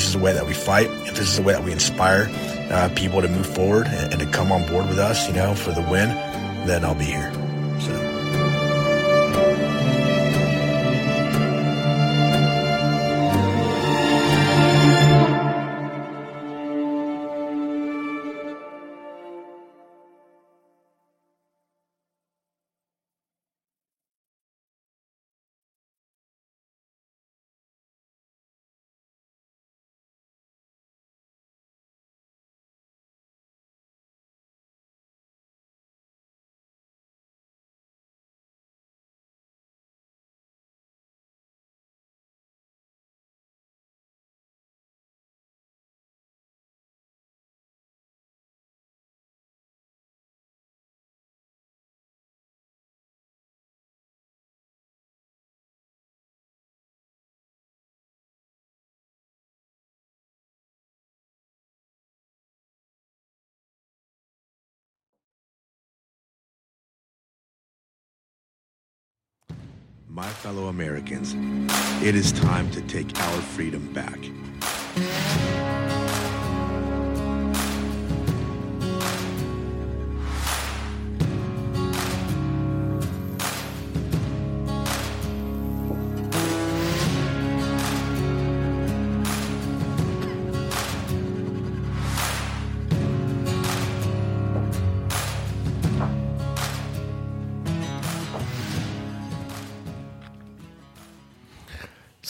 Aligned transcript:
This 0.00 0.06
is 0.06 0.14
the 0.14 0.18
way 0.20 0.32
that 0.32 0.46
we 0.46 0.54
fight, 0.54 0.88
if 1.06 1.16
this 1.16 1.28
is 1.28 1.36
the 1.36 1.42
way 1.42 1.52
that 1.52 1.62
we 1.62 1.72
inspire 1.72 2.30
uh, 2.70 2.88
people 2.96 3.20
to 3.20 3.28
move 3.28 3.46
forward 3.46 3.86
and, 3.86 4.14
and 4.14 4.22
to 4.22 4.26
come 4.28 4.50
on 4.50 4.66
board 4.66 4.88
with 4.88 4.98
us, 4.98 5.28
you 5.28 5.34
know, 5.34 5.54
for 5.54 5.72
the 5.72 5.82
win, 5.82 6.08
then 6.66 6.86
I'll 6.86 6.94
be 6.94 7.04
here. 7.04 7.30
My 70.20 70.28
fellow 70.28 70.66
Americans, 70.66 71.34
it 72.04 72.14
is 72.14 72.30
time 72.30 72.70
to 72.72 72.82
take 72.82 73.18
our 73.18 73.40
freedom 73.40 73.90
back. 73.94 74.18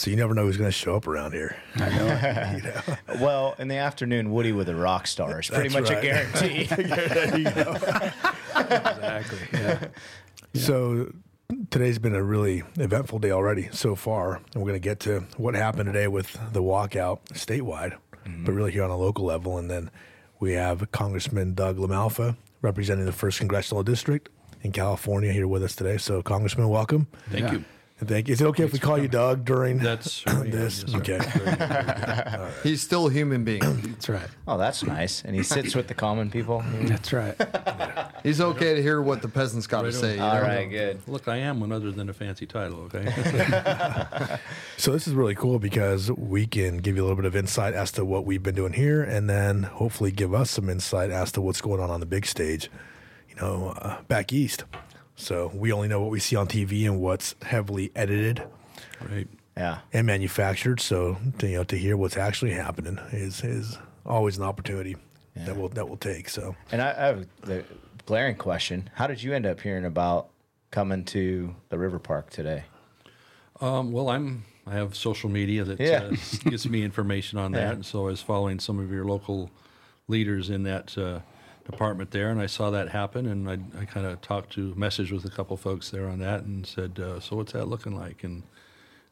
So 0.01 0.09
you 0.09 0.15
never 0.15 0.33
know 0.33 0.45
who's 0.45 0.57
going 0.57 0.67
to 0.67 0.75
show 0.75 0.95
up 0.95 1.05
around 1.05 1.33
here. 1.33 1.55
I 1.75 1.89
know. 1.89 2.55
You 2.57 2.63
know? 2.63 3.19
Well, 3.23 3.55
in 3.59 3.67
the 3.67 3.75
afternoon, 3.75 4.31
Woody 4.31 4.51
with 4.51 4.67
a 4.67 4.75
rock 4.75 5.05
star 5.05 5.39
is 5.41 5.47
pretty 5.47 5.69
That's 5.69 5.91
much 5.91 5.93
right. 5.93 5.99
a 5.99 6.01
guarantee. 6.01 6.63
There 7.03 7.37
you 7.37 7.43
go. 7.51 7.73
exactly. 8.55 9.37
Yeah. 9.53 9.87
So 10.55 11.13
today's 11.69 11.99
been 11.99 12.15
a 12.15 12.23
really 12.23 12.63
eventful 12.79 13.19
day 13.19 13.29
already 13.29 13.69
so 13.71 13.93
far, 13.95 14.37
and 14.37 14.55
we're 14.55 14.69
going 14.69 14.73
to 14.73 14.79
get 14.79 14.99
to 15.01 15.23
what 15.37 15.53
happened 15.53 15.85
today 15.85 16.07
with 16.07 16.33
the 16.51 16.63
walkout 16.63 17.19
statewide, 17.33 17.95
mm-hmm. 18.25 18.43
but 18.43 18.53
really 18.53 18.71
here 18.71 18.83
on 18.83 18.89
a 18.89 18.97
local 18.97 19.23
level. 19.23 19.59
And 19.59 19.69
then 19.69 19.91
we 20.39 20.53
have 20.53 20.91
Congressman 20.91 21.53
Doug 21.53 21.77
LaMalfa 21.77 22.35
representing 22.63 23.05
the 23.05 23.13
first 23.13 23.37
congressional 23.37 23.83
district 23.83 24.29
in 24.63 24.71
California 24.71 25.31
here 25.31 25.47
with 25.47 25.63
us 25.63 25.75
today. 25.75 25.97
So, 25.97 26.23
Congressman, 26.23 26.69
welcome. 26.69 27.05
Thank 27.29 27.43
Yeah. 27.45 27.51
you. 27.53 27.65
And 28.01 28.09
thank 28.09 28.27
you. 28.27 28.33
Is 28.33 28.41
it 28.41 28.45
okay 28.47 28.63
if 28.63 28.73
we 28.73 28.79
call 28.79 28.97
you 28.97 29.07
Doug 29.07 29.45
during 29.45 29.77
That's 29.77 30.23
who 30.27 30.49
this? 30.49 30.83
yes, 30.87 30.91
sir. 30.91 30.97
okay. 30.97 32.49
He's 32.63 32.81
still 32.81 33.05
a 33.05 33.11
human 33.11 33.43
being. 33.43 33.59
That's 33.81 34.09
right. 34.09 34.27
oh, 34.47 34.57
that's 34.57 34.83
nice. 34.83 35.23
And 35.23 35.35
he 35.35 35.43
sits 35.43 35.75
with 35.75 35.87
the 35.87 35.93
common 35.93 36.31
people. 36.31 36.63
That's 36.81 37.13
right. 37.13 37.35
He's 38.23 38.41
okay 38.41 38.73
to 38.73 38.81
hear 38.81 39.03
what 39.03 39.21
the 39.21 39.27
peasants 39.27 39.67
got 39.67 39.83
to 39.83 39.93
say. 39.93 40.17
All 40.17 40.41
right, 40.41 40.65
know? 40.65 40.71
good. 40.71 41.07
Look, 41.07 41.27
I 41.27 41.37
am 41.37 41.59
one 41.59 41.71
other 41.71 41.91
than 41.91 42.09
a 42.09 42.13
fancy 42.13 42.47
title. 42.47 42.89
Okay. 42.91 43.05
So 44.77 44.91
this 44.91 45.07
is 45.07 45.13
really 45.13 45.35
cool 45.35 45.59
because 45.59 46.11
we 46.11 46.47
can 46.47 46.77
give 46.77 46.95
you 46.95 47.03
a 47.03 47.05
little 47.05 47.15
bit 47.15 47.25
of 47.25 47.35
insight 47.35 47.75
as 47.75 47.91
to 47.93 48.03
what 48.03 48.25
we've 48.25 48.41
been 48.41 48.55
doing 48.55 48.73
here, 48.73 49.03
and 49.03 49.29
then 49.29 49.63
hopefully 49.63 50.11
give 50.11 50.33
us 50.33 50.49
some 50.49 50.69
insight 50.69 51.11
as 51.11 51.31
to 51.33 51.41
what's 51.41 51.61
going 51.61 51.79
on 51.79 51.91
on 51.91 51.99
the 51.99 52.07
big 52.07 52.25
stage, 52.25 52.71
you 53.29 53.35
know, 53.35 53.75
uh, 53.77 54.01
back 54.07 54.33
east. 54.33 54.63
So 55.15 55.51
we 55.53 55.71
only 55.71 55.87
know 55.87 56.01
what 56.01 56.09
we 56.11 56.19
see 56.19 56.35
on 56.35 56.47
TV 56.47 56.85
and 56.85 56.99
what's 56.99 57.35
heavily 57.43 57.91
edited 57.95 58.43
right. 59.09 59.27
Yeah. 59.55 59.79
and 59.93 60.07
manufactured. 60.07 60.79
So 60.79 61.17
to, 61.39 61.47
you 61.47 61.57
know, 61.57 61.63
to 61.65 61.77
hear 61.77 61.95
what's 61.97 62.17
actually 62.17 62.51
happening 62.51 62.97
is 63.11 63.43
is 63.43 63.77
always 64.05 64.37
an 64.37 64.43
opportunity 64.43 64.95
that 65.35 65.55
we'll 65.55 65.69
that 65.69 65.87
we'll 65.87 65.97
take. 65.97 66.29
So 66.29 66.55
And 66.71 66.81
I, 66.81 66.89
I 66.91 67.05
have 67.07 67.27
the 67.41 67.63
glaring 68.05 68.35
question: 68.35 68.89
How 68.95 69.07
did 69.07 69.21
you 69.21 69.33
end 69.33 69.45
up 69.45 69.59
hearing 69.61 69.85
about 69.85 70.29
coming 70.71 71.03
to 71.05 71.55
the 71.69 71.77
river 71.77 71.99
park 71.99 72.29
today? 72.29 72.63
Um, 73.59 73.91
well, 73.91 74.09
I'm. 74.09 74.45
I 74.67 74.73
have 74.75 74.95
social 74.95 75.29
media 75.29 75.63
that 75.63 75.79
Yeah. 75.79 76.03
uh, 76.11 76.15
gives 76.49 76.67
me 76.69 76.83
information 76.83 77.37
on 77.39 77.51
that, 77.53 77.59
Yeah. 77.61 77.71
and 77.73 77.85
so 77.85 78.01
I 78.07 78.11
was 78.11 78.21
following 78.21 78.59
some 78.59 78.79
of 78.79 78.91
your 78.91 79.05
local 79.05 79.49
leaders 80.07 80.49
in 80.51 80.63
that 80.63 80.95
uh, 80.97 81.19
department 81.65 82.11
there, 82.11 82.29
and 82.29 82.39
I 82.41 82.47
saw 82.47 82.69
that 82.71 82.89
happen, 82.89 83.25
and 83.25 83.49
I, 83.49 83.57
I 83.79 83.85
kind 83.85 84.05
of 84.05 84.21
talked 84.21 84.53
to, 84.53 84.73
messaged 84.75 85.11
with 85.11 85.25
a 85.25 85.29
couple 85.29 85.57
folks 85.57 85.89
there 85.89 86.07
on 86.07 86.19
that, 86.19 86.43
and 86.43 86.65
said, 86.65 86.99
uh, 86.99 87.19
"So 87.19 87.35
what's 87.35 87.53
that 87.53 87.67
looking 87.67 87.95
like?" 87.95 88.23
And 88.23 88.43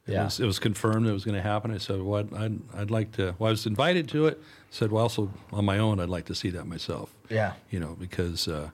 it 0.08 0.14
Yeah. 0.14 0.26
was 0.26 0.40
it 0.40 0.46
was 0.46 0.60
confirmed 0.60 1.08
it 1.08 1.12
was 1.14 1.26
going 1.26 1.36
to 1.36 1.42
happen. 1.42 1.72
I 1.72 1.78
said, 1.78 2.02
"Well, 2.02 2.28
I'd, 2.36 2.60
I'd, 2.76 2.92
like 2.92 3.12
to." 3.14 3.36
Well, 3.38 3.50
I 3.50 3.52
was 3.52 3.66
invited 3.66 4.08
to 4.10 4.28
it. 4.28 4.42
Said, 4.70 4.92
"Well, 4.92 5.04
also 5.04 5.32
on 5.52 5.66
my 5.66 5.78
own, 5.78 6.00
I'd 6.00 6.10
like 6.10 6.26
to 6.26 6.36
see 6.36 6.50
that 6.52 6.66
myself." 6.66 7.14
Yeah. 7.30 7.54
you 7.70 7.80
know, 7.80 7.96
because 8.00 8.48
uh, 8.48 8.72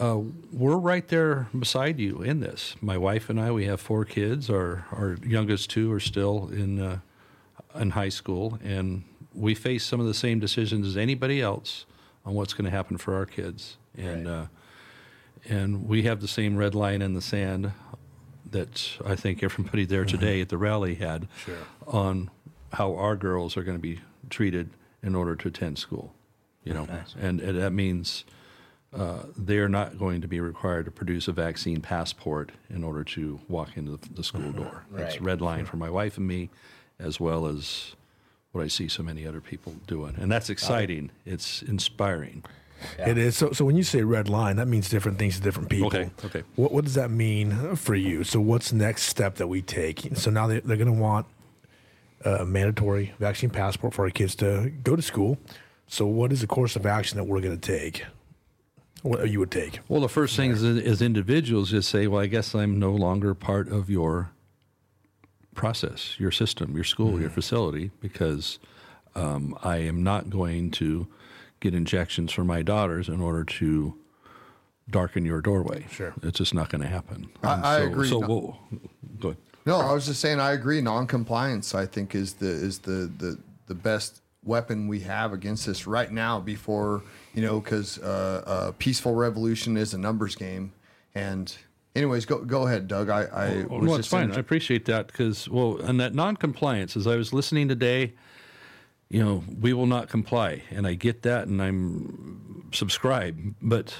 uh, 0.00 0.18
we're 0.52 0.76
right 0.76 1.06
there 1.08 1.48
beside 1.56 2.00
you 2.00 2.22
in 2.22 2.40
this. 2.40 2.74
My 2.80 2.98
wife 2.98 3.30
and 3.30 3.40
I, 3.40 3.52
we 3.52 3.66
have 3.66 3.80
four 3.80 4.04
kids. 4.04 4.50
Our 4.50 4.86
our 4.92 5.16
youngest 5.24 5.70
two 5.70 5.92
are 5.92 6.00
still 6.00 6.48
in 6.48 6.80
uh, 6.80 6.98
in 7.74 7.90
high 7.90 8.08
school, 8.08 8.58
and 8.64 9.04
we 9.34 9.54
face 9.54 9.84
some 9.84 10.00
of 10.00 10.06
the 10.06 10.14
same 10.14 10.40
decisions 10.40 10.86
as 10.86 10.96
anybody 10.96 11.40
else 11.40 11.86
on 12.24 12.34
what's 12.34 12.52
going 12.54 12.64
to 12.64 12.70
happen 12.70 12.96
for 12.98 13.14
our 13.14 13.26
kids. 13.26 13.76
And 13.96 14.26
Right. 14.26 14.34
uh, 14.34 14.46
and 15.48 15.88
we 15.88 16.02
have 16.02 16.20
the 16.20 16.28
same 16.28 16.56
red 16.56 16.72
line 16.74 17.02
in 17.02 17.14
the 17.14 17.20
sand 17.20 17.72
that 18.50 18.92
I 19.04 19.16
think 19.16 19.42
everybody 19.42 19.84
there 19.84 20.04
today 20.04 20.40
at 20.40 20.48
the 20.50 20.56
rally 20.58 20.94
had 20.94 21.26
Sure. 21.44 21.56
on 21.86 22.30
how 22.74 22.94
our 22.94 23.16
girls 23.16 23.56
are 23.56 23.62
going 23.64 23.76
to 23.76 23.82
be 23.82 24.00
treated 24.30 24.70
in 25.02 25.14
order 25.16 25.34
to 25.36 25.48
attend 25.48 25.78
school. 25.78 26.14
You 26.64 26.74
know, 26.74 26.86
and, 27.18 27.40
and 27.40 27.58
that 27.60 27.72
means 27.72 28.24
uh, 28.92 29.24
they 29.36 29.58
are 29.58 29.68
not 29.68 29.98
going 29.98 30.20
to 30.20 30.28
be 30.28 30.38
required 30.38 30.84
to 30.84 30.92
produce 30.92 31.26
a 31.26 31.32
vaccine 31.32 31.80
passport 31.80 32.52
in 32.70 32.84
order 32.84 33.02
to 33.02 33.40
walk 33.48 33.76
into 33.76 33.96
the, 33.96 34.08
the 34.14 34.22
school 34.22 34.52
door. 34.52 34.84
That's 34.92 35.14
Right. 35.16 35.22
red 35.22 35.40
line 35.40 35.64
for 35.64 35.76
my 35.76 35.90
wife 35.90 36.18
and 36.18 36.28
me, 36.28 36.50
as 37.00 37.18
well 37.18 37.46
as 37.46 37.96
what 38.52 38.62
I 38.62 38.68
see 38.68 38.88
so 38.88 39.02
many 39.02 39.26
other 39.26 39.40
people 39.40 39.74
doing, 39.86 40.14
and 40.18 40.30
that's 40.30 40.50
exciting. 40.50 41.10
It's 41.26 41.62
inspiring. 41.62 42.44
It 42.98 43.18
is. 43.18 43.36
So, 43.36 43.52
so 43.52 43.64
when 43.64 43.76
you 43.76 43.82
say 43.82 44.02
red 44.02 44.28
line, 44.28 44.56
that 44.56 44.68
means 44.68 44.88
different 44.88 45.18
things 45.18 45.36
to 45.36 45.42
different 45.42 45.68
people. 45.68 45.86
Okay, 45.86 46.10
okay. 46.24 46.42
What, 46.56 46.72
what 46.72 46.84
does 46.84 46.94
that 46.94 47.10
mean 47.10 47.76
for 47.76 47.94
you? 47.94 48.24
So, 48.24 48.40
what's 48.40 48.70
the 48.70 48.76
next 48.76 49.04
step 49.04 49.36
that 49.36 49.46
we 49.46 49.62
take? 49.62 50.16
So 50.16 50.30
now 50.30 50.46
they, 50.46 50.60
they're 50.60 50.76
going 50.76 50.92
to 50.92 51.00
want 51.00 51.26
a 52.24 52.44
mandatory 52.44 53.14
vaccine 53.18 53.50
passport 53.50 53.94
for 53.94 54.04
our 54.04 54.10
kids 54.10 54.34
to 54.36 54.72
go 54.82 54.96
to 54.96 55.02
school. 55.02 55.38
So, 55.86 56.06
what 56.06 56.32
is 56.32 56.40
the 56.40 56.46
course 56.46 56.76
of 56.76 56.86
action 56.86 57.18
that 57.18 57.24
we're 57.24 57.40
going 57.40 57.58
to 57.58 57.78
take? 57.78 58.04
What 59.02 59.28
you 59.30 59.40
would 59.40 59.50
take? 59.50 59.80
Well, 59.88 60.00
the 60.00 60.08
first 60.08 60.36
thing 60.36 60.52
is 60.52 60.62
as 60.62 61.02
individuals, 61.02 61.70
just 61.70 61.88
say, 61.88 62.06
well, 62.06 62.20
I 62.20 62.26
guess 62.26 62.54
I'm 62.54 62.78
no 62.78 62.92
longer 62.92 63.34
part 63.34 63.68
of 63.68 63.90
your 63.90 64.31
process, 65.54 66.18
your 66.18 66.30
system, 66.30 66.74
your 66.74 66.84
school, 66.84 67.20
your 67.20 67.30
facility, 67.30 67.90
because 68.00 68.58
um, 69.14 69.56
I 69.62 69.78
am 69.78 70.02
not 70.02 70.30
going 70.30 70.70
to 70.72 71.06
get 71.60 71.74
injections 71.74 72.32
for 72.32 72.44
my 72.44 72.62
daughters 72.62 73.08
in 73.08 73.20
order 73.20 73.44
to 73.44 73.94
darken 74.90 75.24
your 75.24 75.40
doorway. 75.40 75.86
Sure. 75.90 76.12
It's 76.22 76.38
just 76.38 76.54
not 76.54 76.68
going 76.70 76.82
to 76.82 76.88
happen. 76.88 77.28
I- 77.42 77.54
And 77.54 77.64
I 77.66 77.78
agree. 77.80 78.08
So, 78.08 78.20
No- 78.20 78.26
we'll, 78.28 78.58
go 79.20 79.28
ahead. 79.28 79.38
No, 79.64 79.76
I 79.78 79.92
was 79.92 80.06
just 80.06 80.20
saying 80.20 80.40
I 80.40 80.52
agree. 80.52 80.80
Non-compliance, 80.80 81.72
I 81.74 81.86
think, 81.86 82.16
is 82.16 82.34
the 82.34 82.48
is 82.48 82.80
the 82.80 83.08
the, 83.16 83.38
the 83.68 83.76
best 83.76 84.20
weapon 84.42 84.88
we 84.88 84.98
have 85.00 85.32
against 85.32 85.66
this 85.66 85.86
right 85.86 86.10
now. 86.10 86.40
Before 86.40 87.04
you 87.32 87.42
know, 87.42 87.60
because 87.60 87.98
uh, 88.00 88.42
uh, 88.44 88.72
peaceful 88.80 89.14
revolution 89.14 89.76
is 89.76 89.94
a 89.94 89.98
numbers 89.98 90.34
game. 90.34 90.72
And 91.14 91.54
anyways, 91.94 92.26
go 92.26 92.38
go 92.44 92.66
ahead, 92.66 92.88
Doug. 92.88 93.08
I, 93.08 93.24
I 93.24 93.48
was 93.48 93.66
Oh, 93.70 93.78
no, 93.78 93.94
it's 93.94 94.08
fine. 94.08 94.32
I 94.32 94.36
appreciate 94.36 94.84
that 94.86 95.06
because, 95.06 95.48
well, 95.48 95.78
and 95.80 96.00
that 96.00 96.14
non-compliance, 96.14 96.96
as 96.96 97.06
I 97.06 97.16
was 97.16 97.32
listening 97.32 97.68
today, 97.68 98.14
you 99.08 99.22
know, 99.22 99.44
we 99.60 99.72
will 99.72 99.86
not 99.86 100.08
comply, 100.08 100.62
and 100.70 100.86
I 100.86 100.94
get 100.94 101.22
that, 101.22 101.46
and 101.46 101.60
I'm 101.62 102.70
subscribe. 102.72 103.54
But 103.60 103.94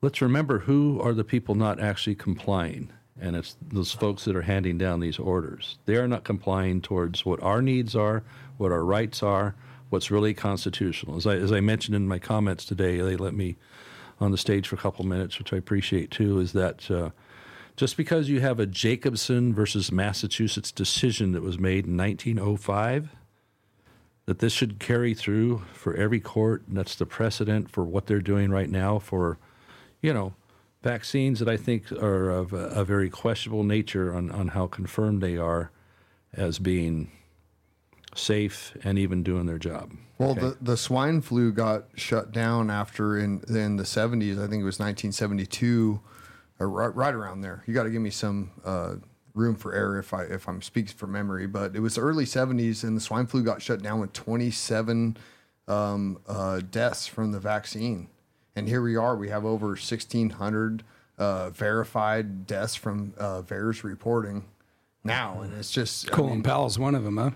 let's 0.00 0.22
remember 0.22 0.60
who 0.60 1.00
are 1.00 1.12
the 1.12 1.24
people 1.24 1.54
not 1.54 1.80
actually 1.80 2.14
complying, 2.14 2.90
and 3.20 3.36
it's 3.36 3.56
those 3.60 3.92
folks 3.92 4.24
that 4.24 4.34
are 4.34 4.42
handing 4.42 4.78
down 4.78 5.00
these 5.00 5.18
orders. 5.18 5.78
They 5.84 5.96
are 5.96 6.08
not 6.08 6.24
complying 6.24 6.80
towards 6.80 7.26
what 7.26 7.42
our 7.42 7.60
needs 7.60 7.94
are, 7.94 8.24
what 8.56 8.72
our 8.72 8.84
rights 8.84 9.22
are, 9.22 9.54
what's 9.90 10.10
really 10.10 10.34
constitutional. 10.34 11.16
As 11.16 11.26
I 11.26 11.36
as 11.36 11.52
I 11.52 11.60
mentioned 11.60 11.94
in 11.94 12.08
my 12.08 12.18
comments 12.18 12.64
today, 12.64 12.98
they 13.00 13.16
let 13.16 13.34
me 13.34 13.56
on 14.20 14.30
the 14.30 14.38
stage 14.38 14.68
for 14.68 14.76
a 14.76 14.78
couple 14.78 15.04
minutes, 15.04 15.38
which 15.38 15.52
I 15.52 15.56
appreciate 15.56 16.10
too. 16.10 16.40
Is 16.40 16.52
that 16.52 16.90
uh, 16.90 17.10
just 17.76 17.96
because 17.96 18.28
you 18.28 18.40
have 18.40 18.60
a 18.60 18.66
Jacobson 18.66 19.52
versus 19.52 19.90
Massachusetts 19.90 20.70
decision 20.70 21.32
that 21.32 21.42
was 21.42 21.58
made 21.58 21.86
in 21.86 21.96
1905, 21.96 23.10
that 24.26 24.38
this 24.38 24.52
should 24.52 24.78
carry 24.78 25.14
through 25.14 25.64
for 25.72 25.94
every 25.94 26.20
court, 26.20 26.62
and 26.66 26.76
that's 26.76 26.94
the 26.94 27.06
precedent 27.06 27.70
for 27.70 27.84
what 27.84 28.06
they're 28.06 28.20
doing 28.20 28.50
right 28.50 28.70
now 28.70 28.98
for, 28.98 29.38
you 30.00 30.14
know, 30.14 30.34
vaccines 30.82 31.38
that 31.40 31.48
I 31.48 31.56
think 31.56 31.90
are 31.92 32.30
of 32.30 32.52
a, 32.52 32.68
a 32.68 32.84
very 32.84 33.10
questionable 33.10 33.64
nature 33.64 34.14
on, 34.14 34.30
on 34.30 34.48
how 34.48 34.66
confirmed 34.66 35.20
they 35.20 35.36
are 35.36 35.70
as 36.32 36.58
being 36.58 37.10
safe 38.14 38.76
and 38.84 38.98
even 38.98 39.22
doing 39.22 39.46
their 39.46 39.58
job. 39.58 39.92
Well, 40.18 40.30
Okay. 40.30 40.40
the, 40.40 40.56
the 40.60 40.76
swine 40.76 41.20
flu 41.20 41.50
got 41.52 41.84
shut 41.96 42.30
down 42.32 42.70
after 42.70 43.18
in 43.18 43.42
in 43.48 43.76
the 43.76 43.82
70s. 43.84 44.32
I 44.42 44.46
think 44.48 44.60
it 44.62 44.64
was 44.64 44.78
1972, 44.78 46.00
or 46.60 46.68
right, 46.70 46.94
right 46.94 47.14
around 47.14 47.40
there. 47.40 47.62
You 47.66 47.74
got 47.74 47.82
to 47.84 47.90
give 47.90 48.00
me 48.02 48.10
some 48.10 48.50
uh, 48.64 48.94
room 49.34 49.56
for 49.56 49.74
error 49.74 49.98
if 49.98 50.14
I 50.14 50.22
if 50.24 50.48
I'm 50.48 50.62
speaking 50.62 50.94
from 50.96 51.12
memory. 51.12 51.46
But 51.46 51.74
it 51.74 51.80
was 51.80 51.96
the 51.96 52.02
early 52.02 52.24
70s, 52.26 52.84
and 52.84 52.96
the 52.96 53.00
swine 53.00 53.26
flu 53.26 53.42
got 53.42 53.60
shut 53.60 53.82
down 53.82 54.00
with 54.00 54.12
27 54.12 55.16
um, 55.66 56.18
uh, 56.28 56.60
deaths 56.70 57.06
from 57.06 57.32
the 57.32 57.40
vaccine. 57.40 58.08
And 58.56 58.68
here 58.68 58.82
we 58.82 58.94
are. 58.94 59.16
We 59.16 59.30
have 59.30 59.44
over 59.44 59.68
1,600 59.68 60.84
uh, 61.18 61.50
verified 61.50 62.46
deaths 62.46 62.76
from 62.76 63.14
uh, 63.18 63.42
VAERS 63.42 63.82
reporting 63.82 64.44
now, 65.02 65.40
and 65.40 65.52
it's 65.54 65.70
just 65.72 66.08
I 66.08 66.14
Colin 66.14 66.32
mean, 66.34 66.42
Powell's 66.44 66.78
one 66.78 66.94
of 66.94 67.02
them, 67.02 67.16
huh? 67.16 67.30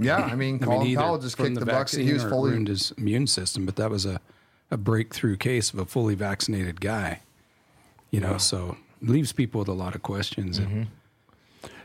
Yeah. 0.00 0.16
I 0.18 0.34
mean, 0.34 0.56
I 0.62 0.64
Colin 0.64 0.86
mean, 0.86 0.96
Powell 0.96 1.18
just 1.18 1.36
kicked 1.36 1.54
the 1.54 1.60
the 1.60 1.66
bucket. 1.66 2.00
He 2.00 2.04
vaccine 2.06 2.14
was 2.14 2.24
or 2.24 2.26
it 2.26 2.30
fully 2.30 2.50
ruined 2.50 2.68
his 2.68 2.92
immune 2.98 3.26
system, 3.26 3.66
but 3.66 3.76
that 3.76 3.90
was 3.90 4.06
a, 4.06 4.20
a 4.70 4.76
breakthrough 4.76 5.36
case 5.36 5.72
of 5.72 5.78
a 5.78 5.84
fully 5.86 6.14
vaccinated 6.14 6.80
guy. 6.80 7.20
You 8.10 8.20
know, 8.20 8.38
so 8.38 8.76
leaves 9.02 9.32
people 9.32 9.60
with 9.60 9.68
a 9.68 9.72
lot 9.72 9.94
of 9.94 10.02
questions. 10.02 10.58
And 10.58 10.88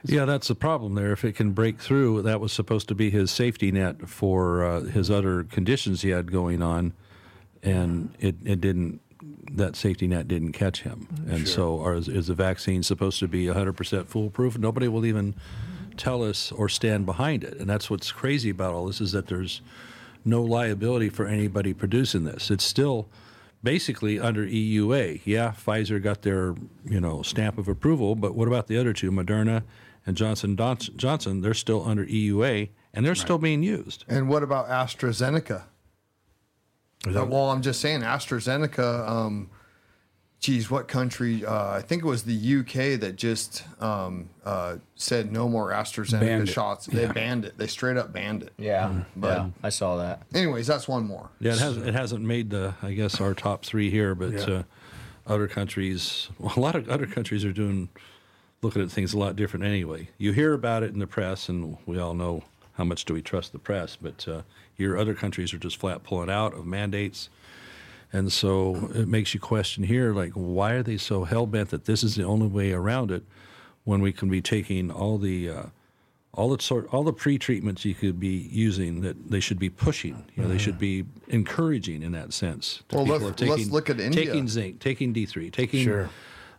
Yeah, 0.04 0.26
that's 0.26 0.48
the 0.48 0.56
problem 0.56 0.96
there. 0.96 1.12
If 1.12 1.24
it 1.24 1.36
can 1.36 1.52
break 1.52 1.80
through, 1.80 2.22
that 2.24 2.40
was 2.40 2.52
supposed 2.52 2.88
to 2.90 2.96
be 2.96 3.10
his 3.10 3.32
safety 3.32 3.72
net 3.72 4.08
for 4.08 4.66
uh, 4.66 4.82
his 4.82 5.10
other 5.10 5.44
conditions 5.44 6.02
he 6.02 6.10
had 6.10 6.32
going 6.32 6.62
on, 6.62 6.94
and 7.64 8.14
it, 8.20 8.36
it 8.44 8.62
didn't. 8.62 9.02
That 9.52 9.76
safety 9.76 10.08
net 10.08 10.28
didn't 10.28 10.52
catch 10.52 10.82
him, 10.82 11.08
and 11.28 11.48
so 11.48 11.82
are, 11.82 11.96
is, 11.96 12.08
is 12.08 12.28
the 12.28 12.36
vaccine 12.36 12.84
supposed 12.84 13.20
to 13.20 13.28
be 13.28 13.46
100% 13.46 14.08
foolproof? 14.08 14.58
Nobody 14.58 14.88
will 14.88 15.06
even 15.06 15.34
tell 15.98 16.24
us 16.24 16.52
or 16.52 16.70
stand 16.70 17.06
behind 17.06 17.44
it, 17.44 17.58
and 17.58 17.70
that's 17.70 17.90
what's 17.90 18.12
crazy 18.12 18.50
about 18.50 18.74
all 18.74 18.88
this 18.88 19.02
is 19.02 19.12
that 19.12 19.28
there's 19.28 19.62
no 20.24 20.42
liability 20.42 21.10
for 21.10 21.26
anybody 21.28 21.74
producing 21.74 22.24
this. 22.26 22.50
It's 22.50 22.64
still 22.64 23.08
basically 23.64 24.20
under 24.20 24.46
EUA. 24.46 25.22
Yeah, 25.26 25.52
Pfizer 25.52 26.02
got 26.02 26.22
their 26.22 26.56
you 26.86 27.00
know 27.00 27.22
stamp 27.22 27.58
of 27.58 27.68
approval, 27.68 28.16
but 28.16 28.36
what 28.36 28.48
about 28.48 28.68
the 28.68 28.78
other 28.78 28.94
two, 28.94 29.12
Moderna 29.12 29.64
and 30.06 30.16
Johnson 30.16 30.56
Johnson? 30.56 31.42
They're 31.42 31.54
still 31.54 31.86
under 31.88 32.06
EUA 32.06 32.70
and 32.96 33.06
they're 33.06 33.14
still 33.16 33.38
being 33.38 33.62
used. 33.62 34.06
And 34.08 34.30
what 34.30 34.42
about 34.42 34.70
AstraZeneca? 34.70 35.64
That- 37.06 37.28
well, 37.28 37.52
I'm 37.52 37.62
just 37.62 37.82
saying 37.82 38.02
AstraZeneca. 38.02 39.08
Um, 39.08 39.50
geez, 40.40 40.70
what 40.70 40.88
country? 40.88 41.44
Uh, 41.46 41.72
I 41.72 41.82
think 41.82 42.04
it 42.04 42.08
was 42.08 42.24
the 42.24 42.34
UK 42.60 43.00
that 43.00 43.16
just 43.16 43.64
um, 43.82 44.30
uh, 44.46 44.78
said 44.96 45.32
no 45.32 45.48
more 45.50 45.72
AstraZeneca 45.72 46.20
Banned 46.20 46.50
it. 46.50 46.52
shots. 46.52 46.86
They 46.86 47.02
Yeah. 47.04 47.12
banned 47.12 47.46
it. 47.46 47.58
They 47.58 47.68
straight 47.68 47.98
up 47.98 48.14
banned 48.14 48.44
it. 48.44 48.54
Yeah, 48.58 49.04
But- 49.16 49.38
yeah, 49.38 49.50
I 49.64 49.70
saw 49.70 49.98
that. 49.98 50.24
Anyways, 50.34 50.68
that's 50.68 50.88
one 50.88 51.06
more. 51.08 51.30
Yeah, 51.40 51.54
it 51.54 51.60
has 51.60 51.78
it 51.78 51.94
hasn't 51.94 52.24
made 52.24 52.50
the 52.52 52.76
I 52.84 52.94
guess 52.94 53.20
our 53.20 53.34
top 53.34 53.66
three 53.66 53.90
here, 53.90 54.14
but 54.16 54.34
Yeah. 54.34 54.56
uh, 54.56 54.64
other 55.28 55.48
countries, 55.48 56.30
well, 56.38 56.54
a 56.56 56.60
lot 56.60 56.76
of 56.76 56.88
other 56.90 57.08
countries 57.08 57.44
are 57.44 57.54
doing 57.54 57.90
looking 58.62 58.82
at 58.82 58.90
things 58.92 59.14
a 59.14 59.18
lot 59.18 59.36
different 59.36 59.66
anyway. 59.66 60.10
You 60.18 60.32
hear 60.32 60.54
about 60.54 60.82
it 60.84 60.92
in 60.94 61.00
the 61.00 61.08
press, 61.08 61.50
and 61.50 61.78
we 61.86 62.00
all 62.00 62.14
know 62.14 62.44
how 62.74 62.84
much 62.84 63.06
do 63.06 63.14
we 63.14 63.22
trust 63.22 63.52
the 63.52 63.60
press, 63.60 63.96
but 63.96 64.28
uh, 64.28 64.42
your 64.78 64.98
other 64.98 65.14
countries 65.14 65.54
are 65.54 65.58
just 65.58 65.78
flat 65.78 66.04
pulling 66.04 66.30
out 66.30 66.54
of 66.54 66.66
mandates. 66.66 67.30
And 68.16 68.32
so 68.32 68.90
it 68.96 69.08
makes 69.10 69.34
you 69.34 69.40
question 69.42 69.84
here, 69.84 70.14
like, 70.14 70.32
why 70.34 70.72
are 70.74 70.84
they 70.84 70.96
so 70.98 71.26
hell 71.26 71.46
bent 71.46 71.70
that 71.72 71.84
this 71.84 72.02
is 72.02 72.16
the 72.16 72.24
only 72.24 72.48
way 72.48 72.72
around 72.72 73.12
it, 73.12 73.24
when 73.84 74.00
we 74.02 74.14
can 74.14 74.30
be 74.30 74.42
taking 74.42 74.90
all 74.90 75.18
the 75.18 75.50
uh, 75.50 75.64
all 76.34 76.50
the 76.56 76.62
sort 76.64 76.88
all 76.94 77.04
the 77.04 77.14
pre-treatments 77.14 77.84
you 77.86 77.94
could 77.94 78.20
be 78.20 78.50
using 78.52 79.02
that 79.02 79.30
they 79.30 79.40
should 79.42 79.60
be 79.60 79.70
pushing. 79.70 80.24
You 80.36 80.44
know, 80.44 80.50
they 80.50 80.58
should 80.58 80.80
be 80.80 81.06
encouraging 81.28 82.02
in 82.04 82.14
that 82.14 82.32
sense. 82.34 82.84
that 82.90 82.96
Well, 82.96 83.06
let's- 83.06 83.42
are 83.42 83.46
let's 83.48 83.70
look 83.70 83.90
at 83.90 84.00
India. 84.00 84.26
Taking 84.26 84.48
zinc, 84.48 84.80
taking 84.80 85.12
D 85.14 85.26
three, 85.26 85.50
taking 85.52 85.84
Sure. 85.84 86.10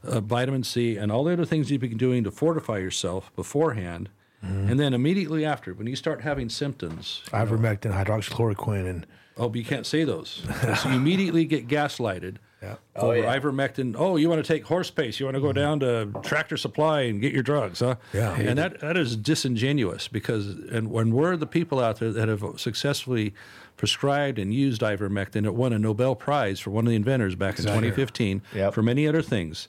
uh, 0.04 0.20
vitamin 0.20 0.62
C, 0.62 0.96
and 0.98 1.10
all 1.10 1.24
the 1.24 1.32
other 1.32 1.44
things 1.46 1.70
you've 1.70 1.80
been 1.80 1.96
doing 1.96 2.22
to 2.24 2.30
fortify 2.30 2.78
yourself 2.78 3.34
beforehand. 3.34 4.08
And 4.42 4.78
then 4.78 4.94
immediately 4.94 5.44
after, 5.44 5.74
when 5.74 5.88
you 5.88 5.96
start 5.96 6.20
having 6.20 6.48
symptoms, 6.50 7.22
ivermectin, 7.32 7.92
hydroxychloroquine, 7.92 8.88
and 8.88 9.04
Oh, 9.36 9.48
but 9.48 9.58
you 9.58 9.64
can't 9.64 9.86
say 9.86 10.04
those. 10.04 10.42
so 10.82 10.88
you 10.88 10.96
immediately 10.96 11.44
get 11.44 11.68
gaslighted 11.68 12.36
Yeah. 12.62 12.76
over 12.94 13.08
oh, 13.08 13.12
yeah. 13.12 13.38
ivermectin. 13.38 13.94
Oh, 13.98 14.16
you 14.16 14.30
want 14.30 14.42
to 14.44 14.52
take 14.52 14.64
horse 14.64 14.90
pace? 14.90 15.20
You 15.20 15.26
want 15.26 15.34
to 15.34 15.40
go 15.40 15.48
mm-hmm. 15.48 15.80
down 15.80 15.80
to 15.80 16.10
Tractor 16.22 16.56
Supply 16.56 17.02
and 17.02 17.20
get 17.20 17.32
your 17.32 17.42
drugs, 17.42 17.80
huh? 17.80 17.96
Yeah. 18.14 18.34
And 18.34 18.58
that, 18.58 18.80
that 18.80 18.96
is 18.96 19.14
disingenuous 19.14 20.08
because, 20.08 20.46
and 20.48 20.90
when 20.90 21.10
we're 21.12 21.36
the 21.36 21.46
people 21.46 21.80
out 21.80 22.00
there 22.00 22.12
that 22.12 22.28
have 22.28 22.44
successfully 22.56 23.34
prescribed 23.76 24.38
and 24.38 24.54
used 24.54 24.80
ivermectin, 24.80 25.44
it 25.44 25.54
won 25.54 25.72
a 25.74 25.78
Nobel 25.78 26.14
Prize 26.14 26.58
for 26.58 26.70
one 26.70 26.86
of 26.86 26.90
the 26.90 26.96
inventors 26.96 27.34
back 27.34 27.58
in 27.58 27.66
2015 27.66 28.42
Yep. 28.54 28.72
for 28.72 28.82
many 28.82 29.06
other 29.06 29.22
things. 29.22 29.68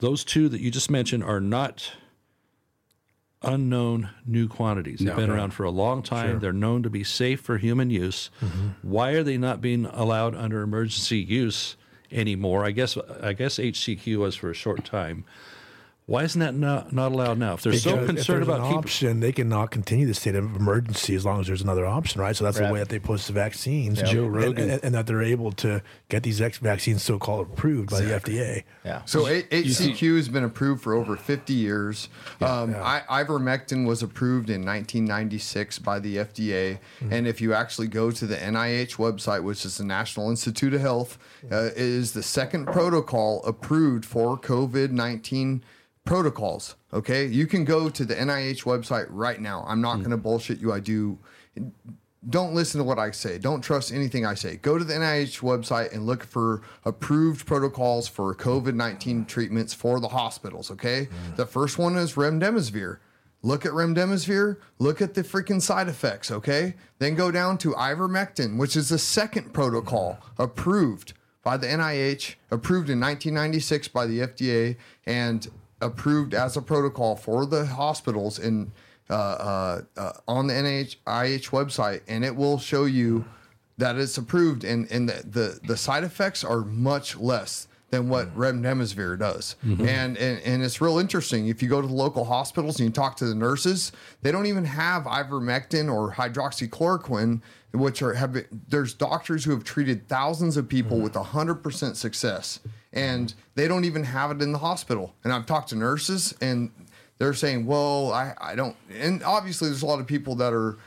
Those 0.00 0.24
two 0.24 0.48
that 0.48 0.60
you 0.60 0.70
just 0.70 0.90
mentioned 0.90 1.22
are 1.22 1.40
not 1.40 1.92
unknown 3.42 4.10
new 4.26 4.48
quantities. 4.48 4.98
They've 4.98 5.08
No. 5.08 5.16
been 5.16 5.30
around 5.30 5.52
for 5.52 5.64
a 5.64 5.70
long 5.70 6.02
time. 6.02 6.40
They're 6.40 6.52
known 6.52 6.82
to 6.82 6.90
be 6.90 7.04
safe 7.04 7.40
for 7.40 7.58
human 7.58 7.90
use. 7.90 8.30
Mm-hmm. 8.40 8.68
Why 8.82 9.10
are 9.12 9.22
they 9.22 9.36
not 9.36 9.60
being 9.60 9.86
allowed 9.86 10.34
under 10.34 10.62
emergency 10.62 11.18
use 11.18 11.76
anymore? 12.10 12.64
I 12.64 12.70
guess 12.70 12.96
I 13.22 13.32
guess 13.34 13.58
HCQ 13.58 14.16
was 14.16 14.36
for 14.36 14.50
a 14.50 14.54
short 14.54 14.84
time. 14.84 15.24
Why 16.08 16.22
isn't 16.22 16.38
that 16.38 16.54
not, 16.54 16.92
not 16.92 17.10
allowed 17.10 17.36
now? 17.38 17.54
If 17.54 17.62
they're 17.62 17.72
so 17.72 17.90
Because 17.90 18.08
if 18.10 18.14
concerned 18.14 18.36
there's 18.46 18.48
about 18.48 18.60
an 18.60 18.66
keeping 18.66 18.78
option, 18.78 19.18
they 19.20 19.32
can 19.32 19.48
not 19.48 19.72
continue 19.72 20.06
the 20.06 20.14
state 20.14 20.36
of 20.36 20.54
emergency 20.54 21.16
as 21.16 21.24
long 21.24 21.40
as 21.40 21.48
there's 21.48 21.62
another 21.62 21.84
option, 21.84 22.20
right? 22.20 22.36
So 22.36 22.44
that's 22.44 22.60
Right. 22.60 22.68
the 22.68 22.72
way 22.74 22.78
that 22.78 22.90
they 22.90 23.00
push 23.00 23.26
the 23.26 23.32
vaccines. 23.32 23.98
Yep. 23.98 24.06
Joe 24.10 24.24
and- 24.26 24.34
Rogan. 24.36 24.70
and, 24.70 24.84
and 24.84 24.94
that 24.94 25.08
they're 25.08 25.20
able 25.24 25.50
to 25.52 25.82
get 26.08 26.22
these 26.22 26.40
ex- 26.40 26.58
vaccines 26.58 27.02
so-called 27.02 27.48
approved 27.52 27.90
by 27.90 28.02
the 28.02 28.14
FDA. 28.14 28.62
Yeah. 28.84 29.02
So 29.04 29.26
H- 29.26 29.46
HCQ 29.50 30.16
has 30.16 30.28
been 30.28 30.44
approved 30.44 30.80
for 30.80 30.94
over 30.94 31.16
50 31.16 31.52
years. 31.54 32.08
Um, 32.40 32.76
I, 32.80 33.02
ivermectin 33.10 33.84
was 33.84 34.00
approved 34.04 34.48
in 34.48 34.64
1996 34.64 35.80
by 35.80 35.98
the 35.98 36.18
FDA, 36.18 36.78
and 37.10 37.26
if 37.26 37.40
you 37.40 37.52
actually 37.52 37.88
go 37.88 38.12
to 38.12 38.26
the 38.28 38.36
NIH 38.36 38.94
website, 38.94 39.42
which 39.42 39.64
is 39.64 39.78
the 39.78 39.84
National 39.84 40.30
Institute 40.30 40.72
of 40.72 40.80
Health, 40.80 41.18
uh, 41.50 41.64
it 41.64 41.76
is 41.78 42.12
the 42.12 42.22
second 42.22 42.66
protocol 42.66 43.42
approved 43.44 44.04
for 44.04 44.38
COVID 44.38 44.92
19 44.92 45.64
protocols. 46.06 46.76
Okay, 46.92 47.26
you 47.26 47.46
can 47.46 47.64
go 47.64 47.90
to 47.90 48.04
the 48.04 48.14
NIH 48.14 48.62
website 48.62 49.06
right 49.10 49.40
now. 49.40 49.64
I'm 49.68 49.82
not 49.82 49.96
hmm. 49.96 50.02
going 50.02 50.10
to 50.12 50.16
bullshit 50.16 50.58
you. 50.58 50.72
I 50.72 50.80
do 50.80 51.18
don't 52.28 52.54
listen 52.54 52.78
to 52.78 52.84
what 52.84 52.98
I 52.98 53.10
say. 53.12 53.38
Don't 53.38 53.62
trust 53.62 53.92
anything 53.92 54.26
I 54.26 54.34
say. 54.34 54.56
Go 54.56 54.78
to 54.78 54.84
the 54.84 54.94
NIH 54.94 55.40
website 55.40 55.92
and 55.92 56.06
look 56.06 56.24
for 56.24 56.62
approved 56.84 57.46
protocols 57.46 58.08
for 58.08 58.34
COVID 58.34 58.74
19 58.74 59.26
treatments 59.26 59.74
for 59.74 60.00
the 60.00 60.08
hospitals, 60.08 60.70
okay? 60.70 61.04
Hmm. 61.04 61.34
The 61.36 61.46
first 61.46 61.78
one 61.78 61.96
is 61.96 62.14
remdesivir. 62.14 62.98
Look 63.42 63.64
at 63.64 63.72
remdesivir, 63.72 64.56
look 64.78 65.00
at 65.00 65.14
the 65.14 65.22
freaking 65.22 65.62
side 65.62 65.88
effects, 65.88 66.32
okay? 66.32 66.74
Then 66.98 67.14
go 67.14 67.30
down 67.30 67.58
to 67.58 67.74
ivermectin, 67.74 68.58
which 68.58 68.74
is 68.74 68.88
the 68.88 68.98
second 68.98 69.52
protocol 69.52 70.18
approved 70.36 71.12
by 71.44 71.56
the 71.56 71.68
NIH, 71.68 72.34
approved 72.50 72.90
in 72.90 72.98
1996 72.98 73.86
by 73.88 74.06
the 74.06 74.18
FDA, 74.20 74.76
and 75.06 75.46
approved 75.80 76.34
as 76.34 76.56
a 76.56 76.62
protocol 76.62 77.16
for 77.16 77.46
the 77.46 77.66
hospitals 77.66 78.38
in 78.38 78.72
uh, 79.08 79.12
uh, 79.14 79.80
uh, 79.96 80.12
on 80.26 80.46
the 80.48 80.54
NIH 80.54 81.50
website, 81.50 82.00
and 82.08 82.24
it 82.24 82.34
will 82.34 82.58
show 82.58 82.84
you 82.86 83.24
that 83.78 83.96
it's 83.96 84.18
approved, 84.18 84.64
and 84.64 84.90
and 84.90 85.08
the 85.08 85.22
the, 85.28 85.60
the 85.66 85.76
side 85.76 86.02
effects 86.02 86.42
are 86.42 86.60
much 86.62 87.16
less 87.16 87.68
than 87.90 88.08
what 88.08 88.36
remdesivir 88.36 89.16
does, 89.16 89.54
and, 89.62 90.16
and 90.18 90.40
and 90.40 90.64
it's 90.64 90.80
real 90.80 90.98
interesting. 90.98 91.46
If 91.46 91.62
you 91.62 91.68
go 91.68 91.80
to 91.80 91.86
the 91.86 91.94
local 91.94 92.24
hospitals 92.24 92.80
and 92.80 92.88
you 92.88 92.92
talk 92.92 93.16
to 93.18 93.26
the 93.26 93.34
nurses, 93.34 93.92
they 94.22 94.32
don't 94.32 94.46
even 94.46 94.64
have 94.64 95.04
ivermectin 95.04 95.92
or 95.92 96.12
hydroxychloroquine, 96.12 97.42
which 97.72 98.02
are 98.02 98.14
have 98.14 98.32
been- 98.32 98.62
there's 98.68 98.92
doctors 98.92 99.44
who 99.44 99.52
have 99.52 99.62
treated 99.62 100.08
thousands 100.08 100.56
of 100.56 100.68
people 100.68 100.98
with 101.00 101.14
hundred 101.14 101.56
percent 101.56 101.96
success, 101.96 102.58
and 102.96 103.34
they 103.54 103.68
don't 103.68 103.84
even 103.84 104.02
have 104.02 104.30
it 104.32 104.42
in 104.42 104.50
the 104.50 104.58
hospital. 104.58 105.14
And 105.22 105.32
I've 105.32 105.46
talked 105.46 105.68
to 105.68 105.76
nurses 105.76 106.34
and 106.40 106.70
they're 107.18 107.34
saying, 107.34 107.66
well, 107.66 108.12
I, 108.12 108.34
I 108.40 108.54
don't, 108.56 108.74
and 108.98 109.22
obviously 109.22 109.68
there's 109.68 109.82
a 109.82 109.86
lot 109.86 110.00
of 110.00 110.06
people 110.06 110.34
that 110.36 110.52
are 110.52 110.78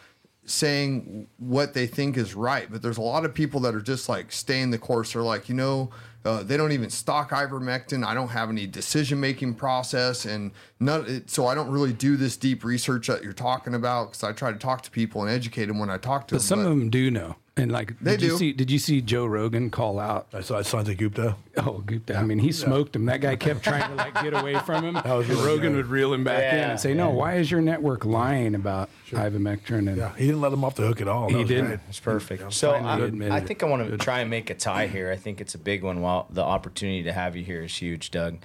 saying 0.46 1.28
what 1.38 1.74
they 1.76 1.86
think 1.86 2.18
is 2.18 2.34
right, 2.34 2.70
but 2.72 2.82
there's 2.82 2.98
a 2.98 3.02
lot 3.02 3.26
of 3.26 3.34
people 3.34 3.60
that 3.62 3.76
are 3.76 3.82
just 3.82 4.10
like 4.10 4.32
staying 4.32 4.72
the 4.72 4.80
course. 4.80 5.14
They're 5.14 5.22
like, 5.22 5.48
you 5.48 5.56
know, 5.56 5.92
uh, 6.26 6.44
they 6.44 6.58
don't 6.58 6.72
even 6.72 6.90
stock 6.90 7.30
ivermectin. 7.30 8.04
I 8.06 8.14
don't 8.14 8.30
have 8.30 8.50
any 8.50 8.68
decision 8.68 9.22
making 9.22 9.54
process, 9.56 10.26
and 10.26 10.52
none. 10.80 11.06
It, 11.08 11.30
so 11.30 11.48
I 11.48 11.56
don't 11.56 11.70
really 11.70 11.94
do 11.94 12.18
this 12.18 12.36
deep 12.36 12.66
research 12.66 13.08
that 13.08 13.24
you're 13.24 13.32
talking 13.32 13.74
about 13.74 14.12
because 14.12 14.24
I 14.26 14.34
try 14.34 14.52
to 14.52 14.58
talk 14.58 14.82
to 14.82 14.92
people 14.92 15.22
and 15.22 15.32
educate 15.32 15.68
them 15.68 15.80
when 15.80 15.90
I 15.90 15.98
talk 15.98 16.28
to 16.28 16.36
them. 16.36 16.40
But 16.40 16.44
some 16.44 16.60
of 16.60 16.66
them 16.66 16.90
do 16.90 17.10
know. 17.10 17.38
And 17.60 17.72
like, 17.72 18.00
They 18.00 18.12
did 18.12 18.22
you 18.22 18.30
do. 18.30 18.38
see? 18.38 18.54
Did 18.54 18.72
you 18.72 18.80
see 18.80 19.02
Joe 19.02 19.26
Rogan 19.26 19.70
call 19.70 20.00
out? 20.00 20.28
I 20.34 20.42
saw 20.42 20.56
Sanjay 20.62 20.98
Gupta. 20.98 21.36
Oh, 21.58 21.80
Gupta. 21.86 22.16
I 22.16 22.24
mean, 22.24 22.40
he 22.40 22.52
smoked 22.52 22.96
him. 22.96 23.06
That 23.08 23.20
guy 23.22 23.36
kept 23.36 23.64
trying 23.64 23.90
to 23.90 23.96
like 23.96 24.14
get 24.22 24.34
away 24.34 24.58
from 24.60 24.84
him. 24.84 24.94
was 25.06 25.06
and 25.06 25.38
really 25.38 25.46
Rogan 25.46 25.72
good. 25.74 25.76
would 25.78 25.88
reel 25.88 26.14
him 26.14 26.24
back 26.24 26.54
in 26.54 26.60
Yeah, 26.60 26.70
and 26.72 26.80
say, 26.80 26.94
"No, 26.94 27.10
why 27.10 27.36
is 27.36 27.52
your 27.52 27.62
network 27.62 28.06
lying 28.06 28.56
about 28.56 28.90
ivermectin?" 29.10 29.88
And 29.90 29.98
Yeah, 29.98 30.16
he 30.16 30.26
didn't 30.28 30.42
let 30.42 30.54
him 30.54 30.64
off 30.64 30.76
the 30.76 30.88
hook 30.88 31.02
at 31.02 31.08
all. 31.08 31.28
That 31.28 31.32
He 31.32 31.38
was 31.40 31.48
didn't. 31.50 31.68
great. 31.68 31.80
It's 31.90 32.00
perfect. 32.00 32.54
So 32.54 32.72
Finally 32.72 33.04
I, 33.04 33.06
admitted 33.08 33.34
I 33.34 33.38
it. 33.40 33.48
think 33.48 33.64
I 33.64 33.66
want 33.66 33.90
to 33.90 33.98
try 33.98 34.20
and 34.20 34.30
make 34.30 34.50
a 34.50 34.56
tie 34.56 34.88
here. 34.88 35.12
I 35.12 35.16
think 35.18 35.42
it's 35.42 35.54
a 35.56 35.60
big 35.60 35.84
one. 35.84 36.02
While 36.02 36.28
the 36.30 36.44
opportunity 36.44 37.04
to 37.04 37.12
have 37.14 37.36
you 37.36 37.44
here 37.44 37.64
is 37.64 37.76
huge, 37.76 38.10
Doug, 38.12 38.38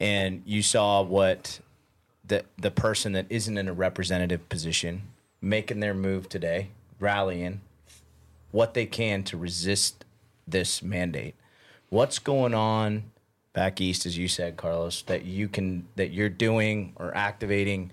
and 0.00 0.42
you 0.44 0.62
saw 0.62 1.02
what 1.02 1.60
the 2.24 2.44
the 2.58 2.70
person 2.70 3.12
that 3.12 3.26
isn't 3.30 3.56
in 3.56 3.68
a 3.68 3.72
representative 3.72 4.48
position 4.48 5.02
making 5.40 5.78
their 5.80 5.94
move 5.94 6.28
today, 6.28 6.68
rallying 6.98 7.60
what 8.50 8.74
they 8.74 8.86
can 8.86 9.22
to 9.24 9.36
resist 9.36 10.04
this 10.46 10.82
mandate. 10.82 11.34
What's 11.90 12.18
going 12.18 12.54
on 12.54 13.10
back 13.52 13.80
east, 13.80 14.06
as 14.06 14.16
you 14.16 14.28
said, 14.28 14.56
Carlos, 14.56 15.02
that 15.02 15.24
you 15.24 15.48
can 15.48 15.88
that 15.96 16.10
you're 16.10 16.28
doing 16.28 16.92
or 16.96 17.14
activating 17.16 17.92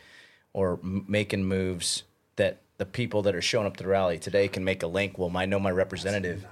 or 0.54 0.80
m- 0.84 1.06
making 1.08 1.46
moves 1.46 2.04
that 2.36 2.62
the 2.78 2.86
people 2.86 3.22
that 3.24 3.36
are 3.36 3.42
showing 3.42 3.66
up 3.66 3.78
to 3.78 3.84
the 3.84 3.90
rally 3.90 4.18
today 4.18 4.48
can 4.48 4.64
make 4.64 4.84
a 4.84 4.88
link. 4.88 5.18
Well, 5.18 5.32
I 5.36 5.46
know 5.46 5.60
my 5.60 5.72
representative 5.72 6.46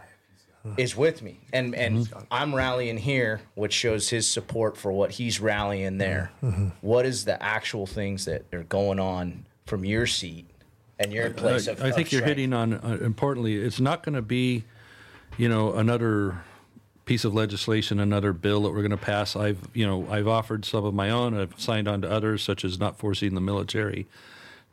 is 0.77 0.95
with 0.95 1.21
me, 1.21 1.41
and 1.51 1.75
and 1.75 2.07
mm-hmm. 2.07 2.19
I'm 2.31 2.55
rallying 2.55 2.97
here, 2.97 3.41
which 3.55 3.73
shows 3.73 4.09
his 4.09 4.27
support 4.27 4.77
for 4.77 4.91
what 4.91 5.11
he's 5.11 5.41
rallying 5.41 5.97
there. 5.97 6.31
Mm-hmm. 6.41 6.69
What 6.81 7.05
is 7.05 7.25
the 7.25 7.41
actual 7.43 7.85
things 7.85 8.25
that 8.25 8.45
are 8.53 8.63
going 8.63 8.99
on 8.99 9.45
from 9.65 9.83
your 9.83 10.07
seat 10.07 10.49
and 10.99 11.11
your 11.11 11.29
place 11.31 11.67
of 11.67 11.81
I 11.81 11.91
think 11.91 12.11
you're 12.11 12.21
strength? 12.21 12.37
hitting 12.37 12.53
on 12.53 12.73
uh, 12.73 12.97
importantly. 13.01 13.55
It's 13.55 13.79
not 13.79 14.03
going 14.03 14.15
to 14.15 14.21
be, 14.21 14.63
you 15.37 15.49
know, 15.49 15.73
another 15.73 16.41
piece 17.05 17.25
of 17.25 17.33
legislation, 17.33 17.99
another 17.99 18.31
bill 18.31 18.63
that 18.63 18.69
we're 18.69 18.81
going 18.81 18.91
to 18.91 18.97
pass. 18.97 19.35
I've, 19.35 19.59
you 19.73 19.85
know, 19.85 20.07
I've 20.09 20.27
offered 20.27 20.65
some 20.65 20.85
of 20.85 20.93
my 20.93 21.09
own. 21.09 21.37
I've 21.37 21.59
signed 21.59 21.87
on 21.87 22.01
to 22.01 22.09
others, 22.09 22.41
such 22.43 22.63
as 22.63 22.79
not 22.79 22.97
forcing 22.97 23.35
the 23.35 23.41
military 23.41 24.07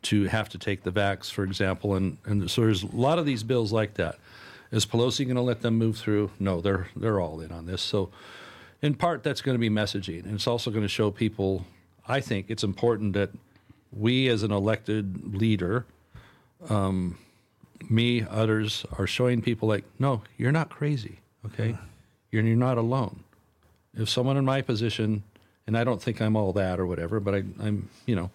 to 0.03 0.25
have 0.25 0.49
to 0.49 0.57
take 0.57 0.83
the 0.83 0.91
vax, 0.91 1.29
for 1.29 1.43
example. 1.43 1.95
And 1.95 2.17
and 2.25 2.49
so 2.49 2.61
there's 2.61 2.83
a 2.83 2.95
lot 2.95 3.19
of 3.19 3.25
these 3.25 3.43
bills 3.43 3.71
like 3.71 3.95
that. 3.95 4.17
Is 4.71 4.85
Pelosi 4.85 5.25
going 5.25 5.35
to 5.35 5.41
let 5.41 5.61
them 5.61 5.77
move 5.77 5.97
through? 5.97 6.31
No, 6.39 6.61
they're 6.61 6.87
they're 6.95 7.19
all 7.19 7.41
in 7.41 7.51
on 7.51 7.65
this. 7.65 7.81
So, 7.81 8.09
in 8.81 8.93
part, 8.95 9.21
that's 9.21 9.41
going 9.41 9.55
to 9.55 9.59
be 9.59 9.69
messaging, 9.69 10.23
and 10.23 10.35
it's 10.35 10.47
also 10.47 10.71
going 10.71 10.83
to 10.83 10.89
show 10.89 11.11
people. 11.11 11.65
I 12.07 12.21
think 12.21 12.45
it's 12.49 12.63
important 12.63 13.13
that 13.13 13.29
we, 13.91 14.27
as 14.27 14.43
an 14.43 14.51
elected 14.51 15.35
leader, 15.35 15.85
me, 17.89 18.25
others 18.29 18.85
are 18.97 19.07
showing 19.07 19.41
people 19.41 19.67
like, 19.67 19.83
no, 19.99 20.21
you're 20.37 20.51
not 20.51 20.69
crazy. 20.69 21.19
Okay, 21.45 21.77
you're 22.31 22.43
you're 22.43 22.55
not 22.55 22.77
alone. 22.77 23.23
If 23.95 24.09
someone 24.09 24.37
in 24.37 24.45
my 24.45 24.61
position, 24.61 25.23
and 25.67 25.77
I 25.77 25.83
don't 25.83 26.01
think 26.01 26.21
I'm 26.21 26.35
all 26.35 26.53
that 26.53 26.79
or 26.79 26.85
whatever, 26.85 27.19
but 27.19 27.33
I, 27.33 27.43
I'm, 27.59 27.89
you 28.05 28.15
know, 28.15 28.29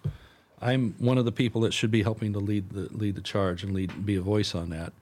I'm 0.60 0.94
one 0.98 1.18
of 1.18 1.24
the 1.24 1.32
people 1.32 1.60
that 1.62 1.72
should 1.72 1.90
be 1.90 2.02
helping 2.02 2.32
to 2.32 2.38
lead 2.38 2.70
the 2.70 2.88
lead 2.92 3.14
the 3.14 3.20
charge 3.20 3.62
and 3.62 3.72
lead 3.74 4.04
be 4.04 4.16
a 4.16 4.20
voice 4.20 4.54
on 4.54 4.70
that, 4.70 4.92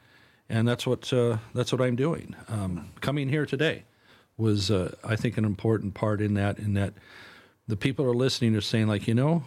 and 0.48 0.68
that's 0.68 0.86
what 0.86 1.12
uh, 1.12 1.38
that's 1.54 1.72
what 1.72 1.80
I'm 1.80 1.96
doing. 1.96 2.34
Um, 2.48 2.90
coming 3.00 3.28
here 3.28 3.46
today 3.46 3.84
was, 4.36 4.70
uh, 4.70 4.94
I 5.04 5.16
think, 5.16 5.38
an 5.38 5.44
important 5.44 5.94
part 5.94 6.20
in 6.20 6.34
that. 6.34 6.58
In 6.58 6.74
that, 6.74 6.92
the 7.68 7.76
people 7.76 8.04
are 8.04 8.14
listening 8.14 8.54
are 8.56 8.60
saying 8.60 8.88
like, 8.88 9.06
you 9.08 9.14
know, 9.14 9.44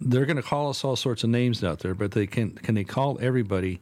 they're 0.00 0.26
going 0.26 0.36
to 0.36 0.42
call 0.42 0.70
us 0.70 0.84
all 0.84 0.96
sorts 0.96 1.24
of 1.24 1.30
names 1.30 1.62
out 1.64 1.80
there, 1.80 1.94
but 1.94 2.12
they 2.12 2.26
can 2.26 2.52
can 2.52 2.74
they 2.74 2.84
call 2.84 3.18
everybody, 3.20 3.80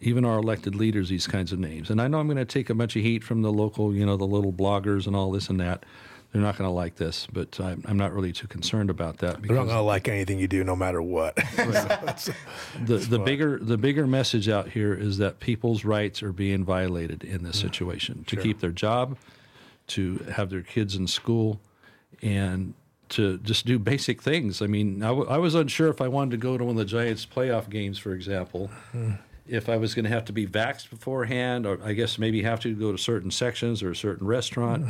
even 0.00 0.24
our 0.24 0.38
elected 0.38 0.74
leaders, 0.74 1.08
these 1.08 1.26
kinds 1.26 1.52
of 1.52 1.58
names? 1.58 1.90
And 1.90 2.00
I 2.00 2.08
know 2.08 2.18
I'm 2.18 2.26
going 2.26 2.36
to 2.36 2.44
take 2.44 2.70
a 2.70 2.74
bunch 2.74 2.96
of 2.96 3.02
heat 3.02 3.24
from 3.24 3.42
the 3.42 3.52
local, 3.52 3.94
you 3.94 4.04
know, 4.04 4.16
the 4.16 4.26
little 4.26 4.52
bloggers 4.52 5.06
and 5.06 5.16
all 5.16 5.30
this 5.30 5.48
and 5.48 5.60
that. 5.60 5.84
They're 6.32 6.42
not 6.42 6.56
going 6.56 6.68
to 6.68 6.72
like 6.72 6.94
this, 6.94 7.26
but 7.32 7.58
I'm, 7.58 7.82
I'm 7.88 7.96
not 7.96 8.12
really 8.12 8.32
too 8.32 8.46
concerned 8.46 8.88
about 8.88 9.18
that 9.18 9.42
They're 9.42 9.56
not 9.56 9.64
going 9.64 9.76
to 9.76 9.82
like 9.82 10.06
anything 10.06 10.38
you 10.38 10.46
do, 10.46 10.62
no 10.62 10.76
matter 10.76 11.02
what. 11.02 11.34
the 12.84 13.04
the 13.08 13.18
bigger 13.18 13.58
the 13.58 13.76
bigger 13.76 14.06
message 14.06 14.48
out 14.48 14.68
here 14.68 14.94
is 14.94 15.18
that 15.18 15.40
people's 15.40 15.84
rights 15.84 16.22
are 16.22 16.32
being 16.32 16.64
violated 16.64 17.24
in 17.24 17.42
this 17.42 17.58
situation 17.58 18.22
to 18.28 18.36
keep 18.36 18.60
their 18.60 18.70
job, 18.70 19.16
to 19.88 20.18
have 20.32 20.50
their 20.50 20.62
kids 20.62 20.94
in 20.94 21.08
school, 21.08 21.60
and 22.22 22.74
to 23.10 23.38
just 23.38 23.66
do 23.66 23.78
basic 23.78 24.22
things. 24.22 24.62
I 24.62 24.66
mean, 24.66 25.02
I, 25.02 25.08
w- 25.08 25.28
I 25.28 25.38
was 25.38 25.54
unsure 25.54 25.88
if 25.88 26.00
I 26.00 26.08
wanted 26.08 26.32
to 26.32 26.36
go 26.36 26.56
to 26.56 26.64
one 26.64 26.72
of 26.72 26.78
the 26.78 26.84
Giants 26.84 27.26
playoff 27.26 27.68
games, 27.68 27.98
for 27.98 28.12
example. 28.12 28.70
If 29.48 29.68
I 29.68 29.76
was 29.76 29.94
going 29.94 30.04
to 30.04 30.10
have 30.10 30.24
to 30.26 30.32
be 30.32 30.46
vaxxed 30.46 30.90
beforehand, 30.90 31.66
or 31.66 31.78
I 31.82 31.92
guess 31.92 32.18
maybe 32.18 32.42
have 32.42 32.60
to 32.60 32.74
go 32.74 32.92
to 32.92 32.98
certain 32.98 33.30
sections 33.30 33.82
or 33.82 33.90
a 33.90 33.96
certain 33.96 34.26
restaurant, 34.26 34.86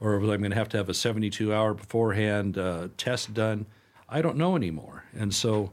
or 0.00 0.18
was 0.18 0.30
I 0.30 0.36
going 0.36 0.50
to 0.50 0.56
have 0.56 0.68
to 0.70 0.76
have 0.76 0.88
a 0.88 0.94
72 0.94 1.52
hour 1.52 1.74
beforehand 1.74 2.56
uh, 2.56 2.88
test 2.96 3.34
done? 3.34 3.66
I 4.08 4.22
don't 4.22 4.36
know 4.36 4.54
anymore. 4.54 5.04
And 5.18 5.34
so, 5.34 5.72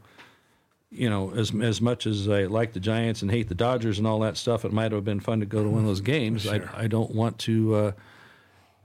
you 0.89 1.07
know, 1.09 1.31
as 1.35 1.53
as 1.61 1.81
much 1.81 2.07
as 2.07 2.27
I 2.27 2.45
like 2.45 2.73
the 2.73 2.79
Giants 2.79 3.21
and 3.21 3.29
hate 3.29 3.47
the 3.47 3.55
Dodgers 3.55 3.99
and 3.99 4.07
all 4.07 4.19
that 4.21 4.37
stuff, 4.37 4.65
it 4.65 4.73
might 4.73 4.91
have 4.91 5.05
been 5.05 5.19
fun 5.19 5.39
to 5.41 5.45
go 5.45 5.61
to 5.63 5.69
one 5.69 5.81
of 5.81 5.85
those 5.85 6.01
games. 6.01 6.47
I, 6.47 6.83
I 6.83 6.87
don't 6.87 7.13
want 7.13 7.37
to 7.39 7.75
uh, 7.75 7.91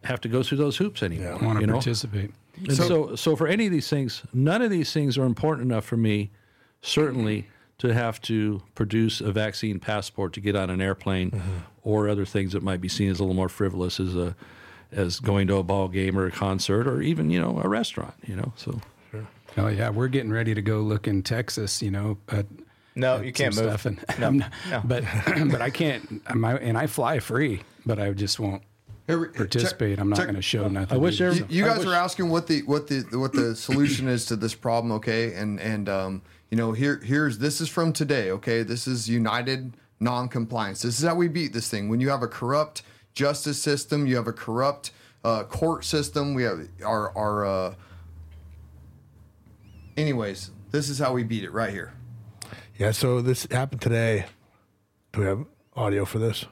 have 0.04 0.20
to 0.22 0.28
go 0.28 0.42
through 0.42 0.58
those 0.58 0.76
hoops 0.76 1.02
anymore. 1.02 1.32
want 1.46 1.56
to 1.56 1.60
you 1.62 1.66
know? 1.68 1.74
Participate. 2.56 2.90
And 2.90 3.08
so, 3.08 3.16
so, 3.16 3.36
for 3.36 3.46
any 3.46 3.66
of 3.66 3.72
these 3.72 3.88
things, 3.88 4.22
none 4.32 4.62
of 4.62 4.70
these 4.70 4.92
things 4.92 5.16
are 5.18 5.24
important 5.24 5.70
enough 5.70 5.84
for 5.84 5.96
me, 5.96 6.30
certainly, 6.82 7.48
to 7.78 7.92
have 7.92 8.20
to 8.22 8.62
produce 8.74 9.20
a 9.20 9.32
vaccine 9.32 9.78
passport 9.78 10.32
to 10.34 10.40
get 10.40 10.56
on 10.56 10.70
an 10.70 10.80
airplane, 10.80 11.30
mm-hmm. 11.30 11.50
or 11.82 12.08
other 12.08 12.24
things 12.24 12.52
that 12.52 12.62
might 12.62 12.80
be 12.80 12.88
seen 12.88 13.10
as 13.10 13.20
a 13.20 13.22
little 13.22 13.34
more 13.34 13.48
frivolous, 13.48 14.00
as 14.00 14.16
a, 14.16 14.34
as 14.92 15.20
going 15.20 15.46
to 15.48 15.56
a 15.56 15.62
ball 15.62 15.88
game 15.88 16.18
or 16.18 16.26
a 16.26 16.30
concert 16.30 16.86
or 16.86 17.02
even 17.02 17.30
you 17.30 17.40
know 17.40 17.60
a 17.62 17.68
restaurant. 17.68 18.14
You 18.26 18.36
know, 18.36 18.52
so 18.56 18.80
Oh 19.58 19.68
yeah, 19.68 19.90
we're 19.90 20.08
getting 20.08 20.30
ready 20.30 20.54
to 20.54 20.62
go 20.62 20.80
look 20.80 21.08
in 21.08 21.22
Texas. 21.22 21.82
You 21.82 21.90
know, 21.90 22.18
at, 22.28 22.46
No, 22.94 23.20
you 23.20 23.32
can't 23.32 23.54
move. 23.56 23.64
stuff 23.64 23.86
and, 23.86 24.04
No, 24.18 24.30
not- 24.30 24.52
no. 24.70 24.82
but 24.84 25.04
but 25.50 25.62
I 25.62 25.70
can't. 25.70 26.22
I'm, 26.26 26.44
and 26.44 26.76
I 26.76 26.86
fly 26.86 27.20
free, 27.20 27.62
but 27.84 27.98
I 27.98 28.12
just 28.12 28.38
won't 28.38 28.62
Here 29.06 29.18
we- 29.18 29.26
check- 29.26 29.36
participate. 29.36 29.98
I'm 30.00 30.08
not 30.08 30.18
going 30.18 30.34
to 30.34 30.42
show 30.42 30.66
nothing. 30.68 30.96
I 30.96 30.98
wish 31.00 31.18
there- 31.18 31.32
You, 31.32 31.46
you 31.48 31.64
I 31.64 31.68
guys 31.68 31.78
wish- 31.78 31.86
are 31.88 31.94
asking 31.94 32.28
what 32.28 32.46
the 32.46 32.62
what 32.62 32.88
the 32.88 33.02
what 33.12 33.32
the 33.32 33.54
solution 33.68 34.08
is 34.08 34.24
to 34.26 34.36
this 34.36 34.54
problem, 34.54 34.92
okay? 34.92 35.34
And 35.34 35.60
and 35.60 35.88
um, 35.88 36.22
you 36.50 36.56
know, 36.56 36.72
here 36.72 37.00
here's 37.04 37.38
this 37.38 37.60
is 37.60 37.68
from 37.68 37.92
today, 37.92 38.30
okay? 38.32 38.62
This 38.62 38.86
is 38.86 39.08
united 39.08 39.76
non-compliance. 40.00 40.82
This 40.82 40.98
is 41.00 41.06
how 41.06 41.14
we 41.14 41.28
beat 41.28 41.52
this 41.52 41.68
thing. 41.70 41.88
When 41.88 42.00
you 42.00 42.10
have 42.10 42.22
a 42.22 42.28
corrupt 42.28 42.82
justice 43.14 43.62
system, 43.62 44.06
you 44.06 44.16
have 44.16 44.26
a 44.26 44.32
corrupt 44.32 44.90
uh, 45.24 45.44
court 45.44 45.84
system. 45.84 46.34
We 46.34 46.42
have 46.42 46.68
our 46.84 47.16
our. 47.16 47.46
Uh, 47.46 47.74
anyways, 49.96 50.50
this 50.70 50.88
is 50.88 50.98
how 50.98 51.12
we 51.12 51.22
beat 51.22 51.44
it 51.44 51.50
right 51.52 51.70
here. 51.70 51.92
Yeah, 52.78 52.90
so 52.90 53.22
this 53.22 53.46
happened 53.50 53.80
today. 53.80 54.26
Do 55.12 55.20
we 55.20 55.26
have 55.26 55.46
audio 55.74 56.04
for 56.04 56.18
this? 56.18 56.44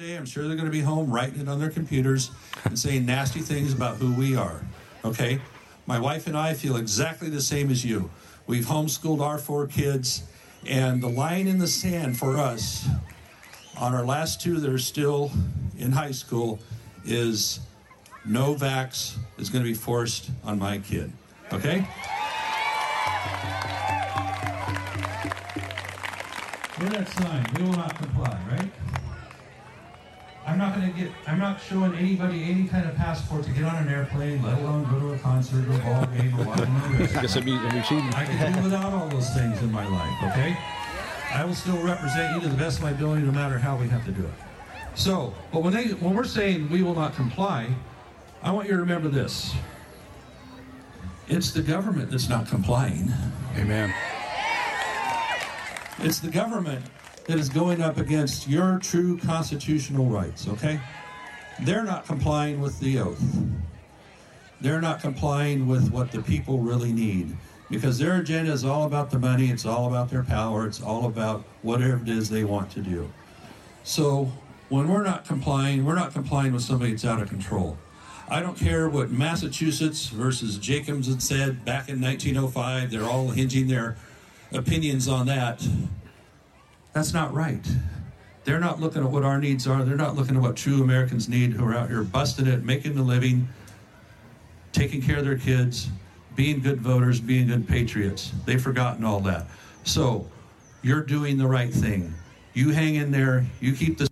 I'm 0.00 0.24
sure 0.24 0.46
they're 0.46 0.56
going 0.56 0.64
to 0.64 0.72
be 0.72 0.80
home 0.80 1.10
writing 1.10 1.42
it 1.42 1.48
on 1.48 1.60
their 1.60 1.68
computers 1.68 2.30
and 2.64 2.78
saying 2.78 3.04
nasty 3.04 3.40
things 3.40 3.74
about 3.74 3.98
who 3.98 4.14
we 4.14 4.34
are. 4.34 4.62
Okay? 5.04 5.42
My 5.84 5.98
wife 5.98 6.26
and 6.26 6.36
I 6.36 6.54
feel 6.54 6.76
exactly 6.76 7.28
the 7.28 7.42
same 7.42 7.70
as 7.70 7.84
you. 7.84 8.10
We've 8.46 8.64
homeschooled 8.64 9.20
our 9.20 9.36
four 9.36 9.66
kids, 9.66 10.22
and 10.66 11.02
the 11.02 11.08
line 11.08 11.46
in 11.46 11.58
the 11.58 11.66
sand 11.66 12.18
for 12.18 12.38
us 12.38 12.88
on 13.76 13.94
our 13.94 14.04
last 14.04 14.40
two 14.40 14.58
that 14.60 14.70
are 14.70 14.78
still 14.78 15.30
in 15.78 15.92
high 15.92 16.12
school 16.12 16.60
is 17.04 17.60
no 18.24 18.54
vax 18.54 19.16
is 19.36 19.50
going 19.50 19.62
to 19.62 19.70
be 19.70 19.76
forced 19.76 20.30
on 20.44 20.58
my 20.58 20.78
kid. 20.78 21.12
Okay? 21.52 21.80
Where 26.76 26.88
that 26.88 27.08
sign? 27.08 27.46
We 27.58 27.64
will 27.64 27.76
not 27.76 27.94
comply, 27.98 28.38
right? 28.50 28.79
I'm 30.46 30.58
not 30.58 30.74
going 30.74 30.90
to 30.92 30.98
get, 30.98 31.10
I'm 31.26 31.38
not 31.38 31.60
showing 31.60 31.94
anybody 31.94 32.44
any 32.44 32.66
kind 32.66 32.88
of 32.88 32.96
passport 32.96 33.44
to 33.44 33.50
get 33.50 33.64
on 33.64 33.76
an 33.86 33.88
airplane, 33.88 34.42
let 34.42 34.58
alone 34.58 34.84
go 34.90 34.98
to 34.98 35.12
a 35.12 35.18
concert 35.18 35.68
or 35.68 35.74
a 35.74 35.78
ball 35.78 36.06
game 36.06 36.40
or 36.40 36.44
watch 36.44 36.60
another 36.60 36.86
I 36.96 36.98
restaurant. 36.98 37.22
guess 37.22 37.36
I'd 37.36 37.48
I'd 37.48 37.84
cheating. 37.84 38.14
I 38.14 38.24
can 38.24 38.52
do 38.56 38.62
without 38.62 38.92
all 38.92 39.08
those 39.08 39.30
things 39.34 39.60
in 39.62 39.70
my 39.70 39.86
life, 39.86 40.32
okay? 40.32 40.56
I 41.32 41.44
will 41.44 41.54
still 41.54 41.80
represent 41.82 42.34
you 42.34 42.40
to 42.42 42.48
the 42.48 42.56
best 42.56 42.78
of 42.78 42.84
my 42.84 42.90
ability 42.90 43.22
no 43.22 43.32
matter 43.32 43.58
how 43.58 43.76
we 43.76 43.86
have 43.88 44.04
to 44.06 44.12
do 44.12 44.24
it. 44.24 44.32
So, 44.94 45.32
but 45.52 45.62
when 45.62 45.72
they 45.72 45.88
when 45.88 46.14
we're 46.16 46.24
saying 46.24 46.68
we 46.68 46.82
will 46.82 46.94
not 46.96 47.14
comply, 47.14 47.68
I 48.42 48.50
want 48.50 48.66
you 48.66 48.74
to 48.74 48.80
remember 48.80 49.08
this. 49.08 49.54
It's 51.28 51.52
the 51.52 51.62
government 51.62 52.10
that's 52.10 52.28
not 52.28 52.48
complying. 52.48 53.12
Amen. 53.56 53.94
It's 56.00 56.18
the 56.18 56.30
government 56.30 56.84
that 57.30 57.38
is 57.38 57.48
going 57.48 57.80
up 57.80 57.96
against 57.96 58.48
your 58.48 58.80
true 58.80 59.16
constitutional 59.16 60.06
rights, 60.06 60.48
okay? 60.48 60.80
They're 61.60 61.84
not 61.84 62.04
complying 62.04 62.60
with 62.60 62.80
the 62.80 62.98
oath. 62.98 63.22
They're 64.60 64.80
not 64.80 65.00
complying 65.00 65.68
with 65.68 65.92
what 65.92 66.10
the 66.10 66.22
people 66.22 66.58
really 66.58 66.92
need 66.92 67.36
because 67.70 67.98
their 67.98 68.16
agenda 68.16 68.50
is 68.50 68.64
all 68.64 68.84
about 68.84 69.12
the 69.12 69.18
money, 69.20 69.48
it's 69.48 69.64
all 69.64 69.86
about 69.86 70.10
their 70.10 70.24
power, 70.24 70.66
it's 70.66 70.82
all 70.82 71.06
about 71.06 71.44
whatever 71.62 72.02
it 72.02 72.08
is 72.08 72.28
they 72.30 72.42
want 72.42 72.68
to 72.72 72.80
do. 72.80 73.08
So 73.84 74.32
when 74.68 74.88
we're 74.88 75.04
not 75.04 75.24
complying, 75.24 75.84
we're 75.84 75.94
not 75.94 76.12
complying 76.12 76.52
with 76.52 76.62
somebody 76.62 76.90
that's 76.90 77.04
out 77.04 77.22
of 77.22 77.28
control. 77.28 77.78
I 78.28 78.40
don't 78.40 78.58
care 78.58 78.88
what 78.88 79.12
Massachusetts 79.12 80.08
versus 80.08 80.58
Jacobs 80.58 81.06
had 81.06 81.22
said 81.22 81.64
back 81.64 81.88
in 81.88 82.00
1905. 82.00 82.90
They're 82.90 83.04
all 83.04 83.28
hinging 83.28 83.68
their 83.68 83.96
opinions 84.52 85.06
on 85.06 85.26
that. 85.26 85.64
That's 86.92 87.12
not 87.14 87.32
right. 87.32 87.64
They're 88.44 88.60
not 88.60 88.80
looking 88.80 89.04
at 89.04 89.10
what 89.10 89.22
our 89.22 89.38
needs 89.38 89.66
are. 89.66 89.84
They're 89.84 89.96
not 89.96 90.16
looking 90.16 90.36
at 90.36 90.42
what 90.42 90.56
true 90.56 90.82
Americans 90.82 91.28
need 91.28 91.52
who 91.52 91.64
are 91.66 91.74
out 91.74 91.88
here 91.88 92.02
busting 92.02 92.46
it, 92.46 92.64
making 92.64 92.96
a 92.98 93.02
living, 93.02 93.48
taking 94.72 95.00
care 95.02 95.18
of 95.18 95.24
their 95.24 95.38
kids, 95.38 95.88
being 96.34 96.60
good 96.60 96.80
voters, 96.80 97.20
being 97.20 97.48
good 97.48 97.68
patriots. 97.68 98.32
They've 98.46 98.60
forgotten 98.60 99.04
all 99.04 99.20
that. 99.20 99.46
So 99.84 100.26
you're 100.82 101.02
doing 101.02 101.36
the 101.38 101.46
right 101.46 101.72
thing. 101.72 102.14
You 102.54 102.70
hang 102.70 102.96
in 102.96 103.10
there. 103.10 103.44
You 103.60 103.74
keep 103.74 103.98
the 103.98 104.08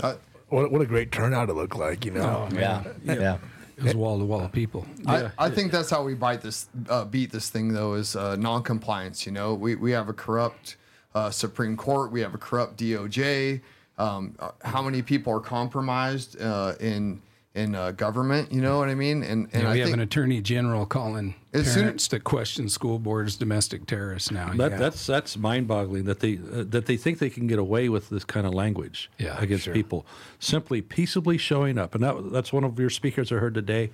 Uh, 0.00 0.14
What, 0.48 0.72
what 0.72 0.80
a 0.80 0.86
great 0.86 1.12
turnout 1.12 1.48
it 1.48 1.54
looked 1.54 1.76
like, 1.76 2.04
you 2.04 2.10
know. 2.12 2.48
Yeah, 2.52 2.82
yeah. 3.04 3.38
It 3.76 3.84
was 3.84 3.94
wall 3.94 4.18
to 4.18 4.24
wall 4.24 4.48
people. 4.48 4.86
I, 5.06 5.30
I 5.38 5.50
think 5.50 5.72
that's 5.72 5.90
how 5.90 6.02
we 6.02 6.14
bite 6.14 6.42
this, 6.42 6.68
uh, 6.88 7.04
beat 7.04 7.32
this 7.32 7.50
thing 7.50 7.72
though, 7.72 7.94
is 7.94 8.16
uh, 8.16 8.36
non-compliance. 8.36 9.26
You 9.26 9.32
know, 9.32 9.54
we, 9.54 9.74
we 9.74 9.92
have 9.92 10.08
a 10.08 10.12
corrupt 10.12 10.76
uh, 11.14 11.30
Supreme 11.30 11.76
Court, 11.76 12.10
we 12.10 12.20
have 12.20 12.34
a 12.34 12.38
corrupt 12.38 12.78
DOJ. 12.78 13.60
Um, 13.98 14.34
uh, 14.38 14.50
how 14.62 14.82
many 14.82 15.02
people 15.02 15.32
are 15.32 15.40
compromised 15.40 16.40
uh, 16.40 16.74
in 16.80 17.20
in 17.54 17.74
uh, 17.74 17.90
government? 17.92 18.50
You 18.52 18.60
know 18.62 18.78
what 18.78 18.88
I 18.88 18.94
mean? 18.94 19.22
And 19.22 19.48
and 19.52 19.62
Yeah, 19.62 19.68
I 19.70 19.72
we 19.72 19.78
have 19.80 19.86
think 19.88 19.96
an 19.96 20.02
attorney 20.02 20.40
general 20.40 20.86
calling 20.86 21.34
As 21.52 21.72
soon- 21.72 21.82
parents 21.84 22.08
that 22.08 22.24
question 22.24 22.68
school 22.68 22.98
boards 22.98 23.36
domestic 23.36 23.86
terrorists 23.86 24.30
now. 24.30 24.52
That, 24.54 24.70
yeah. 24.72 24.76
That's 24.78 25.04
that's 25.06 25.36
mind-boggling 25.36 26.04
that 26.04 26.20
they 26.20 26.36
uh, 26.38 26.64
that 26.68 26.86
they 26.86 26.96
think 26.96 27.18
they 27.18 27.30
can 27.30 27.46
get 27.46 27.58
away 27.58 27.88
with 27.88 28.08
this 28.08 28.24
kind 28.24 28.46
of 28.46 28.54
language 28.54 29.10
Yeah, 29.18 29.36
against 29.40 29.64
sure. 29.64 29.74
people 29.74 30.06
simply 30.38 30.80
peaceably 30.82 31.38
showing 31.38 31.78
up, 31.78 31.94
and 31.94 32.02
that 32.02 32.32
that's 32.32 32.52
one 32.52 32.64
of 32.64 32.78
your 32.78 32.90
speakers 32.90 33.30
I 33.30 33.36
heard 33.36 33.54
today, 33.54 33.90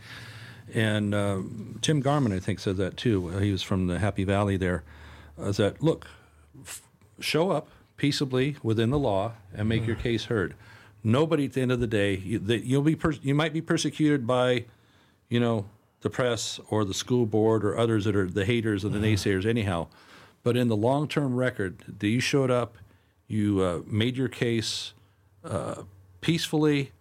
and 0.75 1.15
um, 1.15 1.79
Tim 1.83 2.01
Garman 2.01 2.33
I 2.33 2.39
think 2.39 2.61
said 2.61 2.77
that 2.77 2.97
too. 2.97 3.29
Uh, 3.35 3.39
He 3.41 3.51
was 3.53 3.63
from 3.63 3.87
the 3.89 3.99
Happy 3.99 4.25
Valley 4.25 4.57
there. 4.57 4.83
Uh, 5.41 5.53
that 5.53 5.83
look, 5.83 6.07
f- 6.63 6.83
show 7.21 7.51
up 7.51 7.69
peaceably 7.97 8.57
within 8.63 8.91
the 8.91 8.99
law 8.99 9.33
and 9.55 9.69
make 9.69 9.87
your 9.87 9.97
case 9.97 10.25
heard. 10.27 10.55
Nobody 11.09 11.47
at 11.47 11.55
the 11.55 11.63
end 11.63 11.73
of 11.73 11.81
the 11.81 11.87
day, 11.87 12.17
you, 12.17 12.39
that 12.39 12.65
you'll 12.65 12.83
be 12.83 12.95
pers- 12.95 13.21
you 13.23 13.35
might 13.35 13.55
be 13.55 13.63
persecuted 13.63 14.27
by, 14.27 14.67
you 15.31 15.41
know, 15.41 15.65
the 16.03 16.11
press 16.11 16.61
or 16.69 16.85
the 16.85 16.93
school 16.93 17.25
board 17.25 17.65
or 17.65 17.79
others 17.79 18.05
that 18.05 18.15
are 18.15 18.27
the 18.27 18.45
haters 18.45 18.85
and 18.85 18.95
the 18.95 18.99
naysayers 18.99 19.47
anyhow. 19.47 19.87
But 20.43 20.55
in 20.57 20.69
the 20.69 20.77
long 20.77 21.09
term 21.09 21.35
record, 21.35 21.83
that 22.01 22.07
you 22.07 22.21
showed 22.21 22.51
up, 22.51 22.77
you 23.27 23.61
uh, 23.63 23.81
made 23.87 24.19
your 24.19 24.29
case 24.29 24.93
uh, 25.43 25.85
peacefully, 26.21 26.93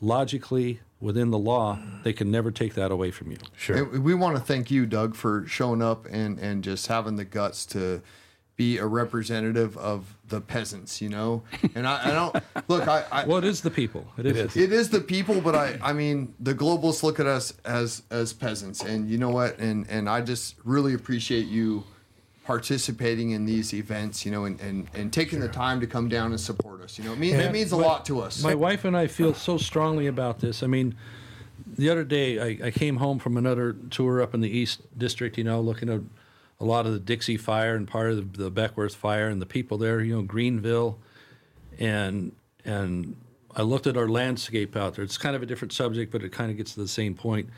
logically, 0.00 0.80
within 1.00 1.30
the 1.30 1.38
law, 1.38 1.78
they 2.02 2.12
can 2.12 2.32
never 2.32 2.50
take 2.50 2.74
that 2.74 2.90
away 2.90 3.12
from 3.12 3.30
you. 3.30 3.38
Sure. 3.56 3.76
And 3.76 4.02
we 4.02 4.14
want 4.14 4.36
to 4.36 4.42
thank 4.42 4.72
you, 4.72 4.86
Doug, 4.86 5.14
for 5.14 5.46
showing 5.46 5.82
up 5.82 6.06
and, 6.10 6.38
and 6.40 6.64
just 6.64 6.88
having 6.88 7.14
the 7.14 7.24
guts 7.24 7.64
to 7.66 8.02
be 8.56 8.78
a 8.78 8.86
representative 8.86 9.76
of 9.76 10.16
the 10.32 10.40
peasants, 10.40 11.00
you 11.00 11.10
know? 11.10 11.42
And 11.74 11.86
I, 11.86 12.08
I 12.08 12.10
don't 12.10 12.68
look, 12.68 12.88
I, 12.88 13.04
I 13.12 13.24
Well, 13.26 13.38
it 13.38 13.44
is 13.44 13.60
the 13.60 13.70
people. 13.70 14.06
It 14.18 14.26
is. 14.26 14.34
the 14.34 14.48
people. 14.48 14.62
it 14.62 14.72
is 14.72 14.88
the 14.88 15.00
people, 15.00 15.40
but 15.40 15.54
I, 15.54 15.78
I 15.82 15.92
mean, 15.92 16.34
the 16.40 16.54
globalists 16.54 17.02
look 17.02 17.20
at 17.20 17.26
us 17.26 17.54
as 17.64 18.02
as 18.10 18.32
peasants, 18.32 18.82
and 18.82 19.08
you 19.08 19.18
know 19.18 19.30
what? 19.30 19.58
And 19.58 19.88
and 19.88 20.08
I 20.08 20.22
just 20.22 20.56
really 20.64 20.94
appreciate 20.94 21.46
you 21.46 21.84
participating 22.44 23.30
in 23.30 23.44
these 23.44 23.72
events, 23.72 24.24
you 24.24 24.32
know, 24.32 24.46
and 24.46 24.58
and, 24.60 24.88
and 24.94 25.12
taking 25.12 25.38
the 25.38 25.48
time 25.48 25.80
to 25.80 25.86
come 25.86 26.08
down 26.08 26.30
and 26.32 26.40
support 26.40 26.80
us. 26.80 26.98
You 26.98 27.04
know, 27.04 27.12
it 27.12 27.18
means, 27.18 27.38
it 27.38 27.52
means 27.52 27.72
a 27.72 27.76
lot 27.76 28.06
to 28.06 28.20
us. 28.20 28.42
My 28.42 28.54
wife 28.54 28.84
and 28.84 28.96
I 28.96 29.06
feel 29.06 29.34
so 29.34 29.58
strongly 29.58 30.06
about 30.06 30.40
this. 30.40 30.62
I 30.62 30.66
mean, 30.66 30.96
the 31.76 31.90
other 31.90 32.04
day 32.04 32.40
I, 32.40 32.66
I 32.66 32.70
came 32.70 32.96
home 32.96 33.18
from 33.18 33.36
another 33.36 33.76
tour 33.90 34.22
up 34.22 34.32
in 34.32 34.40
the 34.40 34.50
East 34.50 34.80
District, 34.98 35.36
you 35.36 35.44
know, 35.44 35.60
looking 35.60 35.90
at 35.90 36.00
a 36.62 36.64
lot 36.64 36.86
of 36.86 36.92
the 36.92 37.00
Dixie 37.00 37.36
Fire 37.36 37.74
and 37.74 37.88
part 37.88 38.12
of 38.12 38.36
the, 38.36 38.50
Beckwourth 38.50 38.94
Fire 38.94 39.28
and 39.28 39.42
the 39.42 39.46
people 39.46 39.78
there, 39.78 40.00
you 40.00 40.14
know, 40.14 40.22
Greenville, 40.22 40.96
and 41.78 42.32
and 42.64 43.16
I 43.56 43.62
looked 43.62 43.88
at 43.88 43.96
our 43.96 44.08
landscape 44.08 44.76
out 44.76 44.94
there. 44.94 45.04
It's 45.04 45.18
kind 45.18 45.34
of 45.34 45.42
a 45.42 45.46
different 45.46 45.72
subject, 45.72 46.12
but 46.12 46.22
it 46.22 46.30
kind 46.30 46.52
of 46.52 46.56
gets 46.56 46.74
to 46.74 46.80
the 46.80 46.88
same 46.88 47.14
point. 47.14 47.50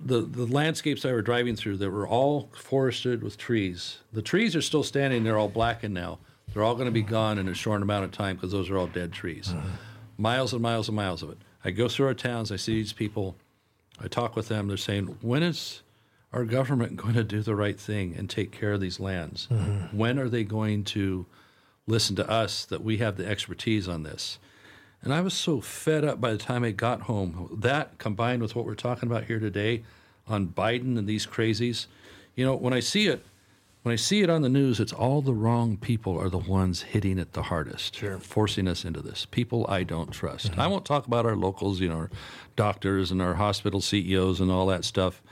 The 0.00 0.22
the 0.22 0.46
landscapes 0.46 1.04
I 1.04 1.12
were 1.12 1.22
driving 1.22 1.54
through 1.54 1.76
that 1.76 1.90
were 1.90 2.06
all 2.06 2.50
forested 2.52 3.22
with 3.22 3.38
trees. 3.38 3.98
The 4.12 4.22
trees 4.22 4.56
are 4.56 4.62
still 4.62 4.82
standing. 4.82 5.22
They're 5.22 5.38
all 5.38 5.48
blackened 5.48 5.94
now. 5.94 6.18
They're 6.52 6.64
all 6.64 6.74
going 6.74 6.86
to 6.86 6.92
be 6.92 7.02
gone 7.02 7.38
in 7.38 7.46
a 7.46 7.54
short 7.54 7.80
amount 7.80 8.04
of 8.06 8.10
time 8.10 8.34
because 8.36 8.50
those 8.50 8.70
are 8.70 8.76
all 8.76 8.88
dead 8.88 9.12
trees. 9.12 9.52
Uh-huh. 9.54 9.68
Miles 10.16 10.52
and 10.52 10.62
miles 10.62 10.88
and 10.88 10.96
miles 10.96 11.22
of 11.22 11.30
it. 11.30 11.38
I 11.64 11.70
go 11.70 11.86
through 11.86 12.06
our 12.06 12.14
towns. 12.14 12.50
I 12.50 12.56
see 12.56 12.74
these 12.74 12.92
people. 12.92 13.36
I 14.00 14.08
talk 14.08 14.34
with 14.34 14.48
them. 14.48 14.66
They're 14.66 14.76
saying, 14.76 15.18
"When 15.20 15.44
is 15.44 15.82
our 16.32 16.44
government 16.44 16.96
going 16.96 17.14
to 17.14 17.24
do 17.24 17.42
the 17.42 17.56
right 17.56 17.78
thing 17.78 18.14
and 18.16 18.28
take 18.28 18.52
care 18.52 18.72
of 18.72 18.80
these 18.80 19.00
lands? 19.00 19.48
Mm-hmm. 19.50 19.96
When 19.96 20.18
are 20.18 20.28
they 20.28 20.44
going 20.44 20.84
to 20.84 21.26
listen 21.86 22.16
to 22.16 22.28
us 22.28 22.64
that 22.66 22.82
we 22.82 22.98
have 22.98 23.16
the 23.16 23.26
expertise 23.26 23.88
on 23.88 24.02
this?" 24.02 24.38
And 25.02 25.14
I 25.14 25.20
was 25.20 25.34
so 25.34 25.60
fed 25.60 26.04
up 26.04 26.20
by 26.20 26.32
the 26.32 26.38
time 26.38 26.64
I 26.64 26.72
got 26.72 27.02
home. 27.02 27.56
That 27.60 27.98
combined 27.98 28.42
with 28.42 28.56
what 28.56 28.64
we're 28.64 28.74
talking 28.74 29.08
about 29.08 29.24
here 29.24 29.38
today 29.38 29.84
on 30.26 30.48
Biden 30.48 30.98
and 30.98 31.06
these 31.08 31.26
crazies, 31.26 31.86
you 32.34 32.44
know, 32.44 32.54
when 32.56 32.72
I 32.72 32.80
see 32.80 33.06
it, 33.06 33.24
when 33.82 33.92
I 33.92 33.96
see 33.96 34.22
it 34.22 34.28
on 34.28 34.42
the 34.42 34.48
news, 34.48 34.80
it's 34.80 34.92
all 34.92 35.22
the 35.22 35.32
wrong 35.32 35.76
people 35.76 36.18
are 36.18 36.28
the 36.28 36.36
ones 36.36 36.82
hitting 36.82 37.16
it 37.18 37.32
the 37.32 37.44
hardest, 37.44 37.94
Sure. 37.96 38.18
forcing 38.18 38.66
us 38.66 38.84
into 38.84 39.00
this. 39.00 39.24
People 39.30 39.64
I 39.68 39.84
don't 39.84 40.10
trust. 40.10 40.50
Mm-hmm. 40.50 40.60
I 40.60 40.66
won't 40.66 40.84
talk 40.84 41.06
about 41.06 41.24
our 41.24 41.36
locals, 41.36 41.80
you 41.80 41.88
know, 41.88 41.94
our 41.96 42.10
doctors 42.56 43.10
and 43.12 43.22
our 43.22 43.34
hospital 43.34 43.80
CEOs 43.80 44.40
and 44.40 44.50
all 44.50 44.66
that 44.66 44.84
stuff. 44.84 45.22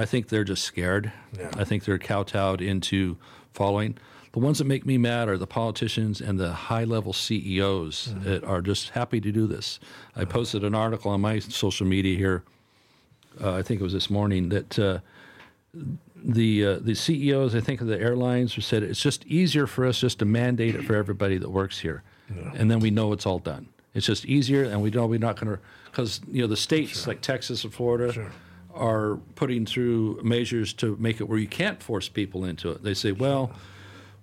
I 0.00 0.06
think 0.06 0.28
they're 0.28 0.44
just 0.44 0.64
scared. 0.64 1.12
Yeah. 1.38 1.50
I 1.58 1.64
think 1.64 1.84
they're 1.84 1.98
kowtowed 1.98 2.62
into 2.62 3.18
following. 3.52 3.98
The 4.32 4.38
ones 4.38 4.56
that 4.56 4.64
make 4.64 4.86
me 4.86 4.96
mad 4.96 5.28
are 5.28 5.36
the 5.36 5.46
politicians 5.46 6.22
and 6.22 6.40
the 6.40 6.52
high 6.52 6.84
level 6.84 7.12
CEOs 7.12 8.14
that 8.20 8.42
are 8.44 8.62
just 8.62 8.90
happy 8.90 9.20
to 9.20 9.30
do 9.30 9.46
this. 9.46 9.78
I 10.16 10.24
posted 10.24 10.64
an 10.64 10.74
article 10.74 11.10
on 11.10 11.20
my 11.20 11.38
social 11.40 11.86
media 11.86 12.16
here, 12.16 12.44
uh, 13.42 13.52
I 13.52 13.62
think 13.62 13.82
it 13.82 13.84
was 13.84 13.92
this 13.92 14.08
morning, 14.08 14.48
that 14.48 14.78
uh, 14.78 15.00
the 16.16 16.64
uh, 16.64 16.78
the 16.80 16.94
CEOs, 16.94 17.54
I 17.54 17.60
think, 17.60 17.82
of 17.82 17.86
the 17.86 18.00
airlines 18.00 18.64
said 18.64 18.82
it's 18.82 19.02
just 19.02 19.26
easier 19.26 19.66
for 19.66 19.84
us 19.84 20.00
just 20.00 20.20
to 20.20 20.24
mandate 20.24 20.76
it 20.76 20.84
for 20.84 20.94
everybody 20.94 21.36
that 21.36 21.50
works 21.50 21.78
here, 21.78 22.02
and 22.54 22.70
then 22.70 22.80
we 22.80 22.90
know 22.90 23.12
it's 23.12 23.26
all 23.26 23.38
done. 23.38 23.68
It's 23.94 24.06
just 24.06 24.24
easier, 24.24 24.64
and 24.64 24.80
we 24.80 24.90
know 24.90 25.06
we're 25.06 25.18
not 25.18 25.38
going 25.38 25.56
to 25.56 25.62
because 25.86 26.22
you 26.30 26.40
know 26.40 26.46
the 26.46 26.56
states 26.56 27.06
like 27.06 27.20
Texas 27.20 27.64
and 27.64 27.74
Florida 27.74 28.30
are 28.74 29.16
putting 29.34 29.66
through 29.66 30.20
measures 30.22 30.72
to 30.74 30.96
make 31.00 31.20
it 31.20 31.24
where 31.24 31.38
you 31.38 31.48
can't 31.48 31.82
force 31.82 32.08
people 32.08 32.44
into 32.44 32.70
it. 32.70 32.82
They 32.82 32.94
say, 32.94 33.12
well. 33.12 33.52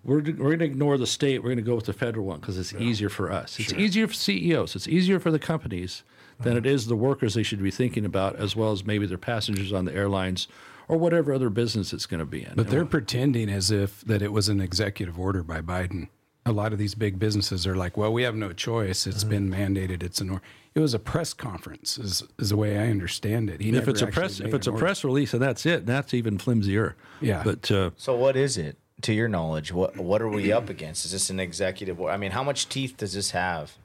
We're, 0.03 0.21
we're 0.21 0.55
going 0.55 0.60
to 0.60 0.65
ignore 0.65 0.97
the 0.97 1.07
state. 1.07 1.39
We're 1.39 1.49
going 1.49 1.57
to 1.57 1.63
go 1.63 1.75
with 1.75 1.88
the 1.88 1.91
federal 1.91 2.25
one 2.25 2.39
because 2.39 2.57
it's 2.57 2.73
easier 2.75 3.10
for 3.10 3.29
us. 3.29 3.60
It's 3.60 3.73
easier 3.73 4.07
for 4.07 4.13
CEOs. 4.13 4.73
It's 4.73 4.88
easier 4.88 5.19
for 5.19 5.31
the 5.31 5.39
companies 5.39 6.03
than 6.39 6.55
it 6.55 6.65
is 6.65 6.88
the 6.88 6.95
workers 6.95 7.33
they 7.33 7.43
should 7.43 7.62
be 7.62 7.71
thinking 7.71 8.05
about, 8.05 8.36
as 8.38 8.55
well 8.55 8.71
as 8.71 8.86
maybe 8.86 9.05
their 9.05 9.17
passengers 9.17 9.73
on 9.73 9.86
the 9.86 9.93
airlines 9.93 10.47
or 10.88 10.97
whatever 10.97 11.33
other 11.33 11.49
business 11.49 11.93
it's 11.93 12.05
going 12.05 12.19
to 12.19 12.25
be 12.25 12.43
in. 12.43 12.53
But 12.55 12.69
they're 12.69 12.86
pretending 12.86 13.49
as 13.49 13.71
if 13.71 14.01
that 14.01 14.21
it 14.21 14.31
was 14.31 14.49
an 14.49 14.62
executive 14.62 15.19
order 15.19 15.43
by 15.43 15.62
Biden. 15.62 16.10
A 16.45 16.51
lot 16.51 16.71
of 16.71 16.79
these 16.79 16.95
big 16.95 17.19
businesses 17.19 17.67
are 17.67 17.75
like, 17.75 17.97
"Well, 17.97 18.13
we 18.13 18.23
have 18.23 18.36
no 18.36 18.53
choice. 18.53 19.05
It's 19.05 19.25
mm-hmm. 19.25 19.49
been 19.49 19.51
mandated. 19.51 20.01
It's 20.01 20.21
an 20.21 20.29
order." 20.29 20.43
It 20.77 20.81
was 20.81 20.93
a 20.93 20.99
press 20.99 21.33
conference, 21.33 21.97
is 21.97 22.23
is 22.37 22.49
the 22.49 22.55
way 22.55 22.77
I 22.77 22.89
understand 22.91 23.49
it. 23.49 23.61
He 23.61 23.71
if 23.71 23.87
it's 23.87 24.03
a 24.03 24.05
press, 24.05 24.39
if 24.39 24.53
it's 24.53 24.67
a 24.67 24.69
order. 24.69 24.79
press 24.79 25.03
release, 25.03 25.33
and 25.33 25.41
that's 25.41 25.65
it, 25.65 25.87
that's 25.87 26.13
even 26.13 26.37
flimsier. 26.37 26.93
Yeah. 27.19 27.41
But 27.43 27.71
uh, 27.71 27.89
So 27.97 28.15
what 28.15 28.35
is 28.35 28.59
it 28.59 28.77
to 29.01 29.11
your 29.11 29.27
knowledge? 29.27 29.73
What 29.73 29.97
what 29.97 30.21
are 30.21 30.27
we 30.29 30.51
up 30.51 30.69
against? 30.69 31.03
Is 31.03 31.13
this 31.13 31.31
an 31.31 31.39
executive? 31.39 31.99
or- 31.99 32.11
I 32.11 32.17
mean, 32.17 32.29
how 32.29 32.43
much 32.43 32.69
teeth 32.69 32.95
does 32.95 33.13
this 33.13 33.31
have? 33.31 33.75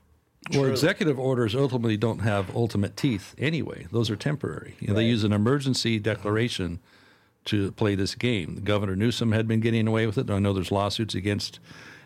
Well, 0.53 0.67
executive 0.67 1.19
orders 1.19 1.55
ultimately 1.55 1.97
don't 1.97 2.19
have 2.19 2.55
ultimate 2.55 2.95
teeth 2.95 3.35
anyway. 3.39 3.87
Those 3.91 4.11
are 4.11 4.17
temporary. 4.17 4.75
You 4.79 4.89
know, 4.89 4.95
They 4.95 5.07
use 5.07 5.25
an 5.25 5.33
emergency 5.33 5.99
declaration 5.99 6.79
to 7.47 7.73
play 7.73 7.95
this 7.95 8.15
game. 8.15 8.61
Governor 8.65 8.97
Newsom 8.97 9.33
had 9.33 9.49
been 9.49 9.61
getting 9.61 9.89
away 9.89 10.05
with 10.05 10.19
it. 10.19 10.29
I 10.29 10.39
know 10.41 10.53
there's 10.53 10.71
lawsuits 10.71 11.15
against 11.15 11.59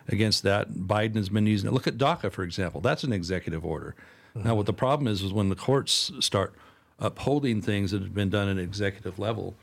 against 0.07 0.45
that. 0.45 0.71
Biden 0.75 1.17
has 1.17 1.29
been 1.29 1.49
using 1.49 1.67
it. 1.71 1.73
Look 1.73 1.89
at 1.89 1.99
DACA, 1.99 2.31
for 2.31 2.45
example. 2.45 2.81
That's 2.81 3.03
an 3.03 3.13
executive 3.13 3.65
order. 3.65 3.97
Now, 4.45 4.55
what 4.55 4.67
the 4.67 4.73
problem 4.73 5.09
is 5.09 5.23
is 5.23 5.33
when 5.33 5.49
the 5.49 5.57
courts 5.57 6.13
start 6.21 6.55
upholding 6.99 7.61
things 7.61 7.91
that 7.91 8.03
have 8.03 8.15
been 8.15 8.31
done 8.31 8.49
at 8.49 8.59
executive 8.59 9.19
level 9.19 9.55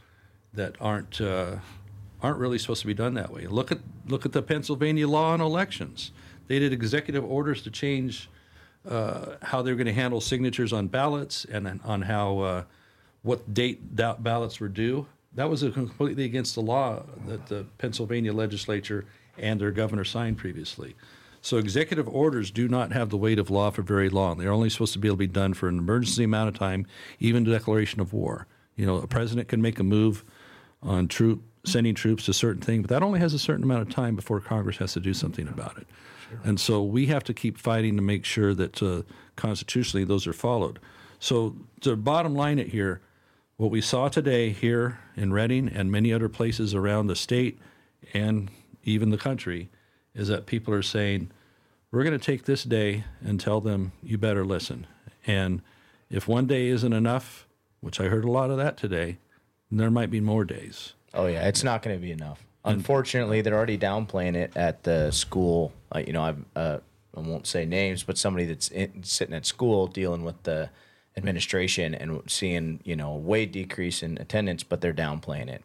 that 0.53 0.75
aren't 0.79 1.19
uh, 1.19 1.57
aren't 2.21 2.38
really 2.38 2.57
supposed 2.57 2.81
to 2.81 2.88
be 2.88 2.93
done 2.93 3.13
that 3.15 3.31
way. 3.31 3.47
Look 3.47 3.71
at 3.71 3.79
look 4.07 4.25
at 4.25 4.31
the 4.31 4.41
Pennsylvania 4.41 5.07
law 5.07 5.33
on 5.33 5.41
elections. 5.41 6.12
They 6.47 6.59
did 6.59 6.73
executive 6.73 7.23
orders 7.23 7.62
to 7.63 7.71
change 7.71 8.29
uh, 8.88 9.36
how 9.41 9.62
they're 9.62 9.75
going 9.75 9.88
to 9.88 9.93
handle 9.93 10.21
signatures 10.21 10.73
on 10.73 10.88
ballots 10.88 11.45
and 11.45 11.79
on 11.83 12.01
how 12.01 12.39
uh, 12.39 12.63
what 13.21 13.53
date 13.53 13.95
that 13.95 14.23
ballots 14.23 14.59
were 14.59 14.67
due. 14.67 15.07
That 15.36 15.49
was 15.49 15.62
completely 15.62 16.25
against 16.25 16.55
the 16.55 16.62
law 16.62 17.03
that 17.27 17.47
the 17.47 17.65
Pennsylvania 17.77 18.33
legislature 18.33 19.05
and 19.38 19.59
their 19.59 19.71
governor 19.71 20.03
signed 20.03 20.38
previously. 20.38 20.95
So 21.43 21.58
executive 21.58 22.08
orders 22.08 22.51
do 22.51 22.69
not 22.69 22.93
have 22.93 23.10
the 23.10 23.17
weight 23.17 23.38
of 23.38 23.49
law 23.49 23.69
for 23.69 23.82
very 23.82 24.08
long. 24.08 24.38
They're 24.38 24.53
only 24.53 24.69
supposed 24.69 24.93
to 24.93 24.99
be 24.99 25.10
able 25.10 25.17
to 25.17 25.19
be 25.19 25.27
done 25.27 25.53
for 25.53 25.67
an 25.67 25.77
emergency 25.77 26.23
amount 26.23 26.47
of 26.47 26.58
time, 26.58 26.88
even 27.19 27.43
declaration 27.43 27.99
of 27.99 28.13
war. 28.13 28.47
You 28.77 28.86
know, 28.86 28.95
a 28.95 29.08
president 29.08 29.49
can 29.49 29.62
make 29.62 29.77
a 29.77 29.84
move 29.84 30.23
on 30.82 31.10
troop 31.10 31.43
sending 31.65 31.95
troops 31.95 32.25
to 32.25 32.34
certain 32.34 32.62
thing, 32.62 32.82
but 32.82 32.89
that 32.91 33.03
only 33.03 33.19
has 33.19 33.34
a 33.34 33.39
certain 33.39 33.63
amount 33.65 33.82
of 33.82 33.89
time 33.89 34.15
before 34.15 34.39
Congress 34.39 34.77
has 34.77 34.93
to 34.93 35.01
do 35.01 35.13
something 35.13 35.49
about 35.49 35.77
it. 35.77 35.86
And 36.45 36.58
so 36.58 36.82
we 36.82 37.08
have 37.08 37.25
to 37.25 37.34
keep 37.34 37.58
fighting 37.58 37.97
to 37.97 38.01
make 38.01 38.23
sure 38.23 38.53
that 38.56 38.82
uh, 38.82 39.01
constitutionally 39.36 40.06
those 40.06 40.25
are 40.25 40.34
followed. 40.34 40.79
So 41.19 41.58
the 41.82 41.97
bottom 41.97 42.36
line 42.36 42.58
it 42.58 42.69
here, 42.69 43.01
what 43.58 43.69
we 43.69 43.82
saw 43.82 44.08
today 44.08 44.51
here 44.51 44.97
in 45.17 45.34
Redding 45.34 45.67
and 45.67 45.91
many 45.91 46.13
other 46.13 46.29
places 46.29 46.73
around 46.73 47.08
the 47.08 47.17
state 47.17 47.60
and 48.13 48.49
even 48.86 49.10
the 49.10 49.17
country 49.17 49.69
is 50.15 50.28
that 50.28 50.45
people 50.45 50.73
are 50.73 50.84
saying, 50.84 51.32
we're 51.91 52.04
going 52.04 52.17
to 52.17 52.26
take 52.26 52.45
this 52.45 52.63
day 52.63 53.04
and 53.23 53.39
tell 53.39 53.62
them 53.62 53.91
you 54.02 54.17
better 54.17 54.45
listen. 54.45 54.88
And 55.26 55.62
if 56.10 56.28
one 56.28 56.47
day 56.47 56.67
isn't 56.67 56.93
enough, 56.93 57.47
which 57.82 57.99
I 57.99 58.06
heard 58.06 58.26
a 58.26 58.32
lot 58.32 58.49
of 58.49 58.58
that 58.58 58.78
today, 58.78 59.17
there 59.71 59.91
might 59.91 60.10
be 60.12 60.19
more 60.19 60.45
days. 60.45 60.93
Oh 61.13 61.28
yeah, 61.28 61.47
it's 61.47 61.63
not 61.63 61.82
going 61.82 61.95
to 61.95 62.02
be 62.02 62.12
enough. 62.12 62.43
Unfortunately, 62.65 63.41
they're 63.41 63.56
already 63.56 63.78
downplaying 63.78 64.36
it 64.36 64.56
at 64.56 64.84
the 64.84 65.12
school. 65.12 65.73
Uh, 65.93 65.99
you 65.99 66.13
know, 66.13 66.21
I 66.21 66.60
uh, 66.60 66.80
I 67.15 67.19
won't 67.19 67.45
say 67.45 67.65
names, 67.65 68.04
but 68.04 68.17
somebody 68.17 68.45
that's 68.45 68.69
in, 68.69 69.04
sitting 69.04 69.36
at 69.36 69.45
school 69.45 69.88
dealing 69.88 70.23
with 70.23 70.41
the 70.43 70.69
administration 71.17 71.93
and 71.93 72.21
seeing 72.28 72.80
you 72.84 72.95
know 72.95 73.13
a 73.13 73.17
way 73.17 73.45
decrease 73.45 74.02
in 74.02 74.17
attendance, 74.17 74.63
but 74.63 74.82
they're 74.82 74.93
downplaying 74.93 75.49
it 75.49 75.63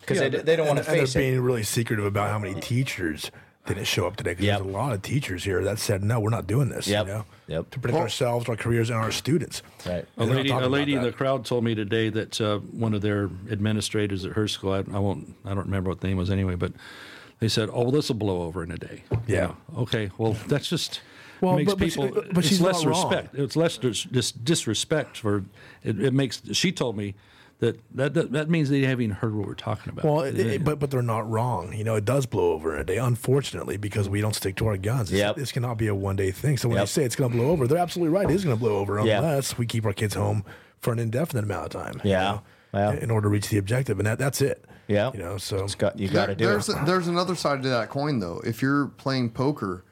because 0.00 0.18
they, 0.18 0.28
they 0.28 0.56
don't 0.56 0.66
want 0.66 0.78
to 0.78 0.88
and, 0.88 1.00
face 1.00 1.14
and 1.14 1.22
they're 1.22 1.30
it. 1.30 1.34
being 1.34 1.42
really 1.42 1.62
secretive 1.62 2.04
about 2.04 2.30
how 2.30 2.38
many 2.38 2.60
teachers 2.60 3.30
didn't 3.66 3.84
show 3.86 4.06
up 4.06 4.16
today. 4.16 4.30
Because 4.32 4.44
Yep. 4.46 4.58
there's 4.60 4.68
a 4.68 4.76
lot 4.76 4.92
of 4.92 5.02
teachers 5.02 5.44
here 5.44 5.62
that 5.64 5.78
said, 5.78 6.02
"No, 6.04 6.20
we're 6.20 6.30
not 6.30 6.46
doing 6.46 6.68
this." 6.68 6.86
Yep. 6.86 7.06
You 7.06 7.12
know, 7.12 7.24
Yep. 7.48 7.70
to 7.70 7.78
protect 7.80 8.00
ourselves, 8.00 8.48
our 8.48 8.56
careers, 8.56 8.90
and 8.90 8.98
our 8.98 9.10
students. 9.10 9.62
Right. 9.84 10.06
A 10.16 10.20
And 10.22 10.30
they're 10.30 10.44
not 10.44 10.44
lady, 10.44 10.50
a 10.50 10.68
lady 10.68 10.94
in 10.94 11.02
the 11.02 11.12
crowd 11.12 11.44
told 11.44 11.64
me 11.64 11.74
today 11.74 12.08
that 12.10 12.40
uh, 12.40 12.58
one 12.58 12.94
of 12.94 13.02
their 13.02 13.28
administrators 13.50 14.24
at 14.24 14.32
her 14.32 14.48
school, 14.48 14.72
I, 14.72 14.78
I 14.78 14.98
won't, 14.98 15.34
I 15.44 15.50
don't 15.50 15.64
remember 15.66 15.90
what 15.90 16.00
the 16.00 16.08
name 16.08 16.16
was 16.16 16.30
anyway, 16.30 16.54
but 16.54 16.72
they 17.40 17.48
said, 17.48 17.68
"Oh, 17.72 17.82
well, 17.82 17.90
this 17.90 18.08
will 18.08 18.16
blow 18.16 18.42
over 18.42 18.62
in 18.62 18.70
a 18.70 18.78
day." 18.78 19.02
You 19.10 19.20
Yeah. 19.26 19.40
know, 19.46 19.56
Okay. 19.78 20.10
Well, 20.18 20.36
that's 20.48 20.68
just 20.68 21.00
Well, 21.40 21.56
makes 21.56 21.70
but- 21.72 21.78
but 21.78 21.90
she- 21.92 22.00
people. 22.00 22.22
but 22.32 22.44
she's 22.44 22.60
less 22.60 22.82
not 22.84 22.90
wrong. 22.92 23.10
respect. 23.10 23.34
It's 23.34 23.56
less 23.56 23.76
dis, 23.78 24.04
dis, 24.04 24.32
disrespect 24.32 25.18
for. 25.18 25.44
It, 25.82 26.00
it 26.00 26.14
makes. 26.14 26.40
She 26.52 26.72
told 26.72 26.96
me 26.96 27.14
that 27.60 27.78
that 27.94 28.14
that, 28.14 28.32
that 28.32 28.50
means 28.50 28.68
they 28.68 28.82
haven't 28.82 29.04
even 29.04 29.16
heard 29.16 29.34
what 29.34 29.46
we're 29.46 29.54
talking 29.54 29.90
about. 29.92 30.04
Well, 30.04 30.20
it, 30.22 30.38
it- 30.38 30.64
but 30.64 30.78
but 30.78 30.90
they're 30.90 31.02
not 31.02 31.28
wrong. 31.30 31.72
You 31.72 31.84
know, 31.84 31.94
it 31.96 32.04
does 32.04 32.26
blow 32.26 32.52
over 32.52 32.74
in 32.74 32.80
a 32.80 32.84
day, 32.84 32.98
unfortunately, 32.98 33.76
because 33.76 34.08
we 34.08 34.20
don't 34.20 34.34
stick 34.34 34.56
to 34.56 34.66
our 34.66 34.76
guns. 34.76 35.10
It's, 35.10 35.18
Yep. 35.18 35.36
This 35.36 35.52
cannot 35.52 35.78
be 35.78 35.86
a 35.88 35.94
one 35.94 36.16
day 36.16 36.30
thing. 36.30 36.56
So 36.58 36.68
when 36.68 36.76
Yep. 36.76 36.82
they 36.86 36.90
say 36.90 37.04
it's 37.04 37.16
going 37.16 37.30
to 37.32 37.36
blow 37.36 37.50
over, 37.50 37.66
they're 37.66 37.78
absolutely 37.78 38.14
right. 38.14 38.28
It 38.30 38.34
is 38.34 38.44
going 38.44 38.56
to 38.56 38.60
blow 38.60 38.76
over 38.76 39.00
Yeah. 39.04 39.18
unless 39.18 39.56
we 39.58 39.66
keep 39.66 39.84
our 39.86 39.92
kids 39.94 40.14
home 40.14 40.44
for 40.80 40.92
an 40.92 40.98
indefinite 40.98 41.44
amount 41.44 41.74
of 41.74 41.82
time. 41.82 42.00
you 42.04 42.10
Yeah. 42.10 42.22
know, 42.22 42.42
Yeah. 42.74 42.92
In 42.92 43.10
order 43.10 43.26
to 43.26 43.32
reach 43.32 43.48
the 43.48 43.56
objective, 43.58 43.98
and 43.98 44.06
that, 44.06 44.18
that's 44.18 44.42
it. 44.42 44.64
Yeah. 44.86 45.10
You 45.14 45.18
know, 45.18 45.38
so 45.38 45.64
It's 45.64 45.74
got, 45.74 45.98
you 45.98 46.08
got 46.08 46.26
to 46.26 46.34
do 46.34 46.44
there's 46.46 46.68
it. 46.68 46.76
there's 46.84 47.08
another 47.08 47.34
side 47.34 47.62
to 47.62 47.68
that 47.70 47.88
coin 47.88 48.18
though. 48.20 48.40
If 48.44 48.60
you're 48.62 48.88
playing 48.98 49.30
poker, 49.30 49.82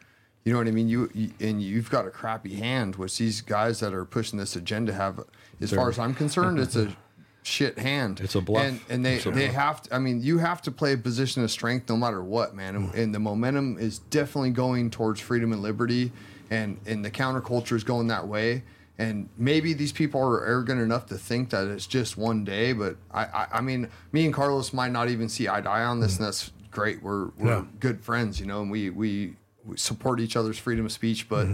you 0.45 0.53
know 0.53 0.59
what 0.59 0.69
I 0.69 0.73
mean. 0.73 0.89
You, 0.89 1.09
you 1.15 1.31
and 1.41 1.63
you've 1.63 1.89
got 1.91 2.07
a 2.07 2.11
crappy 2.11 2.57
hand, 2.57 2.97
which 2.97 3.17
these 3.17 3.41
guys 3.41 3.81
that 3.81 3.95
are 3.95 4.05
pushing 4.05 4.39
this 4.39 4.55
agenda 4.55 4.93
have. 4.93 5.19
As 5.63 5.73
far 5.73 5.89
as 5.89 5.99
I'm 5.99 6.13
concerned, 6.15 6.59
it's 6.61 6.77
a 6.77 6.95
shit 7.45 7.79
hand. 7.79 8.21
It's 8.21 8.35
a 8.35 8.41
bluff. 8.41 8.65
and, 8.65 8.81
and 8.89 9.05
they, 9.05 9.19
they 9.19 9.31
bluff. 9.31 9.55
have 9.55 9.83
to. 9.83 9.95
I 9.95 9.99
mean, 10.01 10.23
you 10.23 10.39
have 10.39 10.61
to 10.63 10.71
play 10.73 10.93
a 10.95 10.97
position 10.99 11.45
of 11.45 11.51
strength 11.51 11.89
no 11.89 11.97
matter 11.97 12.23
what, 12.25 12.55
man. 12.57 12.75
And, 12.75 12.95
and 12.95 13.15
the 13.15 13.21
momentum 13.21 13.79
is 13.79 13.99
definitely 14.01 14.51
going 14.51 14.91
towards 14.91 15.21
freedom 15.21 15.53
and 15.53 15.63
liberty, 15.63 16.11
and 16.51 16.79
and 16.87 17.05
the 17.05 17.11
counterculture 17.11 17.75
is 17.77 17.85
going 17.85 18.09
that 18.09 18.27
way. 18.27 18.65
And 18.97 19.29
maybe 19.37 19.73
these 19.75 19.91
people 19.93 20.21
are 20.21 20.47
arrogant 20.47 20.81
enough 20.81 21.07
to 21.07 21.19
think 21.19 21.51
that 21.51 21.67
it's 21.67 21.87
just 21.89 22.17
one 22.17 22.45
day, 22.45 22.73
but 22.73 22.97
I, 23.13 23.25
I, 23.25 23.47
I 23.55 23.61
mean, 23.61 23.89
me 24.13 24.25
and 24.25 24.33
Carlos 24.33 24.73
might 24.73 24.93
not 24.93 25.09
even 25.11 25.29
see 25.29 25.49
eye 25.49 25.61
to 25.61 25.69
eye 25.69 25.83
on 25.85 25.99
this, 25.99 26.17
and 26.17 26.25
that's 26.27 26.53
great. 26.71 27.03
We're 27.03 27.27
we're 27.37 27.49
Yeah. 27.51 27.65
good 27.81 28.01
friends, 28.03 28.39
you 28.39 28.47
know, 28.47 28.63
and 28.63 28.71
we 28.71 28.91
we, 28.91 29.35
we 29.65 29.77
support 29.77 30.21
each 30.21 30.37
other's 30.37 30.59
freedom 30.59 30.87
of 30.87 30.93
speech. 30.93 31.29
But 31.29 31.49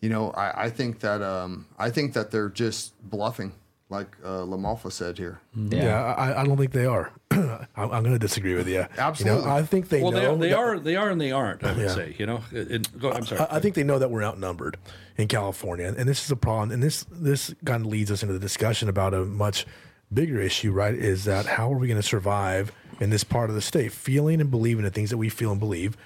you 0.00 0.08
know, 0.08 0.30
I, 0.30 0.64
I 0.64 0.70
think 0.70 1.00
that 1.00 1.20
um, 1.20 1.66
I 1.78 1.90
think 1.90 2.14
that 2.14 2.30
they're 2.30 2.48
just 2.48 2.94
bluffing, 3.02 3.52
like 3.90 4.16
uh, 4.22 4.40
LaMalfa 4.42 4.92
said 4.92 5.16
here. 5.16 5.40
yeah, 5.54 6.14
I, 6.14 6.42
I 6.42 6.44
don't 6.44 6.56
think 6.58 6.72
they 6.72 6.84
are. 6.86 7.10
I'm, 7.30 7.58
I'm 7.76 7.88
going 8.02 8.12
to 8.12 8.18
disagree 8.18 8.54
with 8.54 8.68
you. 8.68 8.86
Absolutely. 8.98 9.40
You 9.40 9.46
know, 9.46 9.54
I 9.54 9.62
think 9.62 9.88
they 9.88 10.02
well, 10.02 10.12
know. 10.12 10.36
they, 10.36 10.48
they 10.48 10.48
that- 10.50 10.58
are, 10.58 10.78
they 10.78 10.96
are, 10.96 11.10
and 11.10 11.20
they 11.20 11.32
aren't. 11.32 11.64
I 11.64 11.72
would 11.72 11.80
Yeah. 11.82 11.94
say, 11.94 12.14
you 12.18 12.26
know. 12.26 12.42
It, 12.52 12.70
it- 12.70 12.98
go, 12.98 13.12
I'm 13.12 13.24
sorry. 13.24 13.40
I, 13.42 13.56
I 13.56 13.60
think 13.60 13.74
they 13.74 13.84
know 13.84 13.98
that 13.98 14.10
we're 14.10 14.22
outnumbered 14.24 14.76
in 15.16 15.26
California, 15.28 15.94
and 15.96 16.08
this 16.08 16.24
is 16.24 16.30
a 16.30 16.36
problem. 16.36 16.70
And 16.70 16.82
this 16.82 17.04
this 17.10 17.54
kind 17.64 17.84
of 17.84 17.90
leads 17.90 18.10
us 18.10 18.22
into 18.22 18.32
the 18.34 18.40
discussion 18.40 18.88
about 18.88 19.14
a 19.14 19.24
much 19.24 19.66
bigger 20.12 20.40
issue, 20.40 20.72
right? 20.72 20.94
Is 20.94 21.24
that 21.24 21.46
how 21.46 21.72
are 21.72 21.78
we 21.78 21.86
going 21.86 22.00
to 22.00 22.06
survive 22.06 22.72
in 23.00 23.10
this 23.10 23.24
part 23.24 23.48
of 23.48 23.56
the 23.56 23.62
state, 23.62 23.92
feeling 23.92 24.40
and 24.40 24.50
believing 24.50 24.84
the 24.84 24.90
things 24.90 25.08
that 25.10 25.18
we 25.18 25.28
feel 25.30 25.50
and 25.50 25.60
believe? 25.60 25.96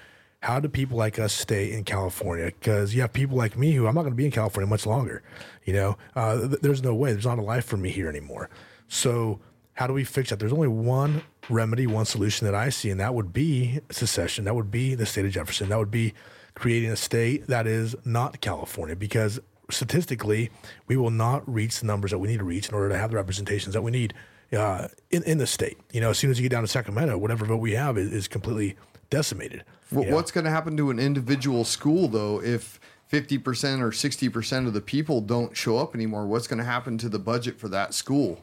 How 0.43 0.59
do 0.59 0.67
people 0.69 0.97
like 0.97 1.19
us 1.19 1.33
stay 1.33 1.71
in 1.71 1.85
California? 1.85 2.47
Because 2.47 2.93
you 2.93 3.01
have 3.01 3.13
people 3.13 3.37
like 3.37 3.57
me 3.57 3.71
who 3.71 3.87
I'm 3.87 3.95
not 3.95 4.01
going 4.01 4.11
to 4.13 4.17
be 4.17 4.25
in 4.25 4.31
California 4.31 4.69
much 4.69 4.85
longer. 4.85 5.23
You 5.63 5.73
know, 5.73 5.97
uh, 6.15 6.47
th- 6.49 6.61
there's 6.61 6.83
no 6.83 6.93
way. 6.93 7.13
There's 7.13 7.25
not 7.25 7.39
a 7.39 7.43
life 7.43 7.65
for 7.65 7.77
me 7.77 7.89
here 7.91 8.09
anymore. 8.09 8.49
So 8.89 9.39
How 9.73 9.87
do 9.87 9.93
we 9.93 10.03
fix 10.03 10.29
that? 10.29 10.39
There's 10.39 10.53
only 10.53 10.67
one 10.67 11.23
remedy, 11.49 11.87
one 11.87 12.05
solution 12.05 12.45
that 12.45 12.53
I 12.55 12.69
see, 12.69 12.89
and 12.89 12.99
that 12.99 13.15
would 13.15 13.33
be 13.33 13.79
secession. 13.89 14.45
That 14.45 14.55
would 14.55 14.69
be 14.71 14.95
the 14.95 15.05
state 15.05 15.25
of 15.25 15.31
Jefferson. 15.31 15.69
That 15.69 15.79
would 15.79 15.91
be 15.91 16.13
creating 16.55 16.91
a 16.91 16.95
state 16.95 17.47
that 17.47 17.65
is 17.65 17.95
not 18.05 18.39
California 18.41 18.95
because 18.95 19.39
statistically, 19.71 20.51
we 20.87 20.95
will 20.95 21.09
not 21.09 21.51
reach 21.51 21.79
the 21.79 21.87
numbers 21.87 22.11
that 22.11 22.19
we 22.19 22.27
need 22.27 22.37
to 22.37 22.43
reach 22.43 22.69
in 22.69 22.75
order 22.75 22.89
to 22.89 22.97
have 22.97 23.09
the 23.09 23.15
representations 23.15 23.73
that 23.73 23.81
we 23.81 23.89
need 23.89 24.13
uh, 24.55 24.87
in, 25.09 25.23
in 25.23 25.39
the 25.39 25.47
state. 25.47 25.77
You 25.91 26.01
know, 26.01 26.11
as 26.11 26.19
soon 26.19 26.29
as 26.29 26.37
you 26.39 26.43
get 26.43 26.51
down 26.55 26.61
to 26.61 26.67
Sacramento, 26.67 27.17
whatever 27.17 27.45
vote 27.45 27.57
we 27.57 27.71
have 27.71 27.97
is, 27.97 28.13
is 28.13 28.27
completely 28.27 28.75
decimated. 29.09 29.63
You 30.01 30.09
know? 30.09 30.15
What's 30.15 30.31
going 30.31 30.45
to 30.45 30.51
happen 30.51 30.77
to 30.77 30.89
an 30.89 30.99
individual 30.99 31.63
school 31.65 32.07
though 32.07 32.41
if 32.41 32.79
50% 33.11 33.81
or 33.81 33.91
60% 33.91 34.67
of 34.67 34.73
the 34.73 34.81
people 34.81 35.21
don't 35.21 35.55
show 35.55 35.77
up 35.77 35.93
anymore? 35.93 36.25
What's 36.25 36.47
going 36.47 36.59
to 36.59 36.65
happen 36.65 36.97
to 36.99 37.09
the 37.09 37.19
budget 37.19 37.59
for 37.59 37.69
that 37.69 37.93
school? 37.93 38.41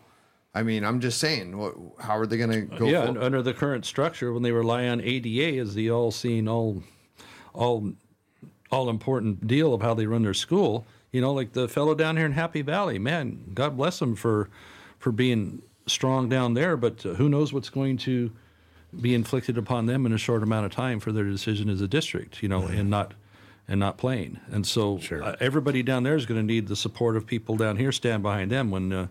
I 0.54 0.62
mean, 0.62 0.84
I'm 0.84 1.00
just 1.00 1.18
saying, 1.18 1.56
what, 1.56 1.74
how 2.00 2.16
are 2.18 2.26
they 2.26 2.36
going 2.36 2.50
to 2.50 2.62
go? 2.62 2.86
yeah, 2.86 3.02
for- 3.02 3.08
and 3.08 3.18
under 3.18 3.42
the 3.42 3.54
current 3.54 3.84
structure, 3.84 4.32
when 4.32 4.42
they 4.42 4.52
rely 4.52 4.88
on 4.88 5.00
ADA 5.00 5.60
as 5.60 5.74
the 5.74 5.90
all-seeing, 5.90 6.48
all, 6.48 6.82
all, 7.52 7.92
all 8.70 8.90
important 8.90 9.46
deal 9.46 9.72
of 9.72 9.80
how 9.80 9.94
they 9.94 10.06
run 10.06 10.22
their 10.22 10.34
school, 10.34 10.86
you 11.12 11.20
know, 11.20 11.32
like 11.32 11.52
the 11.52 11.68
fellow 11.68 11.94
down 11.94 12.16
here 12.16 12.26
in 12.26 12.32
Happy 12.32 12.62
Valley, 12.62 12.98
man, 12.98 13.50
God 13.54 13.76
bless 13.76 14.00
him 14.00 14.16
for, 14.16 14.48
for 14.98 15.12
being 15.12 15.62
strong 15.86 16.28
down 16.28 16.54
there. 16.54 16.76
But 16.76 17.04
uh, 17.04 17.14
who 17.14 17.28
knows 17.28 17.52
what's 17.52 17.70
going 17.70 17.96
to 17.98 18.30
be 18.98 19.14
inflicted 19.14 19.58
upon 19.58 19.86
them 19.86 20.06
in 20.06 20.12
a 20.12 20.18
short 20.18 20.42
amount 20.42 20.66
of 20.66 20.72
time 20.72 21.00
for 21.00 21.12
their 21.12 21.24
decision 21.24 21.68
as 21.68 21.80
a 21.80 21.88
district, 21.88 22.42
you 22.42 22.48
know, 22.48 22.62
and 22.62 22.90
not 22.90 23.14
and 23.68 23.78
not 23.78 23.96
playing. 23.98 24.40
And 24.50 24.66
so 24.66 24.98
Sure. 24.98 25.22
uh, 25.22 25.36
everybody 25.38 25.82
down 25.82 26.02
there 26.02 26.16
is 26.16 26.26
going 26.26 26.40
to 26.40 26.46
need 26.46 26.66
the 26.66 26.74
support 26.76 27.16
of 27.16 27.26
people 27.26 27.56
down 27.56 27.76
here 27.76 27.92
stand 27.92 28.22
behind 28.22 28.50
them 28.50 28.70
when. 28.70 28.92
Uh, 28.92 29.06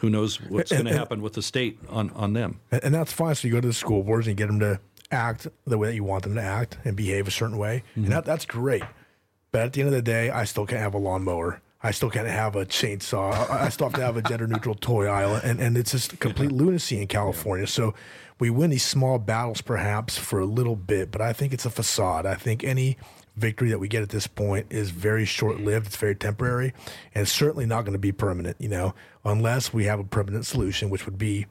who 0.00 0.08
knows 0.08 0.40
what's 0.42 0.70
going 0.70 0.84
to 0.84 0.96
happen 0.96 1.20
with 1.22 1.32
the 1.32 1.42
state 1.42 1.76
on, 1.88 2.10
on 2.10 2.32
them? 2.32 2.60
And, 2.70 2.94
that's 2.94 3.12
fine. 3.12 3.34
So 3.34 3.48
you 3.48 3.54
go 3.54 3.60
to 3.60 3.66
the 3.66 3.72
school 3.74 4.04
boards 4.04 4.28
and 4.28 4.38
you 4.38 4.46
get 4.46 4.46
them 4.46 4.60
to 4.60 4.78
act 5.10 5.48
the 5.66 5.76
way 5.76 5.88
that 5.88 5.96
you 5.96 6.04
want 6.04 6.22
them 6.22 6.36
to 6.36 6.40
act 6.40 6.78
and 6.84 6.96
behave 6.96 7.26
a 7.26 7.32
certain 7.32 7.58
way, 7.58 7.82
and 7.96 8.06
that, 8.06 8.24
that's 8.24 8.46
great. 8.46 8.84
But 9.50 9.62
at 9.62 9.72
the 9.72 9.80
end 9.80 9.88
of 9.88 9.94
the 9.94 10.02
day, 10.02 10.30
I 10.30 10.44
still 10.44 10.66
can't 10.66 10.80
have 10.82 10.94
a 10.94 10.98
lawnmower. 10.98 11.60
I 11.82 11.92
still 11.92 12.10
can't 12.10 12.26
have 12.26 12.56
a 12.56 12.66
chainsaw. 12.66 13.48
I 13.50 13.68
still 13.68 13.86
have 13.88 13.94
to 13.94 14.02
have 14.02 14.16
a 14.16 14.22
gender 14.22 14.48
neutral 14.48 14.74
toy 14.74 15.06
aisle, 15.06 15.36
and, 15.36 15.60
and 15.60 15.76
it's 15.76 15.92
just 15.92 16.18
complete 16.18 16.50
lunacy 16.50 17.00
in 17.00 17.06
California. 17.06 17.68
So 17.68 17.94
we 18.40 18.50
win 18.50 18.70
these 18.70 18.84
small 18.84 19.18
battles 19.18 19.60
perhaps 19.60 20.18
for 20.18 20.40
a 20.40 20.44
little 20.44 20.74
bit, 20.74 21.12
but 21.12 21.20
I 21.20 21.32
think 21.32 21.52
it's 21.52 21.64
a 21.64 21.70
facade. 21.70 22.26
I 22.26 22.34
think 22.34 22.64
any 22.64 22.98
victory 23.36 23.70
that 23.70 23.78
we 23.78 23.86
get 23.86 24.02
at 24.02 24.08
this 24.08 24.26
point 24.26 24.66
is 24.70 24.90
very 24.90 25.24
short 25.24 25.60
lived. 25.60 25.86
It's 25.86 25.96
very 25.96 26.16
temporary, 26.16 26.74
and 27.14 27.22
it's 27.22 27.32
certainly 27.32 27.66
not 27.66 27.82
going 27.82 27.92
to 27.92 27.98
be 27.98 28.10
permanent. 28.10 28.56
You 28.58 28.70
know, 28.70 28.94
unless 29.24 29.72
we 29.72 29.84
have 29.84 30.00
a 30.00 30.04
permanent 30.04 30.46
solution, 30.46 30.90
which 30.90 31.06
would 31.06 31.18
be 31.18 31.46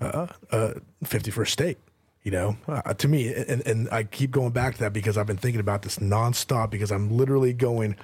uh, 0.00 0.26
uh, 0.50 0.74
51st 1.04 1.48
state. 1.48 1.78
You 2.22 2.32
know, 2.32 2.56
uh, 2.66 2.92
to 2.92 3.06
me, 3.06 3.32
and, 3.32 3.64
and 3.64 3.88
I 3.90 4.02
keep 4.02 4.32
going 4.32 4.50
back 4.50 4.74
to 4.74 4.80
that 4.80 4.92
because 4.92 5.16
I've 5.16 5.28
been 5.28 5.36
thinking 5.36 5.60
about 5.60 5.82
this 5.82 5.98
nonstop 5.98 6.70
because 6.70 6.90
I'm 6.90 7.08
literally 7.16 7.52
going 7.52 7.94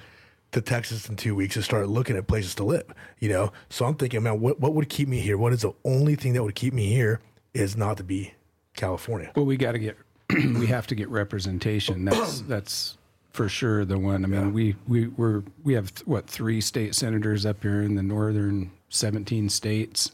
to 0.53 0.61
Texas 0.61 1.09
in 1.09 1.15
two 1.15 1.35
weeks 1.35 1.55
and 1.55 1.65
start 1.65 1.89
looking 1.89 2.15
at 2.15 2.27
places 2.27 2.55
to 2.55 2.63
live. 2.63 2.85
You 3.19 3.29
know, 3.29 3.53
so 3.69 3.85
I'm 3.85 3.95
thinking, 3.95 4.23
man, 4.23 4.39
what 4.39 4.59
what 4.59 4.73
would 4.73 4.89
keep 4.89 5.07
me 5.07 5.19
here? 5.19 5.37
What 5.37 5.53
is 5.53 5.61
the 5.61 5.73
only 5.83 6.15
thing 6.15 6.33
that 6.33 6.43
would 6.43 6.55
keep 6.55 6.73
me 6.73 6.87
here 6.87 7.19
is 7.53 7.77
not 7.77 7.97
to 7.97 8.03
be 8.03 8.33
California. 8.75 9.31
Well, 9.35 9.45
we 9.45 9.57
got 9.57 9.73
to 9.73 9.79
get, 9.79 9.97
we 10.29 10.67
have 10.67 10.87
to 10.87 10.95
get 10.95 11.09
representation. 11.09 12.05
That's 12.05 12.41
that's 12.41 12.97
for 13.31 13.49
sure 13.49 13.85
the 13.85 13.97
one. 13.97 14.23
I 14.23 14.27
mean, 14.27 14.53
we 14.53 14.75
we 14.87 15.07
we're 15.07 15.43
we 15.63 15.73
have 15.73 15.91
what 16.05 16.27
three 16.27 16.61
state 16.61 16.95
senators 16.95 17.45
up 17.45 17.61
here 17.61 17.81
in 17.81 17.95
the 17.95 18.03
northern 18.03 18.71
seventeen 18.89 19.49
states 19.49 20.11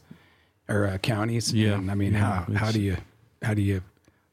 or 0.68 0.86
uh, 0.86 0.98
counties. 0.98 1.52
Yeah. 1.52 1.74
And, 1.74 1.90
I 1.90 1.94
mean, 1.94 2.14
Yeah, 2.14 2.44
how 2.46 2.52
how 2.54 2.72
do 2.72 2.80
you 2.80 2.96
how 3.42 3.54
do 3.54 3.62
you 3.62 3.82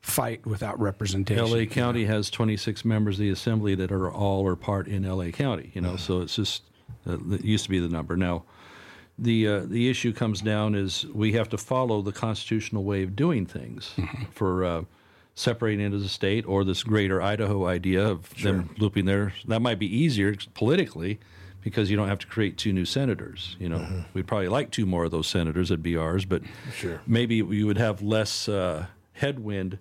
fight 0.07 0.45
without 0.45 0.79
representation? 0.79 1.45
LA 1.51 1.65
County 1.65 2.05
has 2.05 2.29
26 2.29 2.85
members 2.85 3.15
of 3.15 3.19
the 3.19 3.29
assembly 3.29 3.75
that 3.75 3.91
are 3.91 4.09
all 4.09 4.41
or 4.47 4.55
part 4.55 4.87
in 4.87 5.03
LA 5.03 5.29
County. 5.31 5.71
You 5.73 5.81
know, 5.81 5.97
so 5.97 6.21
it's 6.21 6.35
just 6.35 6.63
uh, 7.05 7.17
it 7.31 7.43
used 7.43 7.65
to 7.65 7.69
be 7.69 7.79
the 7.79 7.89
number. 7.89 8.15
Now, 8.15 8.43
the 9.19 9.47
uh, 9.47 9.59
the 9.65 9.89
issue 9.89 10.13
comes 10.13 10.41
down 10.41 10.75
is 10.75 11.05
we 11.13 11.33
have 11.33 11.49
to 11.49 11.57
follow 11.57 12.01
the 12.01 12.11
constitutional 12.13 12.83
way 12.83 13.03
of 13.03 13.15
doing 13.15 13.45
things 13.45 13.93
for 14.31 14.63
uh, 14.63 14.81
separating 15.35 15.85
it 15.85 15.93
as 15.95 16.03
a 16.03 16.09
state 16.09 16.45
or 16.47 16.63
this 16.63 16.83
greater 16.83 17.21
Idaho 17.21 17.65
idea 17.65 18.07
of 18.07 18.33
them 18.41 18.69
looping 18.77 19.05
there. 19.05 19.33
That 19.47 19.61
might 19.61 19.79
be 19.79 19.93
easier 19.93 20.35
politically 20.53 21.19
because 21.61 21.89
you 21.91 21.97
don't 21.97 22.07
have 22.07 22.19
to 22.19 22.27
create 22.27 22.57
two 22.57 22.71
new 22.71 22.85
senators. 22.85 23.57
You 23.59 23.67
know, 23.69 24.03
we'd 24.13 24.25
probably 24.27 24.47
like 24.47 24.71
two 24.71 24.85
more 24.85 25.03
of 25.05 25.11
those 25.11 25.27
senators 25.27 25.69
It'd 25.69 25.83
be 25.83 25.97
ours, 25.97 26.23
but 26.23 26.43
Sure. 26.73 27.01
maybe 27.05 27.41
we 27.41 27.63
would 27.63 27.77
have 27.77 28.01
less 28.01 28.47
uh, 28.47 28.85
headwind 29.13 29.79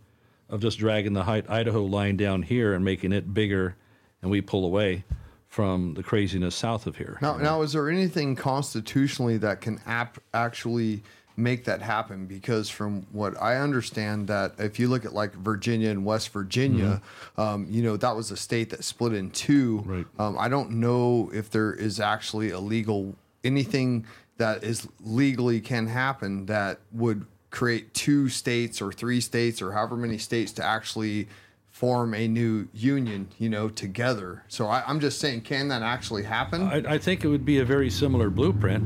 of 0.48 0.60
just 0.60 0.78
dragging 0.78 1.12
the 1.12 1.44
Idaho 1.48 1.82
line 1.84 2.16
down 2.16 2.42
here 2.42 2.74
and 2.74 2.84
making 2.84 3.12
it 3.12 3.32
bigger, 3.34 3.76
and 4.22 4.30
we 4.30 4.40
pull 4.40 4.64
away 4.64 5.04
from 5.48 5.94
the 5.94 6.02
craziness 6.02 6.54
south 6.54 6.86
of 6.86 6.96
here. 6.96 7.18
Now, 7.22 7.36
now, 7.36 7.62
is 7.62 7.72
there 7.72 7.88
anything 7.88 8.36
constitutionally 8.36 9.38
that 9.38 9.60
can 9.60 9.80
ap- 9.86 10.18
actually 10.34 11.02
make 11.36 11.64
that 11.64 11.82
happen? 11.82 12.26
Because 12.26 12.68
from 12.68 13.06
what 13.12 13.40
I 13.40 13.56
understand, 13.56 14.28
that 14.28 14.54
if 14.58 14.78
you 14.78 14.88
look 14.88 15.04
at 15.04 15.14
like 15.14 15.32
Virginia 15.34 15.90
and 15.90 16.04
West 16.04 16.28
Virginia, 16.30 17.00
um, 17.36 17.66
you 17.70 17.82
know 17.82 17.96
that 17.96 18.14
was 18.14 18.30
a 18.30 18.36
state 18.36 18.70
that 18.70 18.84
split 18.84 19.14
in 19.14 19.30
two. 19.30 19.82
Right. 19.86 20.06
Um, 20.18 20.36
I 20.38 20.48
don't 20.48 20.72
know 20.72 21.30
if 21.32 21.50
there 21.50 21.72
is 21.72 22.00
actually 22.00 22.50
a 22.50 22.60
legal 22.60 23.14
anything 23.42 24.06
that 24.38 24.62
is 24.62 24.86
legally 25.00 25.60
can 25.60 25.86
happen 25.86 26.46
that 26.46 26.80
would 26.92 27.26
create 27.56 27.94
two 27.94 28.28
states 28.28 28.82
or 28.82 28.92
three 28.92 29.20
states 29.20 29.62
or 29.62 29.72
however 29.72 29.96
many 29.96 30.18
states 30.18 30.52
to 30.52 30.62
actually 30.62 31.26
form 31.70 32.12
a 32.12 32.28
new 32.28 32.68
union, 32.74 33.28
you 33.38 33.48
know, 33.48 33.70
together. 33.70 34.44
So 34.48 34.66
I, 34.66 34.82
I'm 34.86 35.00
just 35.00 35.18
saying, 35.18 35.40
can 35.40 35.68
that 35.68 35.82
actually 35.82 36.22
happen? 36.22 36.62
I, 36.62 36.94
I 36.94 36.98
think 36.98 37.24
it 37.24 37.28
would 37.28 37.46
be 37.46 37.58
a 37.60 37.64
very 37.64 37.88
similar 37.88 38.28
blueprint. 38.28 38.84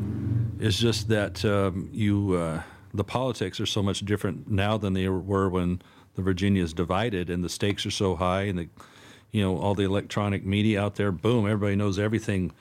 It's 0.61 0.79
just 0.79 1.09
that 1.09 1.45
um, 1.45 1.89
you 1.93 2.35
uh, 2.35 2.63
the 2.95 3.03
politics 3.03 3.59
are 3.59 3.67
so 3.67 3.83
much 3.83 4.05
different 4.05 4.49
now 4.49 4.79
than 4.79 4.93
they 4.93 5.09
were 5.09 5.49
when 5.49 5.83
the 6.15 6.23
Virginia 6.23 6.63
is 6.63 6.73
divided 6.73 7.29
and 7.29 7.43
the 7.43 7.49
stakes 7.49 7.85
are 7.85 7.91
so 7.91 8.15
high 8.15 8.43
and 8.43 8.59
the 8.59 8.69
you 9.33 9.43
know 9.43 9.57
all 9.59 9.75
the 9.75 9.85
electronic 9.85 10.47
media 10.47 10.81
out 10.81 10.95
there. 10.95 11.11
Boom, 11.11 11.45
everybody 11.45 11.75
knows 11.75 11.99
everything. 11.99 12.53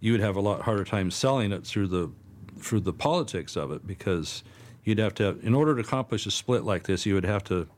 You 0.00 0.12
would 0.12 0.20
have 0.20 0.36
a 0.36 0.40
lot 0.40 0.62
harder 0.62 0.84
time 0.84 1.10
selling 1.10 1.52
it 1.52 1.66
through 1.66 1.88
the 1.88 2.10
through 2.58 2.80
the 2.80 2.92
politics 2.92 3.56
of 3.56 3.70
it 3.70 3.86
because 3.86 4.42
you'd 4.88 4.98
have 4.98 5.14
to 5.14 5.38
in 5.42 5.54
order 5.54 5.74
to 5.74 5.80
accomplish 5.80 6.26
a 6.26 6.30
split 6.30 6.64
like 6.64 6.84
this, 6.84 7.06
you 7.06 7.14
would 7.14 7.24
have 7.24 7.44
to 7.44 7.68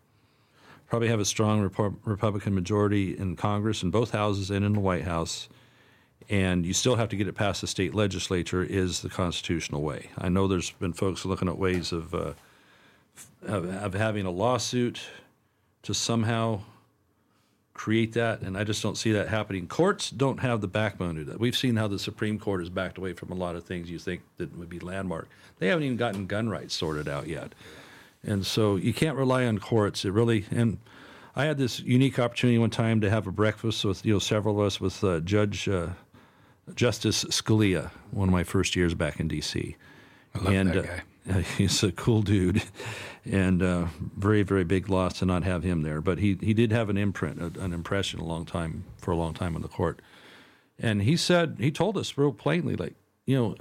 probably 0.89 1.09
have 1.09 1.21
a 1.21 1.25
strong 1.25 1.69
Repu- 1.69 1.97
Republican 2.05 2.55
majority 2.55 3.17
in 3.17 3.37
Congress 3.37 3.83
in 3.83 3.91
both 3.91 4.11
houses 4.11 4.51
and 4.51 4.65
in 4.65 4.73
the 4.73 4.81
White 4.81 5.05
House 5.05 5.49
and 6.31 6.65
you 6.65 6.73
still 6.73 6.95
have 6.95 7.09
to 7.09 7.17
get 7.17 7.27
it 7.27 7.35
past 7.35 7.61
the 7.61 7.67
state 7.67 7.93
legislature 7.93 8.63
is 8.63 9.01
the 9.01 9.09
constitutional 9.09 9.83
way. 9.83 10.11
I 10.17 10.29
know 10.29 10.47
there's 10.47 10.71
been 10.71 10.93
folks 10.93 11.25
looking 11.25 11.49
at 11.49 11.59
ways 11.59 11.93
of 11.93 12.15
uh, 12.15 12.35
of, 13.43 13.65
of 13.67 13.95
having 13.95 14.27
a 14.27 14.31
lawsuit 14.31 15.01
to 15.83 15.93
somehow 15.93 16.61
create 17.81 18.13
that, 18.13 18.43
and 18.43 18.59
I 18.59 18.65
just 18.65 18.83
don't 18.83 18.99
see 18.99 19.11
that 19.13 19.29
happening. 19.29 19.67
Courts 19.67 20.11
don't 20.11 20.41
have 20.41 20.61
the 20.61 20.69
backbone 20.69 21.15
to 21.15 21.25
do 21.25 21.31
that. 21.31 21.41
We've 21.41 21.57
seen 21.57 21.77
how 21.77 21.89
the 21.89 21.99
Supreme 21.99 22.39
Court 22.39 22.61
has 22.61 22.69
backed 22.69 22.99
away 22.99 23.15
from 23.15 23.33
a 23.33 23.35
lot 23.35 23.57
of 23.57 23.65
things 23.65 23.89
you 23.89 23.99
think 23.99 24.21
that 24.37 24.55
would 24.59 24.69
be 24.69 24.79
landmark. 24.79 25.31
They 25.61 25.69
haven't 25.69 25.85
even 25.85 25.97
gotten 25.97 26.27
gun 26.27 26.51
rights 26.51 26.75
sorted 26.75 27.09
out 27.09 27.27
yet, 27.27 27.55
and 28.23 28.45
so 28.45 28.77
you 28.77 28.93
can't 28.93 29.17
rely 29.17 29.47
on 29.47 29.59
courts. 29.59 30.05
It 30.05 30.13
really 30.13 30.45
and. 30.51 30.79
I 31.37 31.45
had 31.45 31.59
this 31.59 31.79
unique 31.79 32.19
opportunity 32.19 32.59
one 32.59 32.71
time 32.71 33.01
to 33.03 33.09
have 33.09 33.29
a 33.29 33.31
breakfast 33.31 33.85
with 33.85 34.05
you 34.05 34.13
know 34.13 34.19
several 34.19 34.61
of 34.61 34.67
us 34.67 34.81
with 34.81 35.03
uh, 35.05 35.21
Judge 35.21 35.69
uh, 35.69 35.91
Justice 36.75 37.25
Scalia, 37.27 37.93
one 38.11 38.29
of 38.29 38.33
my 38.33 38.43
first 38.43 38.75
years 38.75 38.95
back 38.95 39.21
in 39.21 39.29
D.C. 39.29 39.77
I 40.35 40.39
love 40.39 40.53
and 40.53 40.71
that 40.71 40.79
uh, 40.79 40.83
guy. 41.33 41.43
he's 41.57 41.83
a 41.85 41.93
cool 41.93 42.23
dude, 42.23 42.63
and 43.25 43.63
uh, 43.63 43.87
very 44.17 44.43
very 44.43 44.65
big 44.65 44.89
loss 44.89 45.19
to 45.19 45.27
not 45.27 45.43
have 45.43 45.63
him 45.63 45.83
there. 45.83 46.01
But 46.01 46.19
he 46.19 46.39
he 46.41 46.55
did 46.55 46.73
have 46.73 46.89
an 46.89 46.97
imprint, 46.97 47.41
an 47.57 47.73
impression, 47.73 48.21
a 48.21 48.25
long 48.25 48.45
time 48.47 48.85
for 48.99 49.11
a 49.11 49.17
long 49.17 49.35
time 49.35 49.57
on 49.57 49.63
the 49.63 49.69
court. 49.69 50.01
And 50.79 51.03
he 51.03 51.17
said 51.17 51.57
he 51.59 51.71
told 51.71 51.97
us 51.97 52.17
real 52.17 52.33
plainly, 52.33 52.77
like 52.77 52.95
you 53.27 53.37
know, 53.37 53.57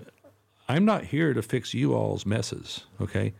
I'm 0.67 0.85
not 0.85 1.05
here 1.05 1.33
to 1.33 1.41
fix 1.41 1.73
you 1.73 1.93
all's 1.93 2.25
messes. 2.25 2.85
Okay, 3.01 3.33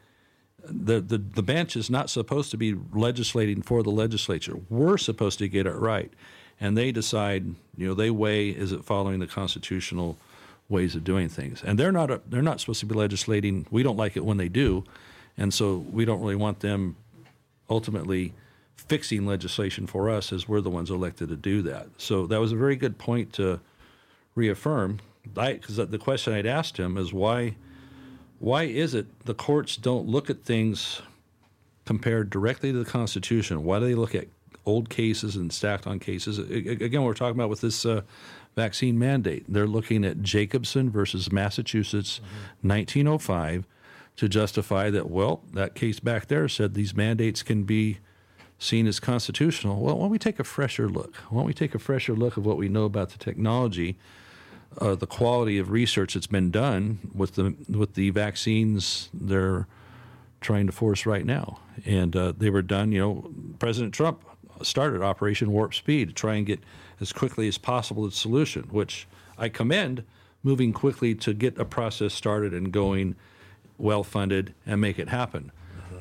the, 0.63 0.99
the 0.99 1.17
the 1.17 1.43
bench 1.43 1.75
is 1.75 1.89
not 1.89 2.09
supposed 2.09 2.51
to 2.51 2.57
be 2.57 2.75
legislating 2.93 3.61
for 3.61 3.83
the 3.83 3.91
legislature. 3.91 4.55
We're 4.69 4.97
supposed 4.97 5.39
to 5.39 5.47
get 5.47 5.65
it 5.65 5.75
right, 5.75 6.11
and 6.59 6.77
they 6.77 6.91
decide. 6.91 7.55
You 7.77 7.87
know, 7.87 7.93
they 7.93 8.09
weigh 8.09 8.49
is 8.49 8.73
it 8.73 8.83
following 8.83 9.19
the 9.19 9.27
constitutional 9.27 10.17
ways 10.67 10.95
of 10.95 11.03
doing 11.03 11.29
things, 11.29 11.63
and 11.63 11.79
they're 11.79 11.91
not 11.91 12.11
a, 12.11 12.21
they're 12.27 12.41
not 12.41 12.59
supposed 12.59 12.81
to 12.81 12.85
be 12.85 12.95
legislating. 12.95 13.65
We 13.71 13.83
don't 13.83 13.97
like 13.97 14.17
it 14.17 14.25
when 14.25 14.37
they 14.37 14.49
do, 14.49 14.83
and 15.39 15.53
so 15.53 15.77
we 15.91 16.05
don't 16.05 16.21
really 16.21 16.35
want 16.35 16.59
them 16.59 16.95
ultimately 17.69 18.33
fixing 18.75 19.25
legislation 19.25 19.87
for 19.87 20.09
us 20.09 20.31
as 20.31 20.47
we're 20.47 20.61
the 20.61 20.69
ones 20.69 20.89
elected 20.89 21.29
to 21.29 21.35
do 21.35 21.61
that. 21.61 21.87
So 21.97 22.27
that 22.27 22.39
was 22.39 22.51
a 22.51 22.55
very 22.55 22.75
good 22.75 22.97
point 22.97 23.33
to 23.33 23.59
reaffirm. 24.35 24.99
Because 25.33 25.75
the 25.77 25.97
question 25.97 26.33
I'd 26.33 26.45
asked 26.45 26.77
him 26.77 26.97
is 26.97 27.13
why 27.13 27.55
why 28.39 28.63
is 28.63 28.93
it 28.93 29.25
the 29.25 29.33
courts 29.33 29.75
don't 29.75 30.07
look 30.07 30.29
at 30.29 30.43
things 30.43 31.01
compared 31.85 32.29
directly 32.29 32.71
to 32.71 32.79
the 32.79 32.89
Constitution? 32.89 33.63
Why 33.63 33.79
do 33.79 33.85
they 33.85 33.95
look 33.95 34.15
at 34.15 34.27
old 34.65 34.89
cases 34.89 35.35
and 35.35 35.51
stacked 35.51 35.85
on 35.85 35.99
cases? 35.99 36.39
Again, 36.39 37.03
we're 37.03 37.13
talking 37.13 37.35
about 37.35 37.49
with 37.49 37.61
this 37.61 37.85
uh, 37.85 38.01
vaccine 38.55 38.97
mandate. 38.97 39.43
They're 39.49 39.67
looking 39.67 40.05
at 40.05 40.21
Jacobson 40.21 40.89
versus 40.89 41.31
Massachusetts, 41.31 42.21
1905, 42.61 43.65
to 44.19 44.29
justify 44.29 44.89
that. 44.89 45.09
Well, 45.09 45.41
that 45.53 45.75
case 45.75 45.99
back 45.99 46.27
there 46.27 46.47
said 46.47 46.73
these 46.73 46.95
mandates 46.95 47.43
can 47.43 47.63
be 47.63 47.99
seen 48.57 48.87
as 48.87 48.99
constitutional. 48.99 49.81
Well, 49.81 49.95
why 49.95 50.03
don't 50.03 50.11
we 50.11 50.19
take 50.19 50.39
a 50.39 50.43
fresher 50.43 50.87
look? 50.87 51.15
Why 51.29 51.39
don't 51.39 51.47
we 51.47 51.53
take 51.53 51.75
a 51.75 51.79
fresher 51.79 52.13
look 52.13 52.37
of 52.37 52.45
what 52.45 52.57
we 52.57 52.69
know 52.69 52.85
about 52.85 53.09
the 53.09 53.17
technology? 53.17 53.97
uh, 54.77 54.95
the 54.95 55.07
quality 55.07 55.57
of 55.57 55.71
research 55.71 56.13
that's 56.13 56.27
been 56.27 56.51
done 56.51 56.99
with 57.13 57.35
the 57.35 57.55
with 57.69 57.95
the 57.95 58.09
vaccines 58.11 59.09
they're 59.13 59.67
trying 60.41 60.67
to 60.67 60.71
force 60.71 61.05
right 61.05 61.25
now, 61.25 61.59
and 61.85 62.15
uh, 62.15 62.33
they 62.37 62.49
were 62.49 62.61
done. 62.61 62.91
You 62.91 62.99
know, 62.99 63.31
President 63.57 63.93
Trump 63.93 64.23
started 64.61 65.01
Operation 65.01 65.51
Warp 65.51 65.73
Speed 65.73 66.09
to 66.09 66.13
try 66.13 66.35
and 66.35 66.45
get 66.45 66.59
as 67.01 67.11
quickly 67.11 67.47
as 67.47 67.57
possible 67.57 68.05
the 68.05 68.11
solution, 68.11 68.63
which 68.63 69.07
I 69.37 69.49
commend 69.49 70.03
moving 70.43 70.71
quickly 70.71 71.15
to 71.15 71.33
get 71.33 71.57
a 71.57 71.65
process 71.65 72.13
started 72.13 72.53
and 72.53 72.71
going, 72.71 73.15
well 73.79 74.03
funded, 74.03 74.53
and 74.65 74.79
make 74.81 74.99
it 74.99 75.09
happen. 75.09 75.51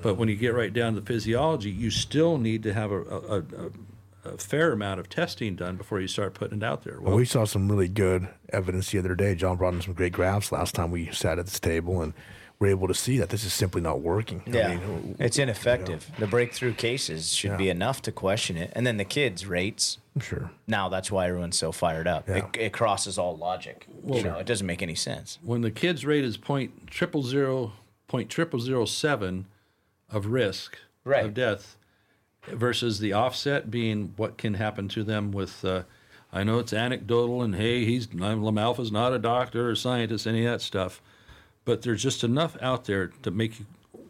But 0.03 0.15
when 0.15 0.29
you 0.29 0.37
get 0.37 0.55
right 0.55 0.73
down 0.73 0.95
to 0.95 1.01
the 1.01 1.07
physiology, 1.07 1.71
you 1.71 1.91
still 1.91 2.39
need 2.39 2.63
to 2.63 2.73
have 2.73 2.93
a, 2.93 3.01
a, 3.01 3.39
a, 3.39 3.45
a 4.27 4.39
fair 4.39 4.73
amount 4.73 5.01
of 5.01 5.09
testing 5.09 5.57
done 5.57 5.77
before 5.77 6.01
you 6.01 6.07
start 6.07 6.35
putting 6.35 6.59
it 6.59 6.65
out 6.65 6.85
there. 6.85 7.01
Well, 7.01 7.17
we 7.17 7.25
saw 7.25 7.45
some 7.45 7.69
really 7.69 7.89
good 7.89 8.29
evidence 8.51 8.91
the 8.93 8.99
other 9.01 9.15
day. 9.17 9.35
John 9.35 9.57
brought 9.57 9.75
in 9.75 9.83
some 9.83 9.95
great 9.95 10.13
graphs 10.13 10.53
last 10.53 10.75
time 10.75 10.91
we 10.93 11.11
sat 11.11 11.39
at 11.41 11.47
this 11.47 11.59
table, 11.59 12.01
and 12.01 12.13
we're 12.61 12.69
able 12.69 12.87
to 12.89 12.95
see 12.95 13.19
that 13.19 13.31
this 13.31 13.45
is 13.45 13.53
simply 13.53 13.81
not 13.81 14.01
working. 14.01 14.43
I 14.47 14.51
Yeah, 14.51 14.77
mean, 14.77 15.17
it's 15.19 15.39
ineffective. 15.39 16.11
The 16.19 16.27
breakthrough 16.27 16.75
cases 16.75 17.33
should 17.33 17.57
be 17.57 17.69
enough 17.69 18.01
to 18.03 18.13
question 18.13 18.57
it, 18.57 18.73
and 18.77 18.87
then 18.87 18.99
the 18.99 19.05
kids' 19.05 19.47
rates. 19.47 19.99
Sure. 20.21 20.51
Now 20.67 20.89
that's 20.89 21.11
why 21.11 21.29
everyone's 21.29 21.59
so 21.59 21.73
fired 21.73 22.07
up. 22.07 22.29
It, 22.29 22.45
it 22.59 22.73
crosses 22.73 23.19
all 23.19 23.37
logic. 23.37 23.87
you 24.07 24.23
know, 24.23 24.39
it 24.39 24.47
doesn't 24.47 24.67
make 24.67 24.83
any 24.83 24.95
sense. 24.95 25.39
when 25.43 25.61
the 25.63 25.71
kids 25.71 26.05
rate 26.05 26.25
is 26.25 26.37
point 26.37 26.87
triple 26.89 27.23
zero 27.23 27.73
point 28.07 28.29
triple 28.31 28.59
zero 28.61 28.85
seven 28.85 29.47
of 30.11 30.27
risk 30.27 30.79
Right. 31.05 31.25
of 31.25 31.35
death 31.35 31.77
versus 32.47 32.99
the 32.99 33.13
offset 33.13 33.71
being 33.71 34.13
what 34.17 34.39
can 34.39 34.55
happen 34.55 34.89
to 34.89 35.03
them 35.05 35.33
with 35.33 35.65
uh, 35.65 35.83
I 36.33 36.45
know 36.45 36.59
it's 36.59 36.73
anecdotal 36.73 37.43
and 37.43 37.55
hey 37.55 37.85
he's 37.85 38.07
LaMalfa's 38.09 38.93
not 38.93 39.13
a 39.13 39.19
doctor 39.19 39.69
or 39.71 39.75
scientist 39.75 40.27
any 40.27 40.45
of 40.47 40.53
that 40.53 40.61
stuff 40.63 41.01
but 41.65 41.83
there's 41.83 42.03
just 42.03 42.25
enough 42.25 42.57
out 42.63 42.85
there 42.87 43.09
to 43.23 43.31
make 43.31 43.59
you 43.59 43.67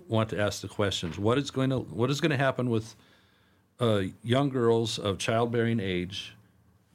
want 0.09 0.29
to 0.31 0.41
ask 0.41 0.61
the 0.63 0.69
questions 0.69 1.19
what 1.19 1.39
is 1.39 1.51
going 1.51 1.71
to 1.71 1.79
what 1.79 2.11
is 2.11 2.21
going 2.21 2.31
to 2.31 2.37
happen 2.37 2.71
with 2.71 2.95
uh, 3.81 4.03
young 4.23 4.49
girls 4.49 4.99
of 4.99 5.19
childbearing 5.19 5.81
age 5.81 6.35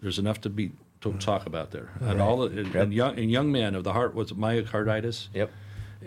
there's 0.01 0.19
enough 0.19 0.41
to 0.41 0.49
be 0.49 0.71
to 1.01 1.13
talk 1.13 1.45
about 1.45 1.71
there 1.71 1.89
and 2.01 2.21
all 2.21 2.37
the, 2.47 2.79
and, 2.79 2.93
young 2.93 3.17
and 3.19 3.29
young 3.29 3.51
men 3.51 3.75
of 3.75 3.83
the 3.83 3.91
heart 3.93 4.13
was 4.15 4.31
myocarditis 4.33 5.27
Yep. 5.33 5.51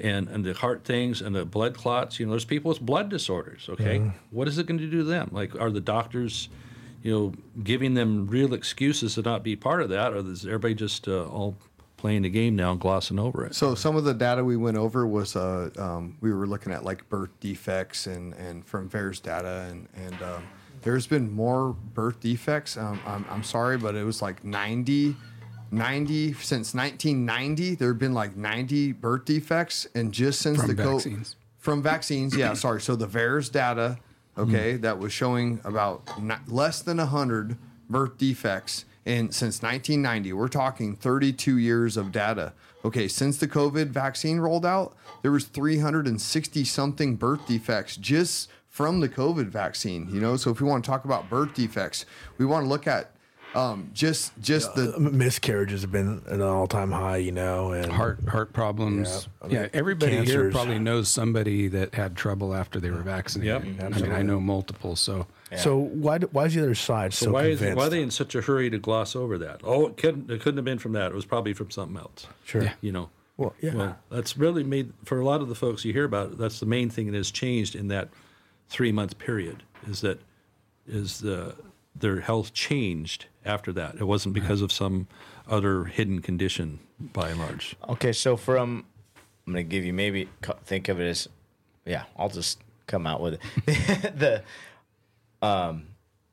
and 0.03 0.29
and 0.29 0.45
the 0.45 0.55
heart 0.55 0.85
things 0.85 1.21
and 1.21 1.35
the 1.35 1.45
blood 1.45 1.75
clots. 1.77 2.19
You 2.19 2.27
know, 2.27 2.33
there's 2.33 2.45
people 2.47 2.71
with 2.71 2.81
blood 2.81 3.09
disorders. 3.11 3.69
Okay, 3.69 4.11
what 4.31 4.49
is 4.49 4.57
it 4.59 4.67
going 4.67 4.79
to 4.79 4.87
do 4.91 4.99
to 4.99 5.05
them? 5.05 5.29
Like, 5.33 5.59
are 5.61 5.71
the 5.71 5.81
doctors, 5.83 6.49
you 7.03 7.13
know, 7.13 7.33
giving 7.63 7.95
them 7.95 8.27
real 8.27 8.53
excuses 8.55 9.15
to 9.15 9.23
not 9.23 9.43
be 9.43 9.55
part 9.57 9.83
of 9.83 9.89
that, 9.91 10.13
or 10.15 10.19
is 10.19 10.45
everybody 10.47 10.75
just 10.75 11.09
uh, 11.09 11.25
all 11.27 11.57
playing 11.99 12.23
the 12.23 12.31
game 12.31 12.57
now 12.57 12.73
and 12.73 12.81
glossing 12.81 13.19
over 13.19 13.45
it? 13.47 13.55
So 13.55 13.75
some 13.75 13.97
of 13.97 14.05
the 14.05 14.15
data 14.15 14.45
we 14.45 14.57
went 14.57 14.77
over 14.79 15.07
was 15.07 15.37
uh, 15.37 15.71
um, 15.79 16.17
we 16.23 16.33
were 16.33 16.47
looking 16.47 16.73
at 16.73 16.85
like 16.85 17.07
birth 17.11 17.31
defects 17.41 18.07
and, 18.07 18.33
and 18.35 18.65
from 18.67 18.89
VAERS 18.89 19.23
data 19.23 19.67
and 19.71 19.89
and 19.95 20.23
um, 20.23 20.43
there's 20.87 21.09
been 21.09 21.29
more 21.33 21.73
birth 21.95 22.21
defects. 22.21 22.77
Um, 22.77 23.01
I'm, 23.05 23.25
I'm 23.29 23.43
sorry, 23.43 23.77
but 23.77 23.97
it 23.97 24.05
was 24.05 24.23
like 24.23 24.45
90, 24.45 25.17
90 25.73 26.33
since 26.35 26.75
1990. 26.75 27.75
There 27.75 27.89
have 27.89 27.99
been 27.99 28.15
like 28.15 28.37
90 28.37 28.93
birth 28.93 29.25
defects, 29.25 29.89
and 29.97 30.13
just 30.13 30.41
since 30.41 30.59
From 30.59 30.69
the 30.69 30.81
co- 30.81 30.93
vaccines. 30.93 31.35
from 31.59 31.83
vaccines, 31.83 32.37
yeah, 32.37 32.53
sorry. 32.55 32.81
So 32.81 32.95
the 32.95 33.09
VAERS 33.09 33.51
data, 33.51 33.99
okay, 34.39 34.77
that 34.77 35.01
was 35.01 35.13
showing 35.13 35.61
about 35.65 36.23
not, 36.23 36.49
less 36.49 36.83
than 36.83 36.99
100 36.99 37.57
birth 37.91 38.17
defects 38.17 38.85
in 39.05 39.33
since 39.33 39.63
1990. 39.63 40.33
We're 40.35 40.47
talking 40.47 40.95
32 40.95 41.59
years 41.59 41.97
of 41.97 42.13
data. 42.13 42.53
Okay, 42.85 43.09
since 43.09 43.39
the 43.39 43.49
COVID 43.49 43.89
vaccine 43.89 44.39
rolled 44.39 44.65
out, 44.65 44.95
there 45.23 45.33
was 45.33 45.47
360 45.47 46.63
something 46.63 47.17
birth 47.17 47.45
defects 47.49 47.97
just 47.97 48.49
from 48.77 49.01
the 49.01 49.09
COVID 49.09 49.47
vaccine, 49.47 50.07
you 50.13 50.21
know? 50.21 50.37
So 50.37 50.51
if 50.51 50.61
we 50.61 50.69
want 50.69 50.85
to 50.85 50.91
talk 50.91 51.07
about 51.07 51.31
birth 51.31 51.55
defects, 51.55 52.05
we 52.37 52.45
want 52.45 52.65
to 52.67 52.69
look 52.69 52.87
at 52.87 53.11
um, 53.55 53.89
just 53.95 54.39
just 54.43 54.75
the 54.75 55.01
Miscarriages 55.01 55.81
have 55.81 55.91
been 55.91 56.21
at 56.27 56.33
an 56.35 56.43
all-time 56.43 56.93
high, 56.93 57.17
you 57.17 57.33
know, 57.33 57.73
and 57.73 57.91
heart 57.91 58.19
heart 58.29 58.53
problems. 58.53 59.29
Yeah. 59.49 59.63
Yeah, 59.63 59.69
everybody 59.73 60.23
here 60.27 60.51
probably 60.51 60.79
knows 60.79 61.09
somebody 61.09 61.69
that 61.69 61.95
had 61.95 62.17
trouble 62.17 62.55
after 62.55 62.81
they 62.81 62.91
were 62.91 63.01
vaccinated. 63.01 63.79
Yep. 63.79 63.95
I 63.95 63.99
mean, 63.99 64.13
I 64.13 64.21
know 64.21 64.41
multiple. 64.41 64.95
So 64.95 65.27
So 65.57 65.79
why 65.79 66.19
do- 66.19 66.29
why 66.33 66.45
is 66.45 66.55
the 66.55 66.61
other 66.65 66.75
side 66.75 67.15
so, 67.15 67.27
So 67.27 67.33
why 67.33 67.45
is 67.47 67.63
why 67.63 67.87
are 67.87 67.89
they 67.89 68.03
in 68.03 68.11
such 68.11 68.35
a 68.35 68.43
hurry 68.43 68.69
to 68.69 68.79
gloss 68.79 69.17
over 69.17 69.39
that? 69.39 69.63
Oh, 69.65 69.87
it 69.87 69.97
couldn't 69.97 70.31
it 70.31 70.43
couldn't 70.43 70.59
have 70.59 70.67
been 70.67 70.79
from 70.79 70.93
that. 70.93 71.13
It 71.13 71.15
was 71.15 71.25
probably 71.25 71.55
from 71.55 71.71
something 71.71 71.97
else. 71.97 72.27
Sure. 72.45 72.65
Yeah. 72.65 72.73
You 72.83 72.93
know. 72.93 73.09
Well, 73.39 73.55
yeah. 73.63 73.75
Well, 73.75 73.97
that's 74.11 74.37
really 74.37 74.65
made 74.65 74.93
for 75.07 75.19
a 75.19 75.25
lot 75.25 75.41
of 75.41 75.49
the 75.49 75.55
folks 75.55 75.83
you 75.83 75.95
hear 75.95 76.05
about. 76.05 76.37
That's 76.37 76.61
the 76.61 76.67
main 76.67 76.91
thing 76.91 77.07
that 77.07 77.17
has 77.17 77.31
changed 77.31 77.75
in 77.75 77.89
that 77.89 78.09
three 78.69 78.93
month 78.93 79.19
period. 79.19 79.63
Is 79.89 80.01
that 80.01 80.21
is 80.87 81.21
the 81.21 81.55
their 81.95 82.21
health 82.21 82.53
changed 82.53 83.27
after 83.45 83.73
that? 83.73 83.97
It 83.97 84.05
wasn't 84.05 84.35
because 84.35 84.61
of 84.63 84.71
some 84.73 85.07
other 85.49 85.85
hidden 85.85 86.21
condition, 86.21 86.81
by 86.99 87.31
and 87.31 87.39
large. 87.41 87.77
Okay, 87.89 88.13
so 88.13 88.37
from 88.37 88.85
I'm 89.47 89.53
gonna 89.53 89.63
give 89.63 89.85
you 89.85 89.93
maybe 89.93 90.29
think 90.65 90.89
of 90.89 91.01
it 91.01 91.09
as 91.09 91.29
yeah. 91.85 92.05
I'll 92.17 92.29
just 92.29 92.59
come 92.87 93.07
out 93.07 93.21
with 93.21 93.35
it. 93.35 94.19
the 94.19 94.43
um, 95.43 95.89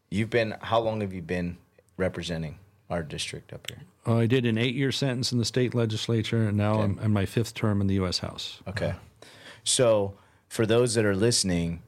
you've 0.10 0.30
been 0.30 0.56
how 0.62 0.80
long 0.80 1.02
have 1.02 1.14
you 1.14 1.22
been 1.22 1.58
representing 1.98 2.58
our 2.90 3.04
district 3.04 3.54
up 3.54 3.70
here? 3.70 3.82
Uh, 4.06 4.18
I 4.18 4.26
did 4.26 4.46
an 4.46 4.58
eight 4.58 4.76
year 4.76 4.92
sentence 4.92 5.32
in 5.32 5.38
the 5.38 5.46
state 5.46 5.74
legislature, 5.74 6.48
and 6.48 6.58
now 6.58 6.74
Okay. 6.76 6.84
I'm 6.84 7.00
in 7.00 7.14
my 7.14 7.26
fifth 7.26 7.54
term 7.54 7.82
in 7.82 7.88
the 7.88 7.96
U.S. 7.96 8.20
House. 8.20 8.62
Okay. 8.68 8.96
So 9.64 10.16
for 10.50 10.66
those 10.66 10.94
that 10.96 11.06
are 11.06 11.16
listening 11.16 11.82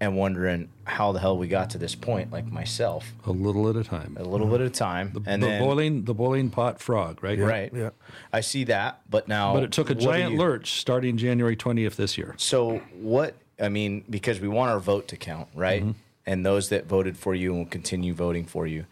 and 0.00 0.16
wondering 0.16 0.68
how 0.84 1.10
the 1.12 1.18
hell 1.18 1.36
we 1.36 1.48
got 1.48 1.70
to 1.70 1.78
this 1.78 1.94
point, 1.94 2.30
like 2.32 2.46
myself, 2.46 3.12
A 3.26 3.32
little 3.32 3.68
at 3.68 3.76
a 3.76 3.82
time. 3.82 4.16
a 4.18 4.22
little 4.22 4.46
bit 4.46 4.60
at 4.60 4.66
a 4.68 4.70
time, 4.70 5.10
The, 5.12 5.22
and 5.26 5.42
the 5.42 5.46
then 5.48 5.62
boiling 5.62 6.04
the 6.04 6.14
boiling 6.14 6.50
pot 6.50 6.80
frog, 6.80 7.22
right? 7.22 7.38
right, 7.38 7.72
Yeah. 7.74 7.90
I 8.32 8.40
see 8.40 8.64
that, 8.64 9.00
but 9.10 9.26
now, 9.26 9.54
But 9.54 9.64
it 9.64 9.72
took 9.72 9.90
a 9.90 9.94
giant 9.94 10.34
you- 10.34 10.38
lurch 10.38 10.72
starting 10.80 11.16
January 11.16 11.56
20th 11.56 11.96
this 11.96 12.16
year. 12.16 12.34
So 12.38 12.78
what? 13.00 13.34
I 13.60 13.68
mean, 13.68 14.04
because 14.08 14.38
we 14.40 14.46
want 14.46 14.70
our 14.70 14.78
vote 14.78 15.08
to 15.08 15.16
count, 15.16 15.48
right? 15.54 15.82
Mm-hmm. 15.82 15.92
And 16.26 16.46
those 16.46 16.68
that 16.68 16.86
voted 16.86 17.16
for 17.16 17.34
you 17.34 17.50
and 17.50 17.60
will 17.60 17.70
continue 17.70 18.14
voting 18.14 18.44
for 18.44 18.66
you. 18.66 18.84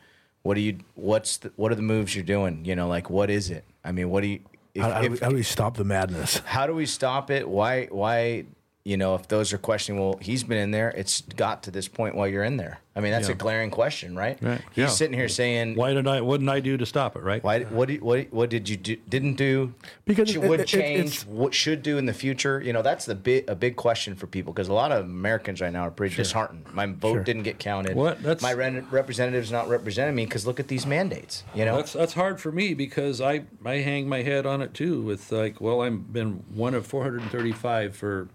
What 0.42 0.54
do 0.54 0.60
you? 0.60 0.78
What's 0.94 1.36
the, 1.36 1.52
what 1.56 1.70
are 1.70 1.74
the 1.76 1.82
moves 1.82 2.16
you're 2.16 2.24
doing? 2.24 2.64
You 2.64 2.74
know, 2.74 2.88
like 2.88 3.10
what 3.10 3.30
is 3.30 3.50
it? 3.50 3.64
I 3.84 3.92
mean, 3.92 4.10
what 4.10 4.22
do 4.22 4.28
you? 4.28 4.40
If, 4.74 4.82
How, 4.82 4.90
how, 4.92 5.02
do 5.02 5.10
we, 5.10 5.18
how 5.18 5.28
do 5.28 5.36
we 5.36 5.42
stop 5.42 5.76
the 5.76 5.84
madness? 5.84 6.38
how 6.44 6.66
do 6.66 6.74
we 6.74 6.86
stop 6.86 7.30
it? 7.30 7.48
Why? 7.48 7.86
Why? 7.86 8.44
You 8.86 8.96
know, 8.96 9.16
if 9.16 9.26
those 9.26 9.52
are 9.52 9.58
questioning, 9.58 10.00
well, 10.00 10.16
he's 10.22 10.44
been 10.44 10.58
in 10.58 10.70
there. 10.70 10.90
It's 10.90 11.22
got 11.22 11.64
to 11.64 11.72
this 11.72 11.88
point 11.88 12.14
while 12.14 12.28
you're 12.28 12.44
in 12.44 12.56
there. 12.56 12.78
I 12.94 13.00
mean, 13.00 13.10
that's 13.10 13.28
a 13.28 13.34
glaring 13.34 13.70
question, 13.70 14.14
right? 14.16 14.38
Right, 14.40 14.60
He's 14.70 14.76
yeah. 14.76 14.86
sitting 14.86 15.12
here 15.18 15.28
saying, 15.28 15.74
Why 15.74 15.92
did 15.92 16.06
I? 16.06 16.20
What 16.20 16.38
did 16.40 16.48
I 16.48 16.60
do 16.60 16.76
to 16.78 16.86
stop 16.86 17.16
it? 17.16 17.22
Right? 17.24 17.42
why? 17.42 17.64
What? 17.64 17.88
Did, 17.88 18.00
what? 18.00 18.32
What 18.32 18.48
did 18.48 18.68
you 18.68 18.76
do? 18.76 18.96
Didn't 19.08 19.34
do? 19.34 19.74
Because 20.06 20.34
it- 20.34 20.38
would 20.40 20.60
it- 20.60 20.62
it- 20.62 20.66
change. 20.68 21.00
it's- 21.00 21.26
what 21.26 21.52
should 21.52 21.82
do 21.82 21.98
in 21.98 22.06
the 22.06 22.14
future? 22.14 22.62
You 22.64 22.72
know, 22.72 22.80
that's 22.80 23.04
the 23.04 23.16
big 23.16 23.50
a 23.50 23.56
big 23.56 23.74
question 23.74 24.14
for 24.14 24.28
people 24.28 24.52
because 24.52 24.68
a 24.68 24.72
lot 24.72 24.92
of 24.92 25.04
Americans 25.04 25.60
right 25.60 25.72
now 25.72 25.82
are 25.82 25.90
pretty 25.90 26.14
disheartened. 26.14 26.64
My 26.72 26.86
vote 26.86 27.14
Sure. 27.14 27.24
didn't 27.24 27.42
get 27.42 27.58
counted. 27.58 27.96
What? 27.96 28.22
That's- 28.22 28.40
my 28.40 28.52
re- 28.52 28.82
representative's 28.90 29.50
not 29.52 29.68
representing 29.68 30.14
me 30.14 30.24
because 30.26 30.46
look 30.46 30.60
at 30.60 30.68
these 30.68 30.86
mandates. 30.86 31.42
You 31.56 31.64
know, 31.66 31.76
That's 31.76 31.92
that's 31.92 32.14
hard 32.14 32.40
for 32.40 32.52
me 32.52 32.72
because 32.72 33.20
I 33.20 33.42
I 33.64 33.78
hang 33.78 34.08
my 34.08 34.22
head 34.22 34.46
on 34.46 34.62
it 34.62 34.72
too. 34.72 35.02
With 35.02 35.32
like, 35.32 35.60
well, 35.60 35.82
I've 35.82 36.12
been 36.14 36.44
one 36.54 36.72
of 36.72 36.86
435 36.86 37.94
for 37.96 38.28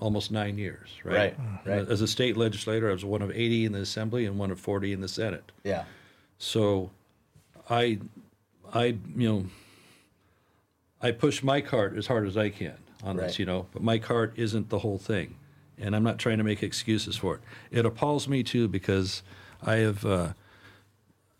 almost 0.00 0.30
nine 0.32 0.58
years, 0.58 0.88
right? 1.04 1.14
Right, 1.14 1.36
right. 1.66 1.88
As 1.88 2.00
a 2.00 2.08
state 2.08 2.36
legislator, 2.36 2.90
I 2.90 2.92
was 2.92 3.04
one 3.04 3.22
of 3.22 3.30
80 3.30 3.66
in 3.66 3.72
the 3.72 3.80
assembly 3.80 4.26
and 4.26 4.38
one 4.38 4.50
of 4.50 4.58
40 4.60 4.92
in 4.92 5.00
the 5.00 5.08
Senate. 5.08 5.52
yeah. 5.64 5.84
So, 6.38 6.90
I, 7.70 8.00
I, 8.74 8.96
you 9.16 9.28
know, 9.28 9.44
I 11.00 11.12
push 11.12 11.42
my 11.42 11.60
cart 11.60 11.96
as 11.96 12.08
hard 12.08 12.26
as 12.26 12.36
I 12.36 12.48
can 12.48 12.74
on 13.04 13.16
Right. 13.16 13.28
this, 13.28 13.38
you 13.38 13.46
know, 13.46 13.66
but 13.72 13.82
my 13.82 13.98
cart 13.98 14.32
isn't 14.36 14.68
the 14.68 14.80
whole 14.80 14.98
thing, 14.98 15.36
and 15.78 15.94
I'm 15.94 16.02
not 16.02 16.18
trying 16.18 16.38
to 16.38 16.44
make 16.44 16.62
excuses 16.64 17.16
for 17.16 17.36
it. 17.36 17.40
It 17.70 17.86
appalls 17.86 18.26
me 18.26 18.42
too 18.42 18.66
because 18.66 19.22
I 19.64 19.76
have, 19.76 20.04
uh, 20.04 20.32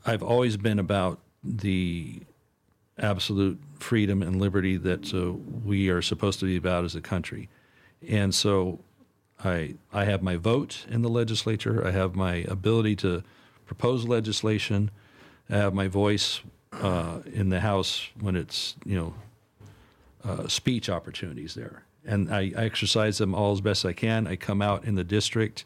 I've 0.07 0.23
always 0.23 0.57
been 0.57 0.79
about 0.79 1.19
the 1.43 2.22
absolute 2.99 3.61
freedom 3.81 4.22
and 4.22 4.41
liberty 4.41 4.76
that 4.76 5.12
uh, 5.12 5.33
we 5.64 5.89
are 5.89 6.03
supposed 6.03 6.39
to 6.41 6.47
be 6.47 6.57
about 6.57 6.85
as 6.85 6.95
a 6.95 7.01
country. 7.01 7.49
And 8.09 8.34
so 8.34 8.80
I, 9.44 9.74
I 9.92 10.05
have 10.05 10.22
my 10.22 10.36
vote 10.36 10.86
in 10.88 11.03
the 11.03 11.09
legislature, 11.09 11.86
I 11.86 11.90
have 11.90 12.14
my 12.14 12.36
ability 12.48 12.96
to 12.96 13.22
propose 13.66 14.07
legislation, 14.07 14.90
I 15.50 15.57
have 15.57 15.74
my 15.74 15.88
voice 15.88 16.40
uh, 16.72 17.20
in 17.32 17.50
the 17.50 17.61
House 17.61 18.09
when 18.20 18.36
it's, 18.36 18.76
you 18.84 18.96
know, 18.96 19.14
uh, 20.24 20.46
speech 20.48 20.88
opportunities 20.88 21.55
there. 21.55 21.84
And 22.05 22.32
I, 22.32 22.53
I 22.57 22.64
exercise 22.64 23.18
them 23.18 23.34
all 23.34 23.53
as 23.53 23.61
best 23.61 23.84
I 23.84 23.92
can. 23.92 24.26
I 24.26 24.36
come 24.36 24.62
out 24.62 24.84
in 24.84 24.94
the 24.94 25.05
district 25.05 25.64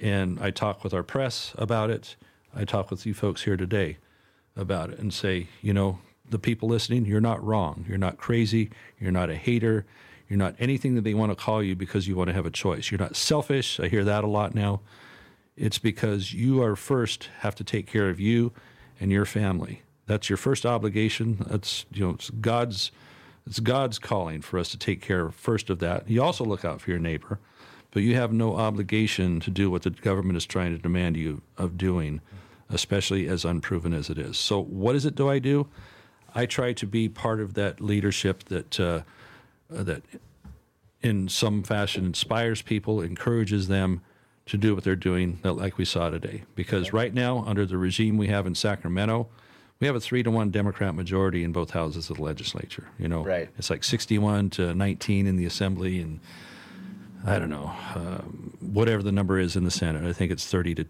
and 0.00 0.38
I 0.40 0.50
talk 0.50 0.82
with 0.82 0.92
our 0.92 1.02
press 1.02 1.54
about 1.56 1.90
it. 1.90 2.16
I 2.54 2.64
talk 2.64 2.90
with 2.90 3.06
you 3.06 3.14
folks 3.14 3.42
here 3.42 3.56
today 3.56 3.98
about 4.56 4.90
it 4.90 4.98
and 4.98 5.12
say, 5.12 5.48
you 5.62 5.72
know, 5.72 5.98
the 6.28 6.38
people 6.38 6.68
listening, 6.68 7.04
you're 7.04 7.20
not 7.20 7.44
wrong. 7.44 7.84
You're 7.88 7.98
not 7.98 8.16
crazy. 8.16 8.70
You're 8.98 9.12
not 9.12 9.30
a 9.30 9.36
hater. 9.36 9.84
You're 10.28 10.38
not 10.38 10.54
anything 10.58 10.94
that 10.94 11.02
they 11.02 11.14
want 11.14 11.32
to 11.32 11.36
call 11.36 11.62
you 11.62 11.76
because 11.76 12.08
you 12.08 12.16
want 12.16 12.28
to 12.28 12.34
have 12.34 12.46
a 12.46 12.50
choice. 12.50 12.90
You're 12.90 13.00
not 13.00 13.16
selfish. 13.16 13.78
I 13.78 13.88
hear 13.88 14.04
that 14.04 14.24
a 14.24 14.28
lot 14.28 14.54
now. 14.54 14.80
It's 15.56 15.78
because 15.78 16.32
you 16.32 16.62
are 16.62 16.74
first 16.74 17.28
have 17.40 17.54
to 17.56 17.64
take 17.64 17.86
care 17.86 18.08
of 18.08 18.18
you 18.18 18.52
and 19.00 19.12
your 19.12 19.24
family. 19.24 19.82
That's 20.06 20.28
your 20.28 20.36
first 20.36 20.66
obligation. 20.66 21.44
That's 21.48 21.86
you 21.92 22.06
know, 22.06 22.14
it's 22.14 22.30
God's 22.30 22.90
it's 23.46 23.60
God's 23.60 23.98
calling 23.98 24.40
for 24.40 24.58
us 24.58 24.70
to 24.70 24.78
take 24.78 25.02
care 25.02 25.30
first 25.30 25.68
of 25.70 25.78
that. 25.80 26.08
You 26.08 26.22
also 26.22 26.44
look 26.44 26.64
out 26.64 26.80
for 26.80 26.90
your 26.90 26.98
neighbor, 26.98 27.38
but 27.90 28.02
you 28.02 28.14
have 28.16 28.32
no 28.32 28.56
obligation 28.56 29.40
to 29.40 29.50
do 29.50 29.70
what 29.70 29.82
the 29.82 29.90
government 29.90 30.36
is 30.36 30.46
trying 30.46 30.72
to 30.72 30.78
demand 30.78 31.16
you 31.16 31.42
of 31.58 31.76
doing, 31.76 32.20
especially 32.70 33.28
as 33.28 33.44
unproven 33.44 33.92
as 33.92 34.08
it 34.08 34.18
is. 34.18 34.38
So, 34.38 34.62
what 34.62 34.96
is 34.96 35.04
it 35.04 35.14
do 35.14 35.28
I 35.28 35.38
do? 35.38 35.68
I 36.34 36.46
try 36.46 36.72
to 36.72 36.86
be 36.86 37.08
part 37.08 37.40
of 37.40 37.54
that 37.54 37.80
leadership 37.80 38.44
that 38.44 38.80
uh, 38.80 39.02
that 39.70 40.02
in 41.02 41.28
some 41.28 41.62
fashion 41.62 42.04
inspires 42.06 42.62
people, 42.62 43.00
encourages 43.00 43.68
them 43.68 44.00
to 44.46 44.56
do 44.58 44.74
what 44.74 44.84
they're 44.84 44.96
doing, 44.96 45.38
like 45.42 45.78
we 45.78 45.84
saw 45.84 46.10
today. 46.10 46.42
Because 46.54 46.92
right 46.92 47.12
now, 47.14 47.42
under 47.46 47.64
the 47.66 47.78
regime 47.78 48.18
we 48.18 48.28
have 48.28 48.46
in 48.46 48.54
Sacramento, 48.54 49.26
we 49.80 49.86
have 49.86 49.96
a 49.96 50.00
three 50.00 50.22
to 50.22 50.30
one 50.30 50.50
Democrat 50.50 50.94
majority 50.94 51.42
in 51.44 51.52
both 51.52 51.70
houses 51.70 52.10
of 52.10 52.16
the 52.18 52.22
legislature. 52.22 52.88
You 52.98 53.08
know, 53.08 53.24
Right. 53.24 53.48
it's 53.58 53.70
like 53.70 53.84
61 53.84 54.50
to 54.50 54.74
19 54.74 55.26
in 55.26 55.36
the 55.36 55.46
assembly, 55.46 56.00
and 56.00 56.20
I 57.26 57.38
don't 57.38 57.50
know, 57.50 57.72
um, 57.94 58.56
whatever 58.60 59.02
the 59.02 59.12
number 59.12 59.38
is 59.38 59.56
in 59.56 59.64
the 59.64 59.70
Senate. 59.70 60.04
I 60.04 60.12
think 60.12 60.30
it's 60.30 60.46
30 60.46 60.74
to 60.76 60.84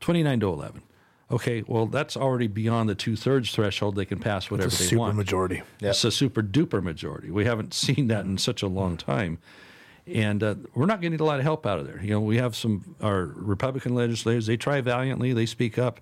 29 0.00 0.40
to 0.40 0.48
11. 0.48 0.82
Okay, 1.30 1.62
well, 1.66 1.86
that's 1.86 2.16
already 2.16 2.48
beyond 2.48 2.88
the 2.88 2.94
two 2.94 3.14
thirds 3.14 3.52
threshold. 3.52 3.94
They 3.94 4.04
can 4.04 4.18
pass 4.18 4.50
whatever 4.50 4.68
they 4.70 4.72
want. 4.72 4.72
It's 4.72 4.80
a 4.80 4.84
they 4.84 4.88
super 4.90 5.00
want. 5.00 5.16
majority. 5.16 5.62
Yep. 5.80 5.90
It's 5.90 6.04
a 6.04 6.10
super 6.10 6.42
duper 6.42 6.82
majority. 6.82 7.30
We 7.30 7.44
haven't 7.44 7.72
seen 7.86 8.08
that 8.08 8.24
in 8.24 8.38
such 8.38 8.62
a 8.62 8.66
long 8.66 8.96
time. 8.96 9.38
And 10.06 10.42
uh, 10.42 10.56
we're 10.74 10.86
not 10.86 11.00
getting 11.00 11.20
a 11.20 11.24
lot 11.24 11.38
of 11.38 11.44
help 11.44 11.66
out 11.66 11.78
of 11.78 11.86
there. 11.86 12.02
You 12.02 12.10
know, 12.10 12.20
we 12.20 12.38
have 12.38 12.56
some, 12.56 12.96
our 13.00 13.26
Republican 13.36 13.94
legislators, 13.94 14.46
they 14.46 14.56
try 14.56 14.80
valiantly, 14.80 15.32
they 15.32 15.46
speak 15.46 15.78
up, 15.78 16.00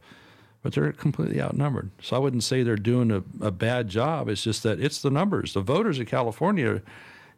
but 0.62 0.72
they're 0.72 0.92
completely 0.92 1.42
outnumbered. 1.42 1.90
So 2.00 2.16
I 2.16 2.18
wouldn't 2.18 2.44
say 2.44 2.62
they're 2.62 2.76
doing 2.76 3.10
a, 3.10 3.22
a 3.44 3.50
bad 3.50 3.88
job. 3.88 4.28
It's 4.28 4.42
just 4.42 4.62
that 4.62 4.80
it's 4.80 5.02
the 5.02 5.10
numbers. 5.10 5.52
The 5.52 5.60
voters 5.60 5.98
of 5.98 6.06
California 6.06 6.80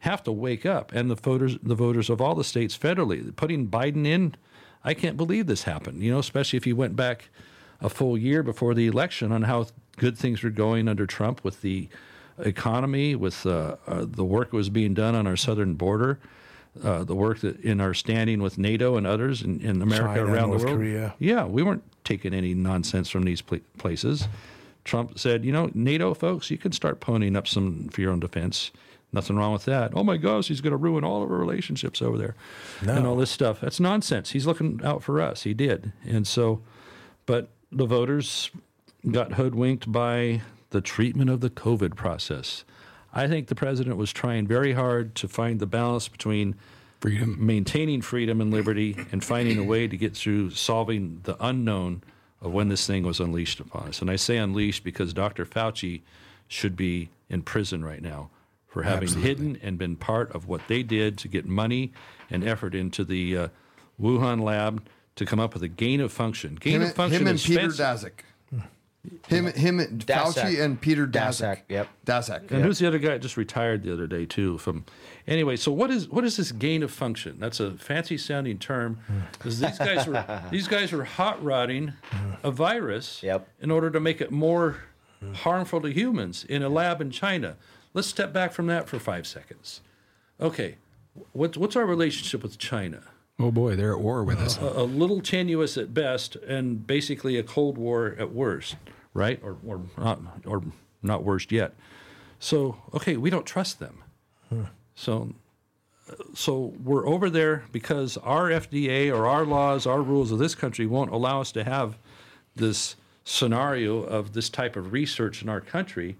have 0.01 0.23
to 0.25 0.33
wake 0.33 0.65
up, 0.65 0.93
and 0.93 1.11
the 1.11 1.17
voters, 1.17 1.59
the 1.63 1.75
voters 1.75 2.09
of 2.09 2.21
all 2.21 2.35
the 2.35 2.45
states 2.45 2.79
federally. 2.79 3.35
Putting 3.35 3.69
Biden 3.69 4.07
in, 4.07 4.35
I 4.85 4.95
can't 4.95 5.17
believe 5.17 5.47
this 5.47 5.65
happened. 5.65 6.03
You 6.03 6.13
know, 6.13 6.19
especially 6.19 6.57
if 6.57 6.67
you 6.67 6.77
went 6.77 6.95
back 6.95 7.31
a 7.81 7.89
full 7.89 8.17
year 8.17 8.43
before 8.43 8.75
the 8.75 8.87
election 8.87 9.33
on 9.33 9.43
how 9.43 9.67
good 9.97 10.17
things 10.17 10.43
were 10.43 10.51
going 10.51 10.89
under 10.89 11.07
Trump 11.07 11.43
with 11.45 11.63
the 11.63 11.89
economy, 12.39 13.15
with 13.15 13.45
uh, 13.47 13.77
uh, 13.87 14.05
the 14.09 14.25
work 14.25 14.51
that 14.51 14.57
was 14.57 14.71
being 14.71 14.95
done 14.95 15.15
on 15.15 15.27
our 15.27 15.37
southern 15.37 15.75
border, 15.75 16.19
uh, 16.83 17.05
the 17.05 17.15
work 17.15 17.41
that 17.41 17.61
in 17.61 17.81
our 17.81 17.95
standing 17.95 18.41
with 18.43 18.59
NATO 18.59 18.97
and 18.97 19.07
others 19.07 19.43
in, 19.43 19.61
in 19.61 19.83
America 19.83 20.21
China, 20.21 20.25
around 20.27 20.51
North 20.51 20.61
the 20.61 20.67
world. 20.69 20.79
Korea. 20.79 21.15
Yeah, 21.19 21.45
we 21.45 21.63
weren't 21.63 21.83
taking 22.05 22.33
any 22.33 22.55
nonsense 22.55 23.11
from 23.11 23.25
these 23.25 23.43
pla- 23.43 23.59
places. 23.79 24.29
Trump 24.85 25.19
said, 25.19 25.45
you 25.45 25.53
know, 25.53 25.71
NATO 25.75 26.15
folks, 26.15 26.51
you 26.51 26.57
can 26.57 26.73
start 26.73 27.01
ponying 27.01 27.37
up 27.37 27.47
some 27.47 27.89
for 27.89 28.01
your 28.01 28.13
own 28.13 28.21
defense. 28.21 28.71
Nothing 29.13 29.37
wrong 29.37 29.53
with 29.53 29.65
that. 29.65 29.93
Oh 29.95 30.05
my 30.05 30.17
gosh, 30.17 30.49
he's 30.49 30.61
going 30.61 30.71
to 30.71 30.77
ruin 30.77 31.03
all 31.03 31.23
of 31.23 31.31
our 31.31 31.37
relationships 31.37 32.01
over 32.01 32.17
there 32.17 32.37
and 32.81 33.07
all 33.07 33.17
this 33.17 33.31
stuff. 33.31 33.61
That's 33.61 33.81
nonsense. 33.81 34.31
He's 34.31 34.47
looking 34.47 34.81
out 34.85 35.03
for 35.03 35.21
us. 35.21 35.43
He 35.43 35.53
did. 35.53 35.93
And 36.07 36.27
so, 36.27 36.63
but 37.27 37.51
the 37.73 37.87
voters 37.87 38.51
got 39.11 39.33
hoodwinked 39.33 39.91
by 39.91 40.43
the 40.71 40.81
treatment 40.81 41.31
of 41.31 41.41
the 41.41 41.51
COVID 41.51 41.97
process. 41.97 42.65
I 43.13 43.27
think 43.27 43.49
the 43.49 43.55
president 43.55 43.97
was 43.97 44.13
trying 44.13 44.47
very 44.47 44.73
hard 44.73 45.15
to 45.17 45.29
find 45.29 45.59
the 45.59 45.67
balance 45.67 46.09
between 46.09 46.55
Freedom. 47.01 47.37
maintaining 47.45 48.03
freedom 48.03 48.41
and 48.41 48.53
liberty 48.53 48.97
and 49.11 49.25
finding 49.25 49.59
a 49.59 49.65
way 49.65 49.89
to 49.89 49.97
get 49.97 50.17
through 50.17 50.51
solving 50.51 51.21
the 51.23 51.37
unknown 51.41 52.03
of 52.43 52.53
when 52.53 52.69
this 52.69 52.87
thing 52.87 53.05
was 53.05 53.21
unleashed 53.21 53.59
upon 53.59 53.89
us. 53.89 54.01
And 54.01 54.11
I 54.11 54.17
say 54.17 54.37
unleashed 54.37 54.85
because 54.85 55.13
Dr. 55.13 55.47
Fauci 55.47 56.03
should 56.47 56.77
be 56.77 57.09
in 57.29 57.43
prison 57.43 57.85
right 57.85 58.03
now 58.03 58.31
for 58.69 58.83
having 58.83 59.09
hidden 59.09 59.59
and 59.63 59.79
been 59.79 59.97
part 59.97 60.31
of 60.33 60.47
what 60.47 60.61
they 60.69 60.83
did 60.83 61.19
to 61.19 61.29
get 61.29 61.47
money 61.47 61.93
and 62.31 62.45
effort 62.45 62.75
into 62.75 63.05
the 63.05 63.37
uh, 63.37 63.49
Wuhan 64.01 64.43
lab 64.43 64.83
to 65.17 65.25
come 65.27 65.41
up 65.41 65.55
with 65.55 65.63
a 65.63 65.69
gain 65.69 66.01
of 66.01 66.13
function. 66.13 66.55
Gain 66.57 66.77
Him, 66.77 66.83
of 66.83 66.95
function 66.95 67.23
him 67.23 67.29
and 67.29 67.35
is 67.37 67.47
Peter 67.47 67.67
expensive. 67.67 68.13
Daszak. 68.13 68.25
Him, 69.29 69.47
him, 69.47 69.81
and 69.81 70.05
Daszak. 70.05 70.35
Fauci 70.35 70.61
and 70.63 70.79
Peter 70.79 71.07
Daszak. 71.07 71.57
Daszak, 71.57 71.61
yep. 71.71 71.89
Daszak. 72.05 72.51
And 72.51 72.63
who's 72.63 72.79
the 72.81 72.87
other 72.87 72.99
guy 72.99 73.09
that 73.13 73.21
just 73.23 73.39
retired 73.39 73.83
the 73.83 73.91
other 73.93 74.07
day 74.07 74.27
too? 74.27 74.59
From 74.59 74.85
anyway, 75.27 75.57
so 75.57 75.73
what 75.73 75.91
is 75.91 76.07
what 76.11 76.23
is 76.23 76.37
this 76.37 76.53
gain 76.53 76.83
of 76.83 76.91
function? 76.91 77.39
That's 77.39 77.61
a 77.61 77.71
fancy 77.79 78.19
sounding 78.19 78.59
term. 78.59 78.99
Because 79.33 79.59
these 79.59 79.79
guys 79.79 80.07
were 80.07 80.43
these 80.51 80.69
guys 80.69 80.93
were 80.93 81.05
hot 81.05 81.43
rodding 81.43 81.95
a 82.43 82.51
virus 82.51 83.23
Yep. 83.23 83.49
in 83.61 83.71
order 83.71 83.91
to 83.91 84.01
make 84.01 84.21
it 84.21 84.31
more 84.31 84.77
harmful 85.35 85.81
to 85.81 85.89
humans 85.91 86.45
in 86.45 86.63
a 86.63 86.69
lab 86.69 87.01
in 87.01 87.11
China. 87.11 87.57
Let's 87.95 88.07
step 88.09 88.35
back 88.35 88.53
from 88.53 88.67
that 88.67 88.87
for 88.87 88.99
five 88.99 89.27
seconds. 89.27 89.81
Okay, 90.39 90.77
what's 91.33 91.57
what's 91.57 91.75
our 91.75 91.87
relationship 91.87 92.43
with 92.43 92.59
China? 92.59 93.03
Oh 93.41 93.51
boy, 93.51 93.75
they're 93.75 93.93
at 93.93 94.01
war 94.01 94.23
with 94.23 94.39
us. 94.39 94.59
a, 94.59 94.67
a 94.67 94.85
little 94.85 95.21
tenuous 95.21 95.77
at 95.77 95.95
best, 95.95 96.37
and 96.37 96.87
basically 96.87 97.39
a 97.39 97.43
cold 97.43 97.79
war 97.79 98.15
at 98.19 98.33
worst, 98.33 98.77
right? 99.15 99.41
Or 99.43 99.57
or 99.67 99.81
not 99.97 100.21
or 100.45 100.63
not 101.03 101.25
worst 101.25 101.51
yet. 101.51 101.75
So 102.39 102.77
okay, 102.95 103.17
we 103.17 103.31
don't 103.31 103.47
trust 103.47 103.79
them. 103.81 104.03
So 104.95 105.35
so 106.35 106.75
we're 106.83 107.07
over 107.07 107.31
there 107.31 107.65
because 107.73 108.17
our 108.19 108.49
FDA 108.51 109.15
or 109.15 109.27
our 109.27 109.45
laws, 109.45 109.87
our 109.87 110.03
rules 110.03 110.31
of 110.33 110.39
this 110.39 110.55
country 110.55 110.87
won't 110.87 111.11
allow 111.11 111.41
us 111.41 111.53
to 111.53 111.65
have 111.65 111.99
this 112.57 112.97
scenario 113.25 114.03
of 114.03 114.33
this 114.33 114.49
type 114.49 114.77
of 114.77 114.93
research 114.93 115.43
in 115.43 115.49
our 115.49 115.61
country. 115.61 116.17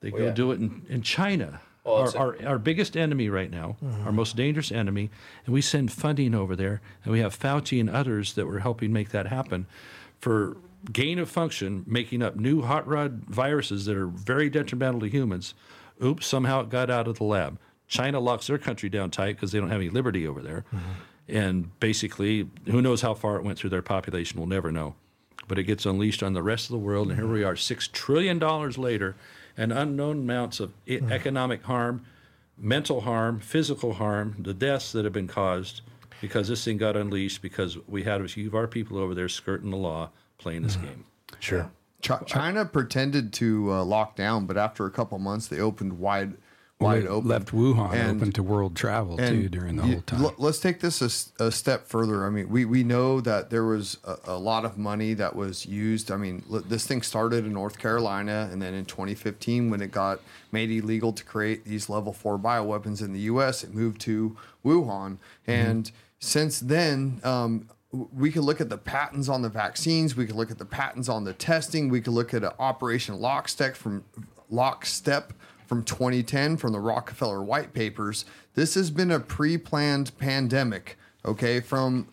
They 0.00 0.10
oh, 0.12 0.18
go 0.18 0.24
yeah. 0.26 0.30
do 0.30 0.52
it 0.52 0.60
in, 0.60 0.84
in 0.88 1.02
China, 1.02 1.60
Well, 1.84 1.96
our, 1.96 2.16
our, 2.16 2.46
our 2.46 2.58
biggest 2.58 2.96
enemy 2.96 3.28
right 3.28 3.50
now, 3.50 3.76
mm-hmm. 3.82 4.06
our 4.06 4.12
most 4.12 4.36
dangerous 4.36 4.70
enemy. 4.70 5.10
And 5.44 5.52
we 5.52 5.60
send 5.60 5.92
funding 5.92 6.34
over 6.34 6.54
there, 6.54 6.80
and 7.04 7.12
we 7.12 7.20
have 7.20 7.36
Fauci 7.36 7.80
and 7.80 7.90
others 7.90 8.34
that 8.34 8.46
were 8.46 8.60
helping 8.60 8.92
make 8.92 9.10
that 9.10 9.26
happen 9.26 9.66
for 10.20 10.56
gain 10.90 11.18
of 11.18 11.28
function, 11.28 11.84
making 11.86 12.22
up 12.22 12.36
new 12.36 12.62
hot 12.62 12.86
rod 12.86 13.24
viruses 13.26 13.86
that 13.86 13.96
are 13.96 14.06
very 14.06 14.48
detrimental 14.48 15.00
to 15.00 15.08
humans. 15.08 15.54
Oops, 16.02 16.24
somehow 16.26 16.60
it 16.60 16.70
got 16.70 16.90
out 16.90 17.08
of 17.08 17.18
the 17.18 17.24
lab. 17.24 17.58
China 17.88 18.20
locks 18.20 18.46
their 18.46 18.58
country 18.58 18.88
down 18.88 19.10
tight 19.10 19.34
because 19.36 19.52
they 19.52 19.58
don't 19.58 19.70
have 19.70 19.80
any 19.80 19.90
liberty 19.90 20.26
over 20.26 20.40
there. 20.40 20.64
Mm-hmm. 20.72 20.90
And 21.28 21.80
basically, 21.80 22.48
who 22.66 22.82
knows 22.82 23.02
how 23.02 23.14
far 23.14 23.36
it 23.36 23.44
went 23.44 23.58
through 23.58 23.70
their 23.70 23.82
population? 23.82 24.38
We'll 24.38 24.48
never 24.48 24.72
know. 24.72 24.94
But 25.48 25.58
it 25.58 25.64
gets 25.64 25.84
unleashed 25.86 26.22
on 26.22 26.32
the 26.34 26.42
rest 26.42 26.66
of 26.66 26.72
the 26.72 26.78
world, 26.78 27.08
and 27.08 27.18
here 27.18 27.26
we 27.26 27.44
are, 27.44 27.56
six 27.56 27.88
trillion 27.88 28.38
dollars 28.38 28.78
later, 28.78 29.16
and 29.56 29.72
unknown 29.72 30.20
amounts 30.20 30.60
of 30.60 30.72
e- 30.86 31.00
economic 31.10 31.64
harm, 31.64 32.04
mental 32.56 33.02
harm, 33.02 33.40
physical 33.40 33.94
harm, 33.94 34.36
the 34.38 34.54
deaths 34.54 34.92
that 34.92 35.04
have 35.04 35.12
been 35.12 35.28
caused 35.28 35.80
because 36.22 36.46
this 36.48 36.64
thing 36.64 36.76
got 36.78 36.96
unleashed 36.96 37.42
because 37.42 37.76
we 37.88 38.04
had 38.04 38.20
a 38.20 38.28
few 38.28 38.46
of 38.46 38.54
our 38.54 38.68
people 38.68 38.96
over 38.96 39.14
there 39.14 39.28
skirting 39.28 39.70
the 39.70 39.76
law, 39.76 40.08
playing 40.38 40.62
this 40.62 40.76
game. 40.76 41.04
Sure. 41.40 41.70
Chi- 42.02 42.22
China 42.26 42.64
pretended 42.64 43.32
to 43.34 43.72
uh, 43.72 43.84
lock 43.84 44.14
down, 44.16 44.46
but 44.46 44.56
after 44.56 44.86
a 44.86 44.90
couple 44.90 45.18
months, 45.18 45.48
they 45.48 45.58
opened 45.58 45.98
wide, 45.98 46.34
wide 46.82 47.06
open. 47.06 47.28
left 47.28 47.48
Wuhan 47.52 47.92
And- 47.94 48.16
open 48.20 48.32
to 48.32 48.42
world 48.42 48.74
travel 48.76 49.16
too 49.16 49.48
during 49.48 49.76
the 49.76 49.84
you- 49.86 49.92
whole 49.94 50.02
time. 50.02 50.24
l- 50.24 50.34
let's 50.38 50.58
take 50.60 50.80
this 50.80 51.00
a 51.38 51.50
step 51.52 51.86
further. 51.86 52.26
I 52.26 52.30
mean, 52.30 52.48
we, 52.48 52.64
we 52.64 52.82
know 52.84 53.20
that 53.20 53.50
there 53.50 53.64
was 53.64 53.98
a, 54.04 54.16
a 54.24 54.36
lot 54.38 54.64
of 54.64 54.76
money 54.78 55.14
that 55.14 55.34
was 55.36 55.66
used. 55.66 56.10
I 56.10 56.16
mean, 56.16 56.42
l- 56.52 56.60
this 56.68 56.86
thing 56.86 57.02
started 57.02 57.46
in 57.46 57.52
North 57.52 57.78
Carolina, 57.78 58.48
and 58.52 58.60
then 58.62 58.74
in 58.74 58.84
2015, 58.84 59.70
when 59.70 59.80
it 59.80 59.90
got 59.92 60.20
made 60.50 60.70
illegal 60.70 61.12
to 61.12 61.24
create 61.24 61.64
these 61.64 61.88
level 61.88 62.12
four 62.12 62.38
bioweapons 62.38 63.00
in 63.00 63.12
the 63.12 63.20
U.S., 63.20 63.64
it 63.64 63.74
moved 63.74 64.00
to 64.02 64.36
Wuhan. 64.64 65.18
And 65.46 65.90
since 66.18 66.60
then, 66.60 67.20
um, 67.24 67.68
we 67.92 68.30
could 68.30 68.44
look 68.44 68.60
at 68.60 68.70
the 68.70 68.78
patents 68.78 69.28
on 69.28 69.42
the 69.42 69.48
vaccines. 69.50 70.16
We 70.16 70.24
could 70.26 70.36
look 70.36 70.50
at 70.50 70.58
the 70.58 70.64
patents 70.64 71.08
on 71.10 71.24
the 71.24 71.34
testing. 71.34 71.88
We 71.90 72.00
could 72.00 72.14
look 72.14 72.32
at 72.32 72.42
an 72.42 72.52
Operation 72.58 73.20
Lockstep 73.20 73.76
from 73.76 74.04
lockstep 74.50 75.32
from 75.72 75.82
2010 75.84 76.58
from 76.58 76.70
the 76.72 76.78
Rockefeller 76.78 77.42
White 77.42 77.72
Papers. 77.72 78.26
This 78.54 78.74
has 78.74 78.90
been 78.90 79.10
a 79.10 79.18
pre-planned 79.18 80.12
pandemic. 80.18 80.98
Okay, 81.24 81.60
from 81.60 82.08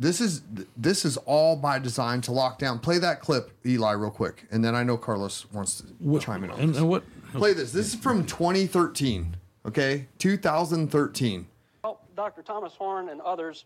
this 0.00 0.20
is 0.20 0.42
this 0.76 1.04
is 1.04 1.16
all 1.18 1.54
by 1.54 1.78
design 1.78 2.20
to 2.22 2.32
lock 2.32 2.58
down. 2.58 2.80
Play 2.80 2.98
that 2.98 3.20
clip, 3.20 3.52
Eli, 3.64 3.92
real 3.92 4.10
quick, 4.10 4.46
and 4.50 4.64
then 4.64 4.74
I 4.74 4.82
know 4.82 4.96
Carlos 4.96 5.46
wants 5.52 5.82
to 5.82 5.86
what, 6.00 6.22
chime 6.22 6.42
in 6.42 6.50
on 6.50 6.58
And, 6.58 6.70
this. 6.70 6.78
and 6.78 6.88
what? 6.88 7.04
Play 7.34 7.52
this. 7.52 7.70
This 7.70 7.94
is 7.94 8.00
from 8.00 8.26
2013. 8.26 9.36
Okay, 9.64 10.08
2013. 10.18 11.46
Well, 11.84 12.00
Dr. 12.16 12.42
Thomas 12.42 12.74
Horn 12.74 13.10
and 13.10 13.20
others 13.20 13.64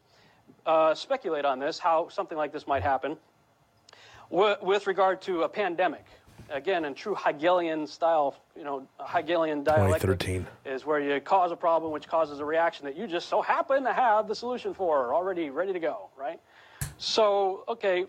uh, 0.66 0.94
speculate 0.94 1.46
on 1.46 1.58
this, 1.58 1.78
how 1.78 2.10
something 2.10 2.36
like 2.36 2.52
this 2.52 2.66
might 2.66 2.82
happen 2.82 3.16
Wi- 4.30 4.58
with 4.60 4.86
regard 4.86 5.22
to 5.22 5.44
a 5.44 5.48
pandemic. 5.48 6.04
Again, 6.50 6.84
in 6.84 6.94
true 6.94 7.14
Hegelian 7.14 7.86
style, 7.86 8.34
you 8.56 8.64
know, 8.64 8.86
Hegelian 9.06 9.62
dialectic 9.64 10.02
2013. 10.18 10.46
is 10.64 10.86
where 10.86 10.98
you 11.00 11.20
cause 11.20 11.52
a 11.52 11.56
problem 11.56 11.92
which 11.92 12.08
causes 12.08 12.40
a 12.40 12.44
reaction 12.44 12.86
that 12.86 12.96
you 12.96 13.06
just 13.06 13.28
so 13.28 13.42
happen 13.42 13.84
to 13.84 13.92
have 13.92 14.28
the 14.28 14.34
solution 14.34 14.72
for 14.72 15.14
already 15.14 15.50
ready 15.50 15.72
to 15.72 15.80
go, 15.80 16.08
right? 16.18 16.40
So, 16.96 17.64
okay, 17.68 18.06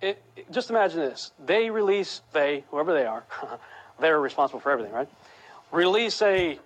it, 0.00 0.22
it- 0.36 0.50
just 0.52 0.70
imagine 0.70 1.00
this. 1.00 1.32
They 1.44 1.70
release, 1.70 2.22
they, 2.32 2.64
whoever 2.70 2.92
they 2.92 3.04
are, 3.06 3.24
they're 4.00 4.20
responsible 4.20 4.60
for 4.60 4.70
everything, 4.70 4.92
right? 4.92 5.08
Release 5.72 6.22
a 6.22 6.58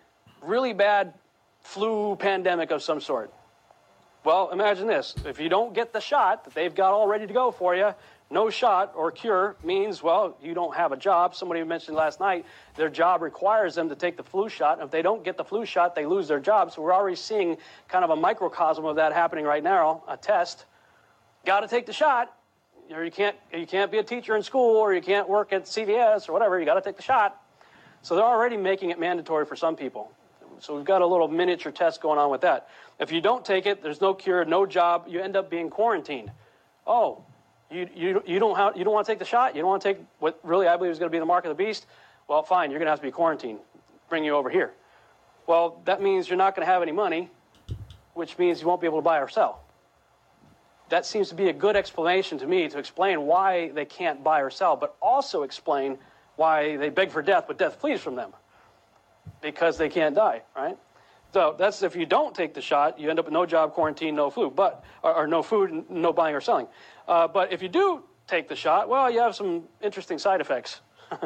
really 0.43 0.73
bad 0.75 1.15
flu 1.63 2.17
pandemic 2.17 2.71
of 2.71 2.83
some 2.83 3.01
sort. 3.01 3.33
Well, 4.23 4.51
imagine 4.51 4.87
this. 4.87 5.15
If 5.25 5.41
you 5.41 5.49
don't 5.49 5.73
get 5.73 5.93
the 5.93 6.01
shot 6.01 6.45
that 6.45 6.55
they've 6.55 6.75
got 6.75 6.93
all 6.93 7.07
ready 7.07 7.27
to 7.27 7.33
go 7.33 7.51
for 7.51 7.75
you, 7.75 7.95
no 8.31 8.51
shot 8.51 8.93
or 8.95 9.11
cure 9.11 9.57
means, 9.65 10.03
well, 10.03 10.37
you 10.43 10.53
don't 10.53 10.75
have 10.77 10.93
a 10.93 10.97
job. 10.97 11.35
Somebody 11.35 11.65
mentioned 11.65 11.97
last 11.97 12.21
night 12.21 12.45
their 12.77 12.91
job 12.91 13.23
requires 13.23 13.75
them 13.75 13.89
to 13.89 13.97
take 13.97 14.19
the 14.19 14.23
flu 14.23 14.49
shot. 14.49 14.79
If 14.81 14.91
they 14.91 15.01
don't 15.01 15.25
get 15.25 15.39
the 15.39 15.45
flu 15.45 15.65
shot, 15.65 15.95
they 15.95 16.05
lose 16.05 16.29
their 16.29 16.39
job. 16.39 16.71
So 16.71 16.83
we're 16.83 16.95
already 16.95 17.17
seeing 17.17 17.57
kind 17.89 18.05
of 18.05 18.11
a 18.11 18.17
microcosm 18.17 18.85
of 18.85 18.97
that 18.97 19.13
happening 19.15 19.47
right 19.47 19.65
now, 19.65 20.05
a 20.07 20.17
test. 20.19 20.67
Got 21.47 21.61
to 21.61 21.69
take 21.69 21.87
the 21.87 21.93
shot. 21.93 22.37
Or 22.91 23.05
you 23.05 23.11
can't, 23.11 23.37
you 23.53 23.67
can't 23.67 23.91
be 23.91 23.99
a 23.99 24.03
teacher 24.03 24.37
in 24.37 24.43
school 24.43 24.77
or 24.77 24.93
you 24.93 25.01
can't 25.01 25.29
work 25.29 25.53
at 25.53 25.65
CVS 25.65 26.29
or 26.29 26.33
whatever. 26.33 26.59
You 26.59 26.67
got 26.67 26.75
to 26.75 26.83
take 26.83 26.97
the 26.97 27.03
shot. 27.03 27.41
So 28.03 28.17
they're 28.17 28.25
already 28.25 28.57
making 28.57 28.91
it 28.91 28.99
mandatory 28.99 29.47
for 29.47 29.57
some 29.57 29.77
people. 29.77 30.13
So 30.61 30.77
we've 30.77 30.85
got 30.85 31.01
a 31.01 31.07
little 31.07 31.29
miniature 31.29 31.73
test 31.73 32.01
going 32.01 32.19
on 32.19 32.31
with 32.31 32.43
that. 32.43 32.69
If 32.99 33.11
you 33.11 33.21
don't 33.21 33.45
take 33.45 33.67
it, 33.67 33.83
there's 33.83 34.01
no 34.01 34.13
cure, 34.13 34.45
no 34.45 34.67
job, 34.67 35.07
you 35.09 35.21
end 35.21 35.37
up 35.37 35.51
being 35.51 35.71
quarantined. 35.71 36.31
Oh, 36.87 37.25
you, 37.71 37.89
you, 37.95 38.23
you, 38.27 38.39
don't, 38.39 38.57
have, 38.57 38.77
you 38.77 38.85
don't 38.85 38.93
want 38.93 39.07
to 39.07 39.13
take 39.13 39.19
the 39.19 39.25
shot? 39.25 39.55
You 39.55 39.63
don't 39.63 39.71
want 39.71 39.83
to 39.83 39.95
take 39.95 40.03
what 40.19 40.39
really 40.43 40.67
I 40.69 40.77
believe 40.77 40.93
is 40.93 40.99
going 40.99 41.11
to 41.11 41.15
be 41.15 41.19
the 41.19 41.27
mark 41.27 41.45
of 41.45 41.49
the 41.49 41.65
beast? 41.65 41.87
Well, 42.29 42.43
fine, 42.43 42.71
you're 42.71 42.79
going 42.79 42.87
to 42.87 42.91
have 42.91 43.01
to 43.01 43.07
be 43.07 43.11
quarantined. 43.11 43.59
Bring 44.09 44.25
you 44.25 44.35
over 44.35 44.51
here. 44.51 44.73
Well, 45.47 45.81
that 45.87 46.03
means 46.03 46.29
you're 46.29 46.37
not 46.37 46.55
going 46.55 46.67
to 46.67 46.73
have 46.73 46.83
any 46.83 46.93
money, 46.93 47.31
which 48.15 48.39
means 48.39 48.61
you 48.61 48.67
won't 48.67 48.81
be 48.81 48.87
able 48.87 48.99
to 48.99 49.03
buy 49.03 49.19
or 49.19 49.29
sell. 49.29 49.65
That 50.91 51.07
seems 51.07 51.29
to 51.31 51.35
be 51.35 51.49
a 51.49 51.53
good 51.53 51.77
explanation 51.77 52.39
to 52.39 52.47
me 52.47 52.69
to 52.69 52.79
explain 52.79 53.23
why 53.23 53.71
they 53.71 53.85
can't 53.85 54.23
buy 54.23 54.43
or 54.43 54.51
sell, 54.51 54.77
but 54.77 54.97
also 55.01 55.43
explain 55.43 55.97
why 56.37 56.77
they 56.77 56.89
beg 56.89 57.11
for 57.11 57.23
death, 57.23 57.45
but 57.47 57.59
death 57.59 57.77
flees 57.81 58.01
from 58.01 58.17
them 58.17 58.33
because 59.41 59.79
they 59.79 59.89
can't 59.89 60.15
die, 60.15 60.43
right? 60.57 60.77
So 61.33 61.55
that's 61.57 61.83
if 61.83 61.95
you 61.95 62.07
don't 62.07 62.35
take 62.35 62.55
the 62.55 62.61
shot, 62.61 62.99
you 62.99 63.09
end 63.09 63.19
up 63.19 63.27
with 63.27 63.33
no 63.33 63.47
job, 63.47 63.73
quarantine, 63.73 64.17
no 64.17 64.31
flu, 64.31 64.51
but 64.51 64.85
or, 65.03 65.15
or 65.15 65.27
no 65.27 65.43
food, 65.43 65.89
no 65.89 66.13
buying 66.13 66.35
or 66.35 66.41
selling. 66.41 66.67
Uh, 67.07 67.29
but 67.29 67.53
if 67.53 67.63
you 67.63 67.69
do 67.69 68.03
take 68.27 68.49
the 68.49 68.57
shot, 68.57 68.89
well, 68.89 69.11
you 69.11 69.21
have 69.21 69.37
some 69.37 69.65
interesting 69.81 70.19
side 70.19 70.41
effects. 70.41 70.81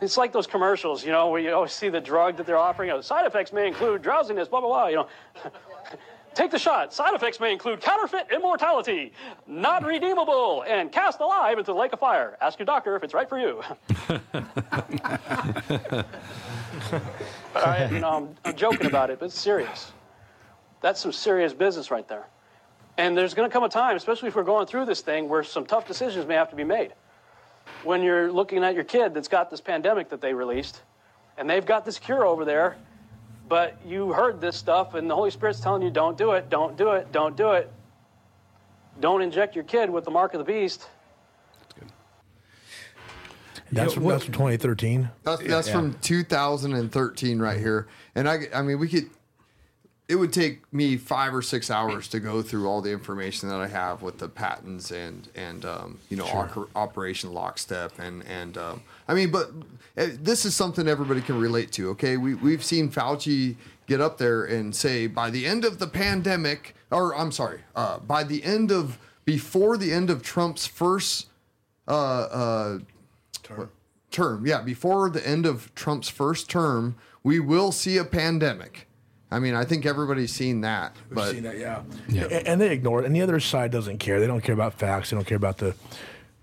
it's 0.00 0.16
like 0.16 0.32
those 0.32 0.46
commercials, 0.46 1.04
you 1.04 1.12
know, 1.12 1.28
where 1.28 1.40
you 1.40 1.52
always 1.52 1.72
see 1.72 1.88
the 1.88 2.00
drug 2.00 2.36
that 2.38 2.46
they're 2.46 2.58
offering. 2.58 2.88
You 2.88 2.96
know, 2.96 3.00
side 3.02 3.26
effects 3.26 3.52
may 3.52 3.66
include 3.66 4.02
drowsiness, 4.02 4.48
blah 4.48 4.60
blah 4.60 4.68
blah. 4.68 4.86
You 4.88 4.96
know, 4.96 5.08
take 6.34 6.50
the 6.50 6.58
shot. 6.58 6.94
Side 6.94 7.14
effects 7.14 7.38
may 7.38 7.52
include 7.52 7.82
counterfeit 7.82 8.28
immortality, 8.32 9.12
not 9.46 9.84
redeemable, 9.84 10.64
and 10.66 10.90
cast 10.90 11.20
alive 11.20 11.58
into 11.58 11.72
the 11.72 11.78
lake 11.78 11.92
of 11.92 12.00
fire. 12.00 12.38
Ask 12.40 12.58
your 12.58 12.66
doctor 12.66 12.96
if 12.96 13.02
it's 13.02 13.12
right 13.14 13.28
for 13.28 13.38
you. 13.38 13.62
But 16.90 17.66
I, 17.66 17.88
you 17.90 18.00
know, 18.00 18.10
I'm, 18.10 18.36
I'm 18.44 18.56
joking 18.56 18.86
about 18.86 19.10
it, 19.10 19.18
but 19.18 19.26
it's 19.26 19.38
serious. 19.38 19.92
That's 20.80 21.00
some 21.00 21.12
serious 21.12 21.52
business 21.52 21.90
right 21.90 22.06
there. 22.06 22.26
And 22.98 23.16
there's 23.16 23.34
going 23.34 23.48
to 23.48 23.52
come 23.52 23.64
a 23.64 23.68
time, 23.68 23.96
especially 23.96 24.28
if 24.28 24.36
we're 24.36 24.42
going 24.42 24.66
through 24.66 24.86
this 24.86 25.00
thing, 25.00 25.28
where 25.28 25.42
some 25.42 25.66
tough 25.66 25.86
decisions 25.86 26.26
may 26.26 26.34
have 26.34 26.50
to 26.50 26.56
be 26.56 26.64
made. 26.64 26.92
When 27.84 28.02
you're 28.02 28.32
looking 28.32 28.64
at 28.64 28.74
your 28.74 28.84
kid 28.84 29.14
that's 29.14 29.28
got 29.28 29.50
this 29.50 29.60
pandemic 29.60 30.08
that 30.10 30.20
they 30.20 30.32
released, 30.32 30.82
and 31.36 31.48
they've 31.48 31.66
got 31.66 31.84
this 31.84 31.98
cure 31.98 32.26
over 32.26 32.44
there, 32.44 32.76
but 33.48 33.78
you 33.86 34.12
heard 34.12 34.40
this 34.40 34.56
stuff, 34.56 34.94
and 34.94 35.08
the 35.08 35.14
Holy 35.14 35.30
Spirit's 35.30 35.60
telling 35.60 35.82
you, 35.82 35.90
don't 35.90 36.16
do 36.16 36.32
it, 36.32 36.48
don't 36.48 36.76
do 36.76 36.92
it, 36.92 37.12
don't 37.12 37.36
do 37.36 37.52
it. 37.52 37.70
Don't 38.98 39.20
inject 39.20 39.54
your 39.54 39.64
kid 39.64 39.90
with 39.90 40.04
the 40.04 40.10
mark 40.10 40.34
of 40.34 40.38
the 40.38 40.44
beast. 40.44 40.88
That's 43.72 43.94
from, 43.94 44.04
that's 44.04 44.24
from 44.24 44.32
2013. 44.32 45.10
That's 45.24 45.42
that's 45.42 45.68
from 45.68 45.94
2013 46.00 47.38
right 47.38 47.58
here. 47.58 47.88
And 48.14 48.28
I 48.28 48.40
I 48.54 48.62
mean 48.62 48.78
we 48.78 48.88
could 48.88 49.10
it 50.08 50.14
would 50.14 50.32
take 50.32 50.72
me 50.72 50.96
5 50.96 51.34
or 51.34 51.42
6 51.42 51.68
hours 51.68 52.06
to 52.08 52.20
go 52.20 52.40
through 52.40 52.68
all 52.68 52.80
the 52.80 52.92
information 52.92 53.48
that 53.48 53.58
I 53.58 53.66
have 53.66 54.02
with 54.02 54.18
the 54.18 54.28
patents 54.28 54.92
and 54.92 55.28
and 55.34 55.64
um, 55.64 55.98
you 56.08 56.16
know 56.16 56.24
oper- 56.24 56.68
operation 56.76 57.32
lockstep 57.32 57.98
and 57.98 58.24
and 58.26 58.56
um, 58.56 58.82
I 59.08 59.14
mean 59.14 59.30
but 59.30 59.50
uh, 59.98 60.08
this 60.20 60.44
is 60.44 60.54
something 60.54 60.86
everybody 60.86 61.20
can 61.20 61.40
relate 61.40 61.72
to, 61.72 61.90
okay? 61.90 62.16
We 62.16 62.34
we've 62.34 62.64
seen 62.64 62.90
Fauci 62.90 63.56
get 63.86 64.00
up 64.00 64.18
there 64.18 64.44
and 64.44 64.74
say 64.74 65.06
by 65.06 65.30
the 65.30 65.46
end 65.46 65.64
of 65.64 65.78
the 65.78 65.86
pandemic 65.86 66.74
or 66.90 67.16
I'm 67.16 67.32
sorry, 67.32 67.60
uh, 67.74 67.98
by 67.98 68.22
the 68.22 68.44
end 68.44 68.70
of 68.70 68.98
before 69.24 69.76
the 69.76 69.92
end 69.92 70.08
of 70.08 70.22
Trump's 70.22 70.66
first 70.66 71.26
uh, 71.88 72.78
uh, 73.50 73.66
term. 74.10 74.46
Yeah, 74.46 74.62
before 74.62 75.10
the 75.10 75.26
end 75.26 75.46
of 75.46 75.74
Trump's 75.74 76.08
first 76.08 76.48
term, 76.48 76.96
we 77.22 77.40
will 77.40 77.72
see 77.72 77.96
a 77.96 78.04
pandemic. 78.04 78.88
I 79.30 79.40
mean, 79.40 79.54
I 79.54 79.64
think 79.64 79.84
everybody's 79.84 80.32
seen 80.32 80.60
that. 80.60 80.94
But 81.10 81.32
seen 81.32 81.42
that, 81.42 81.58
yeah. 81.58 81.82
A- 82.08 82.48
And 82.48 82.60
they 82.60 82.70
ignore 82.72 83.02
it. 83.02 83.06
And 83.06 83.14
the 83.14 83.22
other 83.22 83.40
side 83.40 83.72
doesn't 83.72 83.98
care. 83.98 84.20
They 84.20 84.26
don't 84.28 84.40
care 84.42 84.54
about 84.54 84.74
facts. 84.74 85.10
They 85.10 85.16
don't 85.16 85.26
care 85.26 85.36
about 85.36 85.58
the 85.58 85.74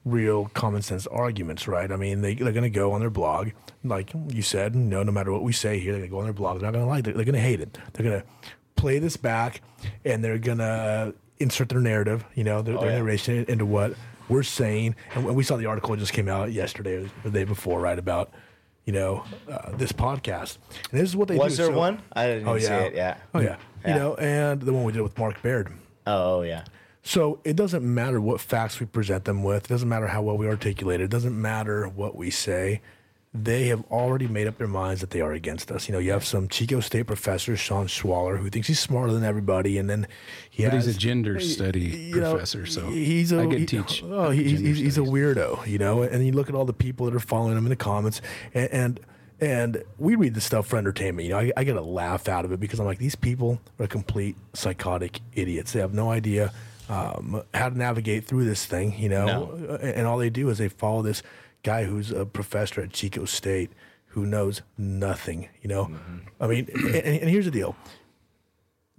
real 0.05 0.51
common 0.53 0.81
sense 0.81 1.07
arguments, 1.07 1.65
right? 1.67 1.89
I 1.91 1.95
mean, 1.95 2.21
they, 2.21 2.35
they're 2.35 2.51
going 2.51 2.63
to 2.63 2.69
go 2.69 2.91
on 2.91 2.99
their 2.99 3.09
blog, 3.09 3.51
like 3.85 4.11
you 4.27 4.41
said, 4.41 4.75
you 4.75 4.81
know, 4.81 5.01
no 5.03 5.13
matter 5.13 5.31
what 5.31 5.43
we 5.43 5.53
say 5.53 5.79
here, 5.79 5.93
they're 5.93 6.01
going 6.01 6.09
to 6.09 6.11
go 6.11 6.17
on 6.19 6.25
their 6.25 6.33
blog. 6.33 6.59
They're 6.59 6.69
not 6.69 6.73
going 6.73 6.85
to 6.85 6.89
like 6.89 7.07
it. 7.07 7.15
They're 7.15 7.25
going 7.25 7.35
to 7.35 7.41
hate 7.41 7.61
it. 7.61 7.77
They're 7.93 8.05
going 8.05 8.21
to 8.21 8.27
play 8.75 8.99
this 8.99 9.15
back 9.15 9.61
and 10.03 10.21
they're 10.23 10.37
going 10.37 10.57
to 10.57 11.13
insert 11.39 11.69
their 11.69 11.79
narrative, 11.79 12.25
you 12.35 12.43
know, 12.43 12.61
their, 12.61 12.77
their 12.77 12.89
yeah. 12.89 12.97
narration 12.97 13.45
into 13.47 13.65
what 13.65 13.93
we're 14.33 14.43
saying. 14.43 14.95
And 15.15 15.35
we 15.35 15.43
saw 15.43 15.55
the 15.57 15.67
article 15.67 15.91
that 15.91 15.97
just 15.99 16.13
came 16.13 16.27
out 16.27 16.51
yesterday 16.51 16.95
or 17.03 17.09
the 17.23 17.29
day 17.29 17.43
before, 17.43 17.79
right, 17.79 17.97
about, 17.99 18.31
you 18.85 18.93
know, 18.93 19.23
uh, 19.49 19.71
this 19.77 19.91
podcast. 19.91 20.57
And 20.91 20.99
this 20.99 21.07
is 21.09 21.15
what 21.15 21.27
they 21.27 21.37
Was 21.37 21.55
do. 21.57 21.63
there 21.63 21.71
So- 21.73 21.77
one? 21.77 22.01
I 22.11 22.27
didn't 22.27 22.47
Oh, 22.47 22.57
see 22.57 22.65
yeah. 22.65 22.79
it. 22.79 22.95
Yeah. 22.95 23.17
Oh, 23.33 23.39
yeah. 23.39 23.55
Yeah. 23.85 23.93
You 23.93 23.99
know, 23.99 24.15
and 24.15 24.61
the 24.61 24.73
one 24.73 24.83
we 24.83 24.91
did 24.91 25.01
with 25.01 25.17
Mark 25.17 25.41
Baird. 25.41 25.71
Oh, 26.07 26.41
yeah. 26.41 26.63
So 27.05 27.39
it 27.43 27.55
doesn't 27.57 27.83
matter 27.83 28.21
what 28.21 28.39
facts 28.39 28.79
we 28.79 28.85
present 28.85 29.25
them 29.25 29.43
with. 29.43 29.65
It 29.65 29.67
doesn't 29.69 29.89
matter 29.89 30.07
how 30.07 30.21
well 30.21 30.37
we 30.37 30.47
articulate 30.47 31.01
it. 31.01 31.05
It 31.05 31.09
doesn't 31.11 31.39
matter 31.39 31.87
what 31.87 32.15
we 32.15 32.29
say. 32.29 32.81
They 33.35 33.65
have 33.69 33.83
already 33.89 34.27
made 34.27 34.45
up 34.45 34.59
their 34.59 34.67
minds 34.67 35.01
that 35.01 35.09
they 35.09 35.19
are 35.19 35.33
against 35.33 35.71
us. 35.71 35.87
You 35.87 35.93
know, 35.93 35.97
you 35.99 36.11
have 36.11 36.23
some 36.23 36.47
Chico 36.47 36.79
State 36.81 37.07
professor, 37.07 37.57
Sean 37.57 37.87
Schwaller, 37.87 38.37
who 38.37 38.49
thinks 38.51 38.67
he's 38.67 38.79
smarter 38.79 39.11
than 39.11 39.23
everybody, 39.23 39.79
and 39.79 39.89
then 39.89 40.05
he 40.51 40.63
But 40.65 40.73
has 40.73 40.85
he's 40.85 40.95
a 40.95 40.99
gender 40.99 41.39
study 41.39 41.79
you 41.81 42.21
know, 42.21 42.31
professor, 42.33 42.67
so 42.67 42.89
he's 42.91 43.31
a 43.31 43.39
I 43.41 43.47
could 43.47 43.57
he- 43.59 43.65
teach 43.65 44.03
Oh, 44.03 44.29
he's, 44.29 44.59
he's, 44.59 44.77
he's 44.77 44.97
a 44.99 45.01
weirdo, 45.01 45.65
you 45.65 45.79
know. 45.79 46.03
And 46.03 46.23
you 46.23 46.31
look 46.31 46.47
at 46.47 46.53
all 46.53 46.65
the 46.65 46.73
people 46.73 47.07
that 47.07 47.15
are 47.15 47.19
following 47.19 47.57
him 47.57 47.65
in 47.65 47.69
the 47.71 47.75
comments, 47.75 48.21
and 48.53 48.69
and, 48.71 48.99
and 49.41 49.83
we 49.97 50.13
read 50.13 50.35
this 50.35 50.45
stuff 50.45 50.67
for 50.67 50.77
entertainment. 50.77 51.25
You 51.27 51.33
know, 51.33 51.39
I, 51.39 51.51
I 51.57 51.63
get 51.63 51.75
a 51.75 51.81
laugh 51.81 52.29
out 52.29 52.45
of 52.45 52.51
it 52.51 52.59
because 52.59 52.79
I'm 52.79 52.85
like, 52.85 52.99
these 52.99 53.15
people 53.15 53.59
are 53.79 53.87
complete 53.87 54.35
psychotic 54.53 55.21
idiots. 55.33 55.73
They 55.73 55.79
have 55.79 55.93
no 55.95 56.11
idea 56.11 56.53
um, 56.87 57.41
how 57.53 57.69
to 57.69 57.75
navigate 57.77 58.25
through 58.25 58.45
this 58.45 58.63
thing, 58.67 58.93
you 58.97 59.09
know. 59.09 59.25
No. 59.25 59.75
And, 59.81 59.89
and 59.95 60.07
all 60.07 60.19
they 60.19 60.29
do 60.29 60.49
is 60.49 60.59
they 60.59 60.69
follow 60.69 61.01
this 61.01 61.23
guy 61.63 61.85
who's 61.85 62.11
a 62.11 62.25
professor 62.25 62.81
at 62.81 62.91
Chico 62.91 63.25
State 63.25 63.71
who 64.07 64.25
knows 64.25 64.61
nothing, 64.77 65.49
you 65.61 65.69
know. 65.69 65.89
I 66.39 66.47
mean, 66.47 66.67
and, 66.75 66.95
and 66.95 67.29
here's 67.29 67.45
the 67.45 67.51
deal 67.51 67.75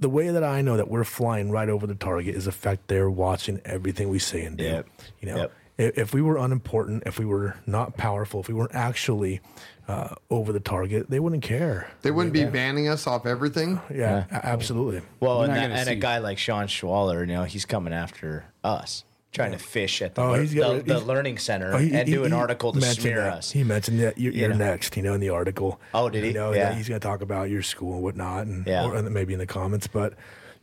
the 0.01 0.09
way 0.09 0.29
that 0.29 0.43
I 0.43 0.61
know 0.61 0.77
that 0.77 0.89
we're 0.89 1.05
flying 1.05 1.53
right 1.53 1.69
over 1.69 1.87
the 1.87 1.95
target 1.95 2.35
is 2.35 2.47
the 2.47 2.53
fact 2.53 2.89
they're 2.89 3.09
watching 3.09 3.61
everything 3.65 4.09
we 4.09 4.19
say 4.19 4.43
and 4.43 4.57
do. 4.59 4.65
Yep. 4.65 4.87
You 5.21 5.29
know, 5.29 5.37
Yep. 5.37 5.53
if, 5.79 5.99
if 5.99 6.15
we 6.15 6.21
were 6.21 6.37
unimportant, 6.37 7.05
if 7.07 7.19
we 7.21 7.25
were 7.25 7.55
not 7.65 7.97
powerful, 7.97 8.41
if 8.41 8.49
we 8.49 8.55
weren't 8.55 8.75
actually 8.75 9.41
uh, 9.87 10.15
over 10.31 10.53
the 10.53 10.59
target, 10.59 11.11
they 11.11 11.21
wouldn't 11.21 11.45
care. 11.45 11.89
they 12.03 12.11
wouldn't 12.11 12.33
be 12.35 12.45
banning 12.45 12.89
us 12.89 13.07
off 13.07 13.25
everything. 13.25 13.81
Yeah, 13.95 14.25
a- 14.33 14.45
absolutely. 14.47 15.01
Well, 15.21 15.39
We're 15.39 15.45
and, 15.51 15.55
that, 15.55 15.71
and 15.71 15.89
a 15.89 15.95
guy 15.95 16.19
like 16.19 16.39
Sean 16.39 16.67
Schwaller, 16.67 17.21
you 17.21 17.33
know, 17.33 17.45
he's 17.45 17.65
coming 17.65 17.93
after 17.93 18.47
us. 18.65 19.05
Trying 19.35 19.53
to 19.53 19.59
fish 19.59 20.01
at 20.01 20.15
the, 20.15 20.23
Oh, 20.23 20.35
he's 20.35 20.55
got- 20.55 20.87
the, 20.87 20.95
the 20.95 21.01
learning 21.01 21.37
center 21.39 21.75
Oh, 21.75 21.79
he- 21.79 21.93
and 21.93 22.09
he- 22.09 22.15
do 22.15 22.25
an 22.25 22.31
he 22.33 22.37
article 22.39 22.73
to 22.73 22.81
smear 22.81 23.17
that. 23.21 23.33
us. 23.39 23.51
He 23.51 23.65
mentioned 23.65 24.01
that 24.01 24.17
you're, 24.17 24.33
you're 24.33 24.49
know. 24.51 24.57
next, 24.57 24.97
you 24.97 25.03
know, 25.03 25.13
in 25.13 25.21
the 25.21 25.29
article. 25.29 25.81
Oh, 25.93 26.09
did 26.09 26.23
he? 26.23 26.29
You 26.29 26.35
know, 26.35 26.53
Yeah. 26.53 26.71
that 26.71 26.77
he's 26.77 26.89
going 26.89 27.01
to 27.01 27.07
talk 27.07 27.21
about 27.21 27.51
your 27.51 27.63
school 27.63 27.95
and 27.95 28.03
whatnot, 28.03 28.47
and 28.47 28.67
Yeah. 28.67 28.87
or, 28.87 29.03
maybe 29.03 29.33
in 29.35 29.39
the 29.41 29.47
comments. 29.47 29.87
But 29.89 30.15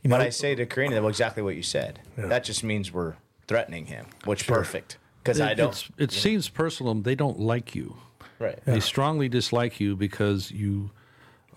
you 0.01 0.09
know, 0.09 0.17
But 0.17 0.25
I 0.25 0.29
say 0.29 0.55
to 0.55 0.65
Karina, 0.65 0.95
well, 1.01 1.09
exactly 1.09 1.43
what 1.43 1.55
you 1.55 1.61
said. 1.61 1.99
That 2.17 2.43
just 2.43 2.63
means 2.63 2.91
we're 2.91 3.13
threatening 3.47 3.85
him, 3.85 4.07
which 4.25 4.47
perfect 4.47 4.97
because 5.21 5.39
I 5.39 5.51
It- 5.51 5.55
don't. 5.55 5.69
it's- 5.69 5.89
It 5.97 6.11
seems 6.11 6.49
personal. 6.49 6.95
They 6.95 7.13
don't 7.15 7.39
like 7.39 7.75
you. 7.75 7.97
right. 8.39 8.57
They 8.65 8.79
strongly 8.79 9.29
dislike 9.29 9.79
you 9.79 9.95
because 9.95 10.49
you 10.49 10.89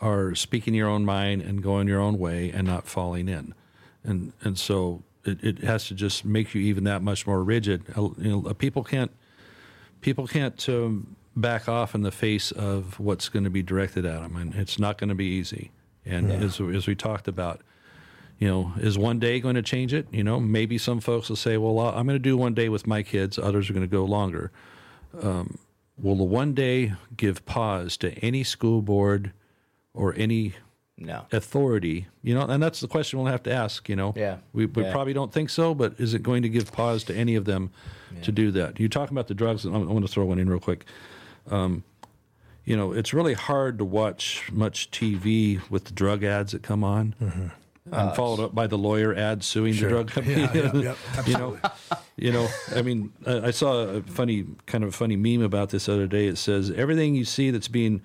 are 0.00 0.34
speaking 0.34 0.74
your 0.74 0.88
own 0.88 1.04
mind 1.04 1.40
and 1.40 1.62
going 1.62 1.86
your 1.88 2.00
own 2.00 2.18
way 2.18 2.50
and 2.50 2.66
not 2.66 2.86
falling 2.86 3.28
in, 3.28 3.54
and 4.02 4.32
and 4.42 4.58
so 4.58 5.02
it, 5.24 5.42
it 5.42 5.58
has 5.64 5.86
to 5.88 5.94
just 5.94 6.24
make 6.24 6.54
you 6.54 6.60
even 6.60 6.84
that 6.84 7.02
much 7.02 7.26
more 7.26 7.42
rigid. 7.42 7.84
Uh, 7.96 8.10
You 8.18 8.42
know, 8.42 8.54
people 8.54 8.84
can't 8.84 9.10
people 10.00 10.26
can't 10.26 10.68
um, 10.68 11.16
back 11.34 11.68
off 11.68 11.94
in 11.94 12.02
the 12.02 12.10
face 12.10 12.52
of 12.52 13.00
what's 13.00 13.28
going 13.28 13.44
to 13.44 13.50
be 13.50 13.62
directed 13.62 14.04
at 14.04 14.20
them, 14.20 14.36
and 14.36 14.54
it's 14.54 14.78
not 14.78 14.98
going 14.98 15.08
to 15.08 15.14
be 15.14 15.26
easy. 15.26 15.70
And 16.04 16.30
as 16.30 16.60
as 16.60 16.86
we 16.86 16.94
talked 16.94 17.28
about, 17.28 17.62
you 18.38 18.48
know, 18.48 18.72
is 18.78 18.98
one 18.98 19.18
day 19.18 19.40
going 19.40 19.54
to 19.54 19.62
change 19.62 19.94
it? 19.94 20.06
You 20.12 20.24
know, 20.24 20.38
maybe 20.40 20.78
some 20.78 21.00
folks 21.00 21.28
will 21.28 21.36
say, 21.36 21.56
well, 21.56 21.78
I'm 21.80 22.06
going 22.06 22.16
to 22.16 22.18
do 22.18 22.36
one 22.36 22.54
day 22.54 22.68
with 22.68 22.86
my 22.86 23.02
kids. 23.02 23.38
Others 23.38 23.70
are 23.70 23.72
going 23.72 23.88
to 23.88 23.96
go 23.96 24.04
longer. 24.04 24.50
Um, 25.22 25.58
will 25.96 26.16
the 26.16 26.24
one 26.24 26.54
day 26.54 26.92
give 27.16 27.44
pause 27.46 27.96
to 27.98 28.12
any 28.18 28.44
school 28.44 28.82
board 28.82 29.32
or 29.94 30.14
any 30.16 30.54
No. 30.96 31.26
authority? 31.32 32.06
You 32.22 32.34
know, 32.34 32.42
and 32.42 32.62
that's 32.62 32.80
the 32.80 32.88
question 32.88 33.18
we'll 33.18 33.30
have 33.32 33.42
to 33.44 33.52
ask. 33.52 33.88
You 33.88 33.96
know, 33.96 34.14
Yeah. 34.16 34.36
we, 34.52 34.66
we 34.66 34.82
Yeah. 34.84 34.92
probably 34.92 35.12
don't 35.12 35.32
think 35.32 35.50
so, 35.50 35.74
but 35.74 35.94
is 35.98 36.14
it 36.14 36.22
going 36.22 36.42
to 36.42 36.48
give 36.48 36.72
pause 36.72 37.02
to 37.04 37.14
any 37.14 37.34
of 37.34 37.44
them 37.44 37.70
to 38.22 38.30
do 38.32 38.50
that? 38.52 38.78
You 38.78 38.88
talk 38.88 39.10
about 39.10 39.26
the 39.28 39.34
drugs. 39.34 39.64
and 39.64 39.74
I 39.74 39.78
want 39.78 40.06
to 40.06 40.10
throw 40.12 40.24
one 40.24 40.38
in 40.38 40.48
real 40.48 40.60
quick. 40.60 40.84
Um, 41.50 41.82
you 42.64 42.76
know, 42.76 42.92
it's 42.92 43.12
really 43.12 43.34
hard 43.34 43.76
to 43.78 43.84
watch 43.84 44.50
much 44.52 44.90
TV 44.90 45.60
with 45.68 45.84
the 45.84 45.92
drug 45.92 46.24
ads 46.24 46.52
that 46.52 46.62
come 46.62 46.82
on. 46.84 47.14
And 47.92 48.14
followed 48.16 48.40
up 48.42 48.54
by 48.54 48.66
the 48.66 48.78
lawyer 48.78 49.14
ad 49.14 49.44
suing 49.44 49.74
the 49.74 49.88
drug 49.88 50.08
company. 50.12 50.40
Yeah, 50.42 50.52
yeah, 50.54 50.72
yeah, 50.74 50.94
you 51.26 51.32
know, 51.34 51.58
you 52.16 52.32
know. 52.32 52.48
I 52.74 52.80
mean, 52.80 53.12
I, 53.26 53.48
I 53.48 53.50
saw 53.50 53.82
a 53.82 54.00
funny, 54.02 54.46
kind 54.64 54.82
of 54.84 54.88
a 54.88 54.92
funny 54.92 55.16
meme 55.16 55.42
about 55.42 55.68
this 55.68 55.84
the 55.84 55.92
other 55.92 56.06
day. 56.06 56.26
It 56.26 56.38
says 56.38 56.70
everything 56.70 57.14
you 57.14 57.26
see 57.26 57.50
that's 57.50 57.68
being, 57.68 58.00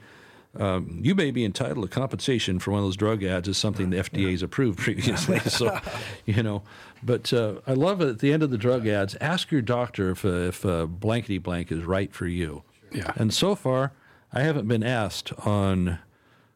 um, 0.58 1.00
you 1.04 1.14
may 1.14 1.32
be 1.32 1.45
entitled 1.45 1.89
to 1.89 1.93
compensation 1.93 2.60
for 2.60 2.72
one 2.72 2.80
of 2.80 2.86
those 2.86 2.97
drug 2.97 3.24
ads 3.24 3.47
is 3.47 3.58
something 3.58 3.91
the 3.91 3.97
FDA 3.97 4.32
has 4.32 4.41
approved 4.41 4.80
previously. 4.80 5.39
so, 5.45 5.80
you 6.26 6.41
know, 6.41 6.64
but 7.04 7.32
uh, 7.32 7.56
I 7.68 7.74
love 7.74 8.02
it 8.02 8.10
at 8.10 8.20
the 8.20 8.34
end 8.34 8.41
of 8.41 8.50
the 8.50 8.58
drug 8.58 8.88
ads. 8.88 9.16
Ask 9.22 9.52
your 9.52 9.62
doctor 9.62 10.12
if 10.12 10.26
uh, 10.26 10.30
if 10.30 10.66
uh, 10.66 10.88
blankety 10.88 11.38
blank 11.38 11.72
is 11.72 11.84
right 11.84 12.12
for 12.12 12.26
you. 12.26 12.64
Yeah. 12.91 13.12
And 13.16 13.34
so 13.34 13.54
far, 13.56 13.93
I 14.34 14.41
haven't 14.41 14.68
been 14.68 14.84
asked 14.84 15.32
on 15.45 16.00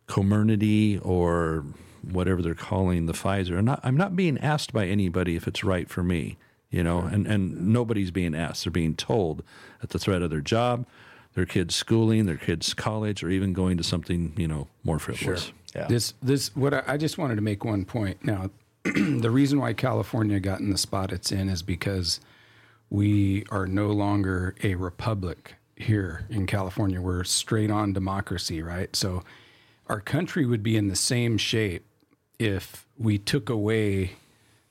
Comirnaty 0.08 1.04
or 1.06 1.66
whatever 2.02 2.42
they're 2.42 2.56
calling 2.56 3.06
the 3.06 3.14
Pfizer. 3.14 3.58
I'm 3.58 3.66
not, 3.66 3.80
I'm 3.84 3.98
not 3.98 4.16
being 4.16 4.38
asked 4.40 4.74
by 4.74 4.88
anybody 4.88 5.36
if 5.36 5.48
it's 5.48 5.64
right 5.64 5.90
for 5.90 6.04
me, 6.04 6.38
you 6.70 6.84
know, 6.84 7.00
and, 7.00 7.26
and 7.26 7.70
nobody's 7.70 8.12
being 8.12 8.36
asked. 8.36 8.66
They're 8.66 8.72
being 8.72 8.96
told 8.96 9.44
at 9.82 9.90
the 9.90 10.00
threat 10.00 10.22
of 10.22 10.30
their 10.30 10.42
job, 10.42 10.86
their 11.36 11.46
kids' 11.46 11.76
schooling, 11.76 12.26
their 12.26 12.38
kids' 12.38 12.74
college, 12.74 13.24
or 13.24 13.30
even 13.30 13.54
going 13.54 13.78
to 13.78 13.84
something, 13.84 14.34
you 14.38 14.48
know, 14.48 14.68
more 14.84 15.00
frivolous. 15.00 15.52
Yeah. 15.76 15.88
This 15.88 16.14
this 16.22 16.56
what 16.56 16.74
I, 16.74 16.84
I 16.88 16.98
just 16.98 17.18
wanted 17.18 17.36
to 17.36 17.42
make 17.42 17.66
one 17.66 17.86
point. 17.86 18.24
Now, 18.24 18.52
the 18.84 19.32
reason 19.32 19.60
why 19.60 19.74
California 19.74 20.40
got 20.40 20.60
in 20.60 20.70
the 20.70 20.78
spot 20.78 21.12
it's 21.12 21.32
in 21.32 21.50
is 21.50 21.62
because 21.62 22.20
we 22.90 23.44
are 23.50 23.66
no 23.66 23.88
longer 23.88 24.56
a 24.64 24.76
republic 24.76 25.56
here 25.76 26.26
in 26.30 26.46
California. 26.46 27.02
We're 27.02 27.24
straight 27.24 27.72
on 27.72 27.94
democracy, 27.94 28.62
right? 28.62 28.96
So 28.96 29.24
our 29.88 30.00
country 30.00 30.46
would 30.46 30.62
be 30.62 30.78
in 30.78 30.88
the 30.88 30.96
same 30.96 31.38
shape 31.38 31.86
if 32.40 32.86
we 32.98 33.18
took 33.18 33.50
away 33.50 34.12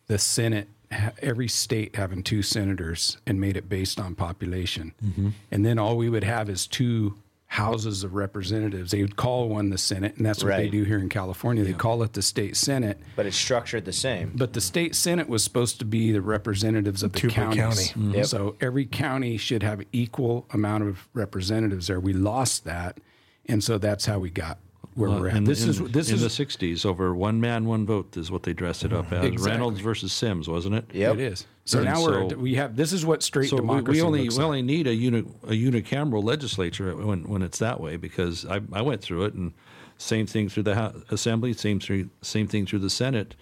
the 0.07 0.19
Senate, 0.19 0.69
ha- 0.82 0.82
every 1.21 1.49
state 1.49 1.97
having 1.97 2.23
two 2.23 2.43
senators, 2.43 3.19
and 3.27 3.41
made 3.41 3.57
it 3.57 3.69
based 3.69 3.99
on 4.01 4.15
population. 4.15 4.93
Mm-hmm. 5.05 5.31
And 5.51 5.65
then 5.65 5.79
all 5.79 5.97
we 5.97 6.09
would 6.09 6.25
have 6.25 6.49
is 6.49 6.67
two 6.67 7.17
houses 7.53 8.03
of 8.03 8.15
representatives. 8.15 8.93
They 8.93 9.03
would 9.03 9.17
call 9.17 9.51
one 9.51 9.69
the 9.69 9.77
Senate, 9.77 10.17
and 10.17 10.25
that's 10.25 10.43
what 10.43 10.57
they 10.57 10.71
do 10.71 10.85
here 10.85 10.99
in 10.99 11.11
California. 11.11 11.63
They 11.65 11.75
call 11.75 12.03
it 12.03 12.15
the 12.15 12.23
state 12.23 12.57
Senate. 12.57 12.99
But 13.15 13.27
it's 13.27 13.37
structured 13.37 13.85
the 13.85 13.93
same. 13.93 14.33
But 14.35 14.55
the 14.55 14.61
state 14.63 14.95
senate 14.95 15.29
was 15.29 15.45
supposed 15.45 15.79
to 15.81 15.85
be 15.85 16.13
the 16.13 16.23
representatives 16.23 17.03
of 17.03 17.13
the 17.13 17.19
Two 17.21 17.29
per 17.29 17.35
counties. 17.35 17.59
county. 17.59 17.85
Mm-hmm. 17.89 18.15
Yep. 18.15 18.27
So 18.27 18.57
every 18.63 18.87
county 18.87 19.37
should 19.37 19.63
have 19.63 19.83
equal 19.93 20.47
amount 20.51 20.85
of 20.85 21.07
representatives 21.13 21.89
there. 21.89 22.01
We 22.01 22.15
lost 22.15 22.65
that, 22.65 22.99
and 23.45 23.63
so 23.63 23.77
that's 23.77 24.07
how 24.07 24.19
we 24.19 24.31
got 24.31 24.59
where 24.95 25.11
we're 25.11 25.29
at. 25.29 25.37
in, 25.37 25.45
this 25.45 25.63
in- 25.65 25.71
is 25.71 25.79
this 25.93 26.09
in 26.11 26.17
is 26.17 26.23
the 26.37 26.45
'60s. 26.45 26.85
Over 26.85 27.15
one 27.15 27.41
man, 27.41 27.65
one 27.67 27.87
vote 27.87 28.17
is 28.17 28.31
what 28.31 28.43
they 28.43 28.53
dressed 28.53 28.85
it 28.85 28.93
up 28.93 29.13
as. 29.13 29.25
Exactly. 29.25 29.51
Reynolds 29.51 29.81
versus 29.81 30.13
Sims, 30.13 30.49
wasn't 30.49 30.75
it? 30.75 30.85
Yep. 30.93 31.15
it 31.15 31.21
is. 31.21 31.47
So 31.65 31.79
And 31.79 31.87
now 31.87 32.03
we're 32.03 32.25
we 32.37 32.55
have 32.57 32.77
this 32.77 32.93
is 32.93 33.07
what 33.07 33.23
straight 33.23 33.49
So 33.51 33.57
we, 33.57 33.61
democracy 33.63 34.01
we 34.01 34.07
only 34.07 34.23
looks 34.23 34.35
we 34.35 34.39
like. 34.39 34.47
only 34.47 34.63
need 34.63 34.87
a 34.87 34.95
uni, 34.95 35.19
a 35.45 35.53
unicameral 35.53 36.23
legislature 36.25 36.95
when 36.97 37.23
when 37.29 37.43
it's 37.43 37.59
that 37.59 37.81
way 37.81 37.97
because 37.97 38.45
I 38.47 38.61
I 38.73 38.83
went 38.83 39.01
through 39.01 39.25
it 39.27 39.35
and 39.35 39.53
same 39.99 40.27
thing 40.27 40.49
through 40.49 40.65
the 40.65 40.75
Hou- 40.75 41.03
assembly, 41.11 41.53
same 41.53 41.79
through 41.79 42.11
same 42.21 42.49
thing 42.49 42.67
through 42.67 42.81
the 42.81 42.91
Senate. 42.91 43.35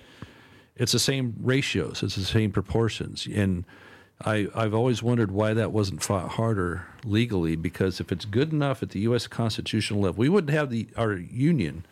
It's 0.77 0.93
the 0.93 0.99
same 0.99 1.35
ratios, 1.41 2.03
it's 2.03 2.17
the 2.17 2.25
same 2.25 2.53
proportions, 2.53 3.27
and 3.27 3.65
I 4.23 4.49
I've 4.55 4.75
always 4.75 5.03
wondered 5.03 5.31
why 5.31 5.55
that 5.55 5.73
wasn't 5.73 6.03
fought 6.03 6.33
harder 6.33 6.87
legally 7.05 7.57
because 7.57 8.01
if 8.01 8.13
it's 8.13 8.25
good 8.25 8.53
enough 8.53 8.83
at 8.83 8.91
the 8.91 9.01
U.S. 9.01 9.27
constitutional 9.27 10.01
level, 10.01 10.19
we 10.19 10.29
wouldn't 10.29 10.53
have 10.53 10.71
the 10.71 10.89
our 10.97 11.15
union 11.15 11.85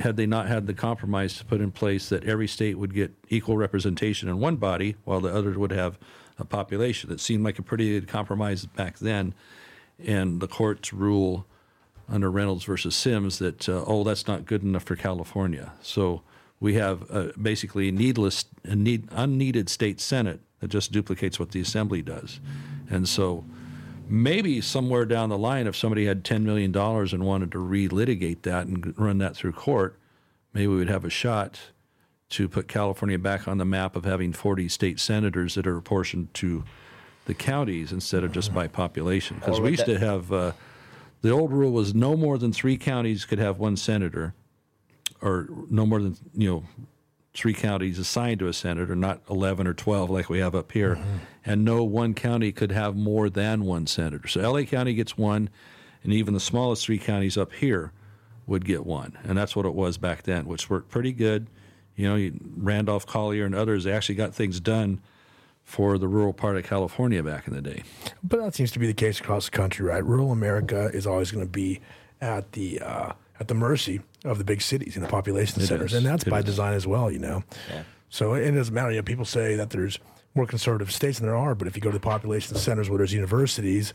had 0.00 0.16
they 0.16 0.26
not 0.26 0.48
had 0.48 0.66
the 0.66 0.74
compromise 0.74 1.36
to 1.38 1.44
put 1.44 1.60
in 1.60 1.70
place 1.70 2.08
that 2.08 2.24
every 2.24 2.48
state 2.48 2.78
would 2.78 2.94
get 2.94 3.12
equal 3.28 3.56
representation 3.56 4.28
in 4.28 4.40
one 4.40 4.56
body 4.56 4.96
while 5.04 5.20
the 5.20 5.32
others 5.32 5.56
would 5.56 5.70
have 5.70 5.98
a 6.38 6.44
population. 6.44 7.12
It 7.12 7.20
seemed 7.20 7.44
like 7.44 7.58
a 7.58 7.62
pretty 7.62 7.92
good 7.92 8.08
compromise 8.08 8.66
back 8.66 8.98
then. 8.98 9.34
And 10.04 10.40
the 10.40 10.48
courts 10.48 10.92
rule 10.92 11.46
under 12.08 12.30
Reynolds 12.30 12.64
versus 12.64 12.96
Sims 12.96 13.38
that, 13.38 13.68
uh, 13.68 13.84
oh, 13.86 14.02
that's 14.02 14.26
not 14.26 14.46
good 14.46 14.62
enough 14.62 14.82
for 14.82 14.96
California. 14.96 15.72
So 15.80 16.22
we 16.58 16.74
have 16.74 17.08
uh, 17.10 17.28
basically 17.40 17.92
needless, 17.92 18.46
a 18.64 18.74
need, 18.74 19.08
unneeded 19.12 19.68
state 19.68 20.00
senate 20.00 20.40
that 20.64 20.70
just 20.70 20.92
duplicates 20.92 21.38
what 21.38 21.50
the 21.50 21.60
assembly 21.60 22.00
does. 22.00 22.40
And 22.88 23.06
so 23.06 23.44
maybe 24.08 24.62
somewhere 24.62 25.04
down 25.04 25.28
the 25.28 25.36
line, 25.36 25.66
if 25.66 25.76
somebody 25.76 26.06
had 26.06 26.24
$10 26.24 26.40
million 26.40 26.74
and 26.74 27.22
wanted 27.22 27.52
to 27.52 27.58
relitigate 27.58 28.40
that 28.42 28.66
and 28.66 28.98
run 28.98 29.18
that 29.18 29.36
through 29.36 29.52
court, 29.52 29.98
maybe 30.54 30.68
we 30.68 30.76
would 30.76 30.88
have 30.88 31.04
a 31.04 31.10
shot 31.10 31.60
to 32.30 32.48
put 32.48 32.66
California 32.66 33.18
back 33.18 33.46
on 33.46 33.58
the 33.58 33.66
map 33.66 33.94
of 33.94 34.06
having 34.06 34.32
40 34.32 34.70
state 34.70 34.98
senators 34.98 35.54
that 35.54 35.66
are 35.66 35.76
apportioned 35.76 36.32
to 36.32 36.64
the 37.26 37.34
counties 37.34 37.92
instead 37.92 38.24
of 38.24 38.32
just 38.32 38.54
by 38.54 38.66
population. 38.66 39.36
Because 39.40 39.60
we 39.60 39.72
used 39.72 39.84
to 39.84 39.98
have, 39.98 40.32
uh, 40.32 40.52
the 41.20 41.28
old 41.28 41.52
rule 41.52 41.72
was 41.72 41.94
no 41.94 42.16
more 42.16 42.38
than 42.38 42.54
three 42.54 42.78
counties 42.78 43.26
could 43.26 43.38
have 43.38 43.58
one 43.58 43.76
senator, 43.76 44.32
or 45.20 45.46
no 45.68 45.84
more 45.84 46.00
than, 46.00 46.16
you 46.32 46.48
know, 46.48 46.64
three 47.34 47.52
counties 47.54 47.98
assigned 47.98 48.38
to 48.38 48.46
a 48.48 48.52
senator, 48.52 48.94
not 48.94 49.20
11 49.28 49.66
or 49.66 49.74
12 49.74 50.08
like 50.08 50.28
we 50.30 50.38
have 50.38 50.54
up 50.54 50.70
here. 50.72 50.98
And 51.44 51.64
no 51.64 51.82
one 51.84 52.14
county 52.14 52.52
could 52.52 52.70
have 52.72 52.94
more 52.96 53.28
than 53.28 53.64
one 53.64 53.86
senator. 53.86 54.28
So 54.28 54.40
LA 54.40 54.62
County 54.62 54.94
gets 54.94 55.18
one, 55.18 55.50
and 56.04 56.12
even 56.12 56.32
the 56.32 56.40
smallest 56.40 56.86
three 56.86 56.98
counties 56.98 57.36
up 57.36 57.52
here 57.52 57.92
would 58.46 58.64
get 58.64 58.86
one. 58.86 59.18
And 59.24 59.36
that's 59.36 59.56
what 59.56 59.66
it 59.66 59.74
was 59.74 59.98
back 59.98 60.22
then, 60.22 60.46
which 60.46 60.70
worked 60.70 60.88
pretty 60.90 61.12
good. 61.12 61.48
You 61.96 62.08
know, 62.08 62.14
you- 62.16 62.38
Randolph 62.56 63.04
Collier 63.06 63.44
and 63.44 63.54
others, 63.54 63.84
they 63.84 63.92
actually 63.92 64.14
got 64.14 64.34
things 64.34 64.60
done 64.60 65.00
for 65.64 65.96
the 65.98 66.06
rural 66.08 66.32
part 66.34 66.56
of 66.56 66.64
California 66.64 67.22
back 67.22 67.48
in 67.48 67.54
the 67.54 67.62
day. 67.62 67.82
But 68.22 68.40
that 68.40 68.54
seems 68.54 68.70
to 68.72 68.78
be 68.78 68.86
the 68.86 68.92
case 68.94 69.18
across 69.18 69.46
the 69.46 69.50
country, 69.50 69.86
right? 69.86 70.04
Rural 70.04 70.30
America 70.30 70.90
is 70.92 71.06
always 71.06 71.30
going 71.32 71.44
to 71.44 71.50
be 71.50 71.80
at 72.20 72.52
the 72.52 72.80
uh, 72.80 73.12
at 73.40 73.48
the 73.48 73.54
mercy 73.54 74.00
of 74.24 74.38
the 74.38 74.44
big 74.44 74.62
cities 74.62 74.96
and 74.96 75.04
the 75.04 75.08
population 75.08 75.60
It 75.62 75.66
centers, 75.66 75.92
is. 75.92 75.98
and 75.98 76.06
that's 76.06 76.24
It 76.26 76.30
by 76.30 76.38
is. 76.40 76.44
design 76.44 76.74
as 76.74 76.86
well. 76.86 77.10
You 77.10 77.18
know, 77.18 77.44
so 78.08 78.34
it 78.34 78.50
doesn't 78.52 78.74
matter. 78.74 78.90
You 78.90 78.98
know, 78.98 79.02
people 79.02 79.24
say 79.24 79.56
that 79.56 79.70
there's 79.70 79.98
more 80.34 80.46
conservative 80.46 80.90
states 80.92 81.18
than 81.18 81.26
there 81.28 81.36
are, 81.36 81.54
but 81.54 81.66
if 81.68 81.76
you 81.76 81.82
go 81.82 81.90
to 81.90 81.94
the 81.96 82.00
population 82.00 82.56
centers 82.56 82.88
where 82.90 82.98
there's 82.98 83.12
universities, 83.12 83.90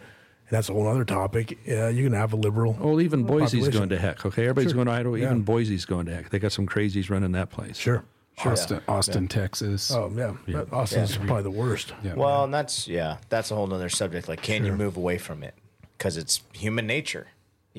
and 0.47 0.55
that's 0.57 0.69
a 0.69 0.73
whole 0.73 0.87
other 0.87 1.03
topic, 1.05 1.57
uh, 1.67 1.87
you're 1.87 2.03
going 2.03 2.11
to 2.13 2.17
have 2.17 2.33
a 2.33 2.37
liberal. 2.37 2.73
Well, 2.79 3.01
even 3.01 3.23
Boise's 3.23 3.51
population. 3.53 3.71
going 3.79 3.89
to 3.89 3.97
heck. 3.99 4.25
Okay, 4.25 4.43
everybody's 4.43 4.71
Sure. 4.71 4.75
going 4.83 4.87
to 4.87 4.93
Idaho. 4.93 5.15
Yeah. 5.15 5.25
Even 5.25 5.41
Boise's 5.43 5.85
going 5.85 6.05
to 6.07 6.15
heck. 6.15 6.29
They 6.29 6.39
got 6.39 6.51
some 6.51 6.65
crazies 6.67 7.09
running 7.09 7.31
that 7.33 7.49
place. 7.49 7.77
Sure. 7.77 8.03
Austin, 8.45 8.79
Austin, 8.87 9.27
Texas. 9.27 9.91
Oh 9.91 10.09
yeah, 10.47 10.63
Austin's 10.71 11.17
probably 11.17 11.43
the 11.43 11.51
worst. 11.51 11.91
Yeah. 12.01 12.13
Well, 12.13 12.45
and 12.45 12.53
that's 12.53 12.87
yeah, 12.87 13.17
that's 13.27 13.51
a 13.51 13.55
whole 13.55 13.67
nother 13.67 13.89
subject. 13.89 14.29
Like, 14.29 14.41
can 14.41 14.63
you 14.65 14.71
move 14.71 14.95
away 14.95 15.17
from 15.17 15.43
it? 15.43 15.55
Because 15.97 16.15
it's 16.15 16.41
human 16.53 16.87
nature. 16.87 17.27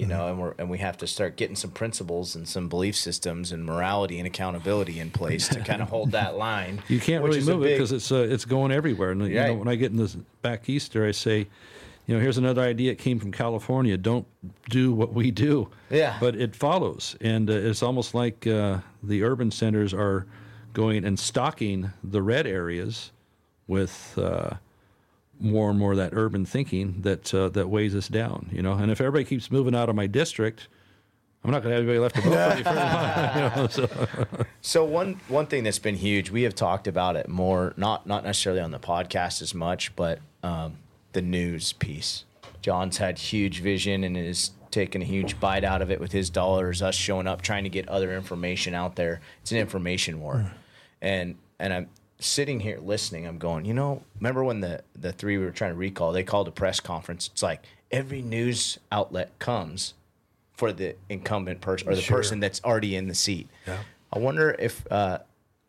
You 0.00 0.06
know, 0.06 0.28
and 0.28 0.38
we're 0.38 0.54
and 0.58 0.70
we 0.70 0.78
have 0.78 0.96
to 0.96 1.06
start 1.06 1.36
getting 1.36 1.54
some 1.54 1.70
principles 1.72 2.34
and 2.34 2.48
some 2.48 2.70
belief 2.70 2.96
systems 2.96 3.52
and 3.52 3.66
morality 3.66 4.16
and 4.16 4.26
accountability 4.26 4.98
in 4.98 5.10
place 5.10 5.46
to 5.48 5.60
kind 5.60 5.82
of 5.82 5.88
hold 5.90 6.12
that 6.12 6.38
line. 6.38 6.82
You 6.88 6.98
can't 6.98 7.22
really 7.22 7.42
move 7.42 7.66
it 7.66 7.72
because 7.74 7.92
it's 7.92 8.10
uh, 8.10 8.26
it's 8.30 8.46
going 8.46 8.72
everywhere. 8.72 9.10
And 9.10 9.28
you 9.28 9.34
know, 9.34 9.54
when 9.54 9.68
I 9.68 9.74
get 9.74 9.90
in 9.90 9.98
this 9.98 10.16
back 10.40 10.70
east 10.70 10.94
there, 10.94 11.06
I 11.06 11.10
say, 11.10 11.48
you 12.06 12.14
know, 12.14 12.18
here's 12.18 12.38
another 12.38 12.62
idea. 12.62 12.92
It 12.92 12.98
came 12.98 13.18
from 13.18 13.30
California. 13.30 13.98
Don't 13.98 14.26
do 14.70 14.94
what 14.94 15.12
we 15.12 15.30
do. 15.30 15.68
Yeah. 15.90 16.16
But 16.18 16.34
it 16.34 16.56
follows, 16.56 17.14
and 17.20 17.50
uh, 17.50 17.52
it's 17.52 17.82
almost 17.82 18.14
like 18.14 18.46
uh, 18.46 18.78
the 19.02 19.22
urban 19.22 19.50
centers 19.50 19.92
are 19.92 20.26
going 20.72 21.04
and 21.04 21.18
stocking 21.18 21.92
the 22.02 22.22
red 22.22 22.46
areas 22.46 23.12
with. 23.66 24.18
More 25.40 25.70
and 25.70 25.78
more 25.78 25.92
of 25.92 25.98
that 25.98 26.12
urban 26.12 26.44
thinking 26.44 27.00
that 27.00 27.32
uh, 27.32 27.48
that 27.50 27.68
weighs 27.68 27.94
us 27.94 28.08
down, 28.08 28.50
you 28.52 28.62
know. 28.62 28.72
And 28.72 28.90
if 28.90 29.00
everybody 29.00 29.24
keeps 29.24 29.50
moving 29.50 29.74
out 29.74 29.88
of 29.88 29.94
my 29.94 30.06
district, 30.06 30.68
I'm 31.42 31.50
not 31.50 31.62
going 31.62 31.70
to 31.70 31.76
have 31.76 31.88
anybody 31.88 31.98
left 31.98 32.16
to 32.16 32.20
vote 32.20 32.52
for 32.52 32.56
me. 32.56 32.62
For 32.62 32.70
you 33.34 33.62
know, 33.62 33.68
so. 33.70 34.46
So 34.60 34.84
one 34.84 35.20
one 35.28 35.46
thing 35.46 35.64
that's 35.64 35.78
been 35.78 35.96
huge, 35.96 36.30
we 36.30 36.42
have 36.42 36.54
talked 36.54 36.86
about 36.86 37.16
it 37.16 37.28
more, 37.28 37.72
not 37.76 38.06
not 38.06 38.24
necessarily 38.24 38.60
on 38.60 38.70
the 38.70 38.78
podcast 38.78 39.40
as 39.40 39.54
much, 39.54 39.96
but 39.96 40.18
um, 40.42 40.76
the 41.12 41.22
news 41.22 41.72
piece. 41.72 42.24
John's 42.60 42.98
had 42.98 43.18
huge 43.18 43.60
vision 43.60 44.04
and 44.04 44.16
is 44.18 44.50
taking 44.70 45.00
a 45.00 45.04
huge 45.04 45.40
bite 45.40 45.64
out 45.64 45.80
of 45.80 45.90
it 45.90 45.98
with 45.98 46.12
his 46.12 46.28
dollars. 46.28 46.82
Us 46.82 46.94
showing 46.94 47.26
up, 47.26 47.40
trying 47.40 47.64
to 47.64 47.70
get 47.70 47.88
other 47.88 48.14
information 48.14 48.74
out 48.74 48.96
there. 48.96 49.20
It's 49.40 49.50
an 49.52 49.58
information 49.58 50.20
war, 50.20 50.52
and 51.00 51.36
and 51.58 51.72
I'm 51.72 51.88
sitting 52.20 52.60
here 52.60 52.78
listening. 52.80 53.26
I'm 53.26 53.38
going, 53.38 53.64
you 53.64 53.74
know, 53.74 54.02
remember 54.18 54.44
when 54.44 54.60
the 54.60 54.82
the 54.94 55.12
three 55.12 55.38
we 55.38 55.44
were 55.44 55.50
trying 55.50 55.72
to 55.72 55.76
recall? 55.78 56.12
They 56.12 56.22
called 56.22 56.48
a 56.48 56.52
press 56.52 56.80
conference. 56.80 57.28
It's 57.32 57.42
like 57.42 57.64
every 57.90 58.22
news 58.22 58.78
outlet 58.92 59.36
comes 59.38 59.94
for 60.52 60.72
the 60.72 60.94
incumbent 61.08 61.60
person 61.60 61.88
or 61.88 61.94
the 61.94 62.02
Sure. 62.02 62.18
person 62.18 62.38
that's 62.40 62.62
already 62.64 62.94
in 62.94 63.08
the 63.08 63.14
seat. 63.14 63.48
Yeah. 63.66 63.78
I 64.12 64.18
wonder 64.18 64.54
if 64.58 64.84
uh, 64.90 65.18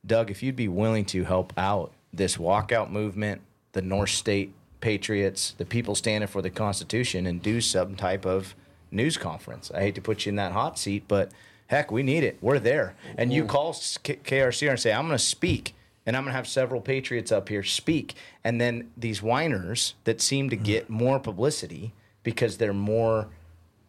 Doug, 0.06 0.30
if 0.32 0.44
you'd 0.44 0.56
be 0.56 0.68
willing 0.68 1.06
to 1.06 1.24
help 1.24 1.54
out 1.58 1.94
this 2.14 2.38
walkout 2.38 2.90
movement, 2.92 3.42
the 3.72 3.82
North 3.82 4.10
State 4.10 4.54
Patriots, 4.82 5.54
the 5.58 5.66
people 5.66 5.96
standing 5.96 6.28
for 6.28 6.42
the 6.42 6.50
Constitution, 6.50 7.26
and 7.26 7.42
do 7.42 7.62
some 7.62 7.96
type 7.96 8.26
of 8.26 8.56
news 8.92 9.16
conference. 9.18 9.72
I 9.74 9.80
hate 9.82 9.96
to 9.96 10.02
put 10.02 10.26
you 10.26 10.32
in 10.32 10.36
that 10.38 10.52
hot 10.52 10.78
seat, 10.78 11.06
but 11.08 11.32
heck, 11.68 11.92
we 11.92 12.04
need 12.04 12.24
it. 12.24 12.38
We're 12.42 12.60
there, 12.60 12.96
and 13.18 13.32
you 13.32 13.46
call 13.46 13.72
KRCR 13.74 14.72
and 14.72 14.80
say, 14.80 14.92
"I'm 14.92 15.08
going 15.08 15.18
to 15.18 15.24
speak." 15.24 15.74
And 16.06 16.18
I'm 16.18 16.24
going 16.24 16.32
to 16.32 16.36
have 16.36 16.48
several 16.48 16.82
Patriots 16.82 17.32
up 17.32 17.50
here 17.50 17.64
speak. 17.64 18.16
And 18.44 18.60
then 18.60 18.92
these 18.98 19.22
whiners 19.22 19.96
that 20.04 20.20
seem 20.22 20.50
to 20.50 20.56
get 20.56 20.88
mm. 20.88 20.90
more 20.90 21.20
publicity 21.20 21.94
because 22.24 22.58
they're 22.58 22.74
more 22.74 23.28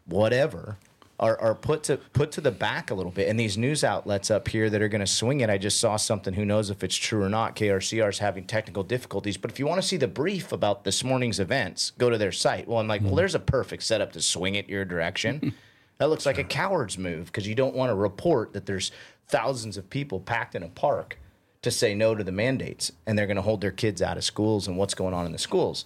whatever 0.06 0.76
are, 1.22 1.40
are 1.40 1.54
put 1.54 1.84
to 1.84 1.96
put 1.96 2.32
to 2.32 2.40
the 2.40 2.50
back 2.50 2.90
a 2.90 2.94
little 2.94 3.12
bit. 3.12 3.28
And 3.28 3.38
these 3.38 3.56
news 3.56 3.84
outlets 3.84 4.30
up 4.30 4.48
here 4.48 4.68
that 4.68 4.82
are 4.82 4.88
going 4.88 5.00
to 5.00 5.06
swing 5.06 5.40
it, 5.40 5.48
I 5.48 5.56
just 5.56 5.78
saw 5.78 5.96
something. 5.96 6.34
Who 6.34 6.44
knows 6.44 6.68
if 6.68 6.82
it's 6.82 6.96
true 6.96 7.22
or 7.22 7.28
not? 7.28 7.54
KRCR 7.54 8.08
is 8.10 8.18
having 8.18 8.44
technical 8.44 8.82
difficulties. 8.82 9.36
But 9.36 9.52
if 9.52 9.60
you 9.60 9.66
want 9.66 9.80
to 9.80 9.86
see 9.86 9.96
the 9.96 10.08
brief 10.08 10.50
about 10.50 10.82
this 10.82 11.04
morning's 11.04 11.38
events, 11.38 11.92
go 11.96 12.10
to 12.10 12.18
their 12.18 12.32
site. 12.32 12.66
Well, 12.66 12.78
I'm 12.78 12.88
like, 12.88 13.02
well, 13.02 13.12
mm. 13.12 13.16
there's 13.16 13.36
a 13.36 13.40
perfect 13.40 13.84
setup 13.84 14.12
to 14.12 14.20
swing 14.20 14.56
it 14.56 14.68
your 14.68 14.84
direction. 14.84 15.54
that 15.98 16.10
looks 16.10 16.26
like 16.26 16.38
a 16.38 16.44
coward's 16.44 16.98
move 16.98 17.26
because 17.26 17.46
you 17.46 17.54
don't 17.54 17.76
want 17.76 17.90
to 17.90 17.94
report 17.94 18.52
that 18.54 18.66
there's 18.66 18.90
thousands 19.28 19.76
of 19.76 19.88
people 19.88 20.18
packed 20.18 20.56
in 20.56 20.64
a 20.64 20.68
park 20.68 21.18
to 21.62 21.70
say 21.70 21.94
no 21.94 22.14
to 22.14 22.24
the 22.24 22.32
mandates, 22.32 22.92
and 23.06 23.16
they're 23.18 23.26
going 23.26 23.36
to 23.36 23.42
hold 23.42 23.60
their 23.60 23.70
kids 23.70 24.02
out 24.02 24.16
of 24.16 24.24
schools 24.24 24.66
and 24.68 24.76
what's 24.76 24.94
going 24.94 25.14
on 25.14 25.26
in 25.26 25.32
the 25.32 25.38
schools. 25.38 25.84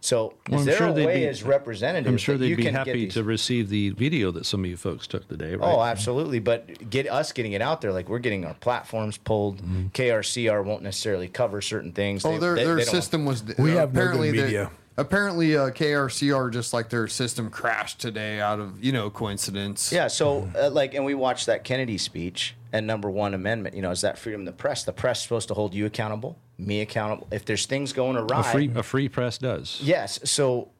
So, 0.00 0.34
Well, 0.48 0.60
is 0.60 0.62
I'm 0.62 0.66
there 0.66 0.76
sure 0.76 0.86
a 0.88 0.92
way 0.92 1.18
be- 1.20 1.26
as 1.26 1.42
representatives? 1.42 2.08
I'm 2.08 2.18
sure 2.18 2.38
that 2.38 2.46
you 2.46 2.54
they'd 2.54 2.62
be 2.62 2.62
can 2.62 2.72
get 2.74 2.86
happy 2.86 3.04
these- 3.06 3.14
to 3.14 3.24
receive 3.24 3.68
the 3.68 3.90
video 3.90 4.30
that 4.30 4.46
some 4.46 4.64
of 4.64 4.70
you 4.70 4.76
folks 4.76 5.06
took 5.08 5.28
today, 5.28 5.56
right? 5.56 5.68
Oh, 5.74 5.82
absolutely. 5.82 6.38
But 6.38 6.88
get 6.88 7.08
us 7.10 7.32
getting 7.32 7.52
it 7.52 7.60
out 7.60 7.80
there, 7.80 7.92
like 7.92 8.08
we're 8.08 8.20
getting 8.20 8.44
our 8.44 8.54
platforms 8.54 9.18
pulled. 9.18 9.58
Mm-hmm. 9.58 9.88
KRCR 9.88 10.62
won't 10.64 10.82
necessarily 10.84 11.26
cover 11.28 11.60
certain 11.60 11.92
things. 11.92 12.24
Oh, 12.24 12.32
They- 12.32 12.38
their 12.38 12.54
they- 12.54 12.64
their 12.64 12.76
they 12.76 12.84
system 12.84 13.24
was. 13.26 13.42
We 13.58 13.72
uh, 13.72 13.80
have 13.80 13.92
no 13.92 14.00
good 14.00 14.06
apparently 14.06 14.30
the- 14.30 14.42
media. 14.44 14.70
apparently, 14.96 15.56
uh, 15.56 15.70
KRCR 15.70 16.50
just 16.52 16.72
like 16.72 16.90
their 16.90 17.08
system 17.08 17.50
crashed 17.50 17.98
today 18.00 18.40
out 18.40 18.60
of 18.60 18.82
you 18.82 18.92
know 18.92 19.10
coincidence. 19.10 19.90
Yeah. 19.92 20.06
So, 20.06 20.48
uh, 20.56 20.70
like, 20.70 20.94
and 20.94 21.04
we 21.04 21.14
watched 21.16 21.46
that 21.46 21.64
Kennedy 21.64 21.98
speech 21.98 22.54
and 22.72 22.86
number 22.86 23.10
one 23.10 23.34
amendment. 23.34 23.74
You 23.74 23.82
know, 23.82 23.90
is 23.90 24.00
that 24.02 24.18
freedom 24.18 24.42
of 24.42 24.46
the 24.46 24.52
press? 24.52 24.84
The 24.84 24.92
press 24.92 25.22
supposed 25.22 25.48
to 25.48 25.54
hold 25.54 25.74
you 25.74 25.86
accountable, 25.86 26.38
me 26.58 26.80
accountable. 26.80 27.26
If 27.30 27.44
there's 27.44 27.66
things 27.66 27.92
going 27.92 28.16
awry, 28.16 28.40
A 28.40 28.42
free 28.44 28.70
a 28.74 28.82
free 28.82 29.08
press 29.08 29.38
does. 29.38 29.80
Yes. 29.82 30.20
So 30.30 30.70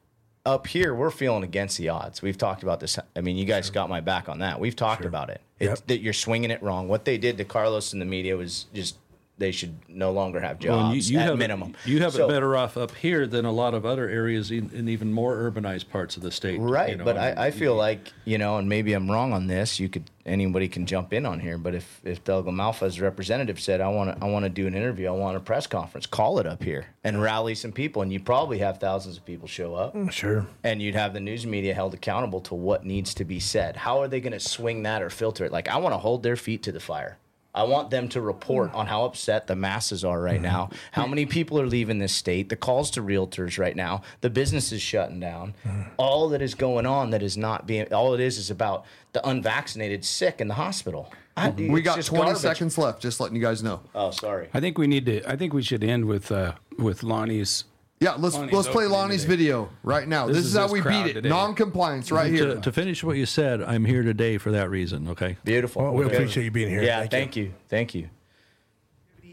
up 0.45 0.67
here, 0.67 0.93
we're 0.95 1.11
feeling 1.11 1.43
against 1.43 1.77
the 1.77 1.89
odds. 1.89 2.21
We've 2.21 2.37
talked 2.37 2.63
about 2.63 2.79
this. 2.79 2.97
I 3.15 3.21
mean, 3.21 3.37
you 3.37 3.45
guys 3.45 3.69
got 3.69 3.89
my 3.89 4.01
back 4.01 4.29
on 4.29 4.39
that. 4.39 4.59
We've 4.59 4.75
talked 4.75 5.05
about 5.05 5.29
it. 5.29 5.41
Yep. 5.59 5.87
that 5.87 5.99
you're 5.99 6.13
swinging 6.13 6.51
it 6.51 6.63
wrong. 6.63 6.87
What 6.87 7.03
they 7.03 7.17
did 7.17 7.37
to 7.37 7.43
Carlos 7.43 7.91
and 7.91 8.01
the 8.01 8.05
media 8.05 8.37
was 8.37 8.67
just 8.73 8.95
they 9.39 9.51
should 9.51 9.75
no 9.89 10.11
longer 10.11 10.39
have 10.39 10.59
jobs 10.59 10.83
Well, 10.83 10.95
you, 10.95 11.01
you 11.01 11.19
at 11.19 11.25
have 11.25 11.37
minimum. 11.37 11.75
It, 11.85 11.89
you 11.89 11.99
have 12.01 12.13
So- 12.13 12.25
it 12.25 12.29
better 12.29 12.55
off 12.55 12.77
up 12.77 12.93
here 12.95 13.25
than 13.25 13.45
a 13.45 13.51
lot 13.51 13.73
of 13.73 13.85
other 13.85 14.07
areas 14.07 14.51
in, 14.51 14.69
in 14.73 14.87
even 14.89 15.11
more 15.11 15.35
urbanized 15.37 15.89
parts 15.89 16.17
of 16.17 16.23
the 16.23 16.31
state. 16.31 16.59
Right, 16.59 16.89
you 16.91 16.95
know, 16.97 17.05
but 17.05 17.17
and 17.17 17.39
I, 17.39 17.47
I 17.47 17.51
feel 17.51 17.75
like 17.75 18.11
you 18.25 18.37
know, 18.37 18.57
and 18.57 18.69
maybe 18.69 18.93
I'm 18.93 19.09
wrong 19.09 19.33
on 19.33 19.47
this. 19.47 19.79
You 19.79 19.89
could 19.89 20.03
anybody 20.25 20.67
can 20.67 20.85
jump 20.85 21.11
in 21.13 21.25
on 21.25 21.39
here, 21.39 21.57
but 21.57 21.73
if 21.73 22.01
if 22.03 22.23
Doug 22.23 22.45
LaMalfa's 22.45 23.01
representative 23.01 23.59
said, 23.59 23.81
"I 23.81 23.87
want 23.87 24.15
to, 24.19 24.23
I 24.23 24.29
want 24.29 24.43
to 24.43 24.49
do 24.49 24.67
an 24.67 24.75
interview, 24.75 25.07
I 25.07 25.11
want 25.11 25.37
a 25.37 25.39
press 25.39 25.65
conference," 25.67 26.05
call 26.05 26.39
it 26.39 26.45
up 26.45 26.61
here 26.63 26.85
and 27.03 27.21
rally 27.21 27.55
some 27.55 27.71
people, 27.71 28.01
and 28.01 28.11
you 28.13 28.19
probably 28.19 28.59
have 28.59 28.77
thousands 28.79 29.17
of 29.17 29.25
people 29.25 29.47
show 29.47 29.73
up. 29.73 29.95
Mm, 29.95 30.11
sure. 30.11 30.45
and 30.63 30.81
you'd 30.81 30.95
have 30.95 31.13
the 31.13 31.19
news 31.19 31.45
media 31.47 31.73
held 31.73 31.93
accountable 31.93 32.41
to 32.41 32.53
what 32.55 32.85
needs 32.85 33.13
to 33.15 33.25
be 33.25 33.39
said. 33.39 33.75
How 33.77 33.99
are 34.01 34.07
they 34.07 34.19
going 34.19 34.33
to 34.33 34.39
swing 34.39 34.83
that 34.83 35.01
or 35.01 35.09
filter 35.09 35.45
it? 35.45 35.51
Like, 35.51 35.67
I 35.69 35.77
want 35.77 35.93
to 35.93 35.97
hold 35.97 36.23
their 36.23 36.35
feet 36.35 36.61
to 36.63 36.71
the 36.71 36.79
fire. 36.79 37.17
I 37.53 37.63
want 37.63 37.89
them 37.89 38.09
to 38.09 38.21
report 38.21 38.71
mm. 38.71 38.75
on 38.75 38.87
how 38.87 39.05
upset 39.05 39.47
the 39.47 39.55
masses 39.55 40.05
are 40.05 40.21
right 40.21 40.35
mm-hmm. 40.35 40.43
now, 40.43 40.69
how 40.91 41.07
many 41.07 41.25
people 41.25 41.59
are 41.59 41.65
leaving 41.65 41.99
this 41.99 42.13
state, 42.13 42.49
the 42.49 42.55
calls 42.55 42.91
to 42.91 43.01
realtors 43.01 43.57
right 43.57 43.75
now, 43.75 44.03
the 44.21 44.29
businesses 44.29 44.81
shutting 44.81 45.19
down, 45.19 45.55
mm-hmm. 45.65 45.89
all 45.97 46.29
that 46.29 46.41
is 46.41 46.53
going 46.53 46.85
on 46.85 47.09
that 47.09 47.23
is 47.23 47.37
not 47.37 47.65
being, 47.65 47.91
all 47.93 48.13
it 48.13 48.19
is 48.19 48.37
is 48.37 48.51
about 48.51 48.85
the 49.13 49.27
unvaccinated 49.27 50.05
sick 50.05 50.39
in 50.39 50.47
the 50.47 50.53
hospital. 50.53 51.11
I- 51.35 51.49
mm-hmm. 51.49 51.71
we 51.71 51.79
it's 51.79 51.85
got 51.85 52.03
20 52.03 52.23
garbage. 52.23 52.41
seconds 52.41 52.77
left. 52.77 53.01
Just 53.01 53.19
letting 53.19 53.35
you 53.35 53.41
guys 53.41 53.63
know. 53.63 53.81
Oh, 53.95 54.11
sorry. 54.11 54.49
I 54.53 54.59
think 54.59 54.77
we 54.77 54.87
need 54.87 55.05
to. 55.07 55.27
I 55.29 55.35
think 55.35 55.53
we 55.53 55.63
should 55.63 55.83
end 55.83 56.05
with 56.05 56.31
uh, 56.31 56.53
with 56.77 57.03
Lonnie's. 57.03 57.63
Yeah, 58.01 58.13
let's 58.17 58.35
Lonnie's 58.35 58.53
let's 58.53 58.67
play 58.69 58.85
opening 58.85 58.91
Lonnie's 58.97 59.21
today. 59.23 59.35
video 59.35 59.69
right 59.83 60.07
now. 60.07 60.27
This, 60.27 60.37
This 60.37 60.45
is, 60.45 60.51
is 60.51 60.57
how 60.57 60.63
this 60.63 60.71
we 60.71 60.81
crowd 60.81 61.03
beat 61.03 61.09
it. 61.09 61.13
today. 61.15 61.29
Non-compliance 61.29 62.11
right 62.13 62.31
here. 62.31 62.55
to, 62.55 62.61
to 62.61 62.71
finish 62.71 63.03
what 63.03 63.17
you 63.17 63.25
said, 63.25 63.61
I'm 63.61 63.83
here 63.83 64.03
today 64.03 64.37
for 64.37 64.51
that 64.51 64.69
reason. 64.69 65.09
Okay. 65.09 65.35
Beautiful. 65.43 65.83
Well, 65.83 65.93
we 65.93 66.05
Okay. 66.05 66.15
appreciate 66.15 66.45
you 66.45 66.51
being 66.51 66.69
here. 66.69 66.81
Yeah, 66.81 66.99
Thank 66.99 67.11
thank 67.11 67.35
you. 67.35 67.53
Thank 67.67 67.95
you. 67.95 68.09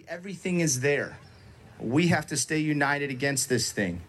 Everything 0.08 0.60
is 0.60 0.80
there. 0.80 1.18
We 1.78 2.08
have 2.08 2.26
to 2.28 2.36
stay 2.36 2.58
united 2.58 3.10
against 3.10 3.48
this 3.48 3.70
thing. 3.70 4.02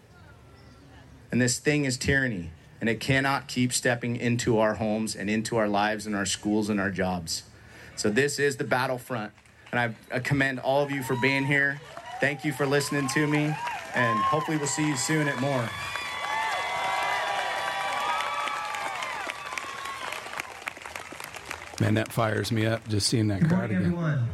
And 1.30 1.40
this 1.40 1.58
thing 1.58 1.84
is 1.84 1.96
tyranny. 1.96 2.50
And 2.80 2.88
it 2.88 2.98
cannot 3.00 3.46
keep 3.48 3.72
stepping 3.72 4.16
into 4.16 4.58
our 4.58 4.74
homes 4.74 5.14
and 5.14 5.28
into 5.30 5.56
our 5.56 5.68
lives 5.68 6.06
and 6.06 6.16
our 6.16 6.26
schools 6.26 6.68
and 6.68 6.80
our 6.80 6.90
jobs. 6.90 7.44
So 7.96 8.10
this 8.10 8.38
is 8.40 8.56
the 8.56 8.64
battlefront. 8.64 9.32
And 9.70 9.78
I, 9.80 10.16
I 10.16 10.18
commend 10.20 10.58
all 10.60 10.82
of 10.82 10.90
you 10.90 11.02
for 11.02 11.14
being 11.16 11.44
here. 11.44 11.80
Thank 12.20 12.44
you 12.44 12.52
for 12.52 12.66
listening 12.66 13.08
to 13.14 13.26
me. 13.26 13.54
And 13.98 14.18
hopefully 14.20 14.56
we'll 14.56 14.68
see 14.68 14.86
you 14.86 14.96
soon 14.96 15.26
at 15.28 15.40
more. 15.40 15.68
Man, 21.80 21.94
that 21.94 22.10
fires 22.10 22.50
me 22.50 22.66
up 22.66 22.86
just 22.88 23.06
seeing 23.06 23.28
that 23.28 23.46
crowd 23.48 23.70
again. 23.70 24.26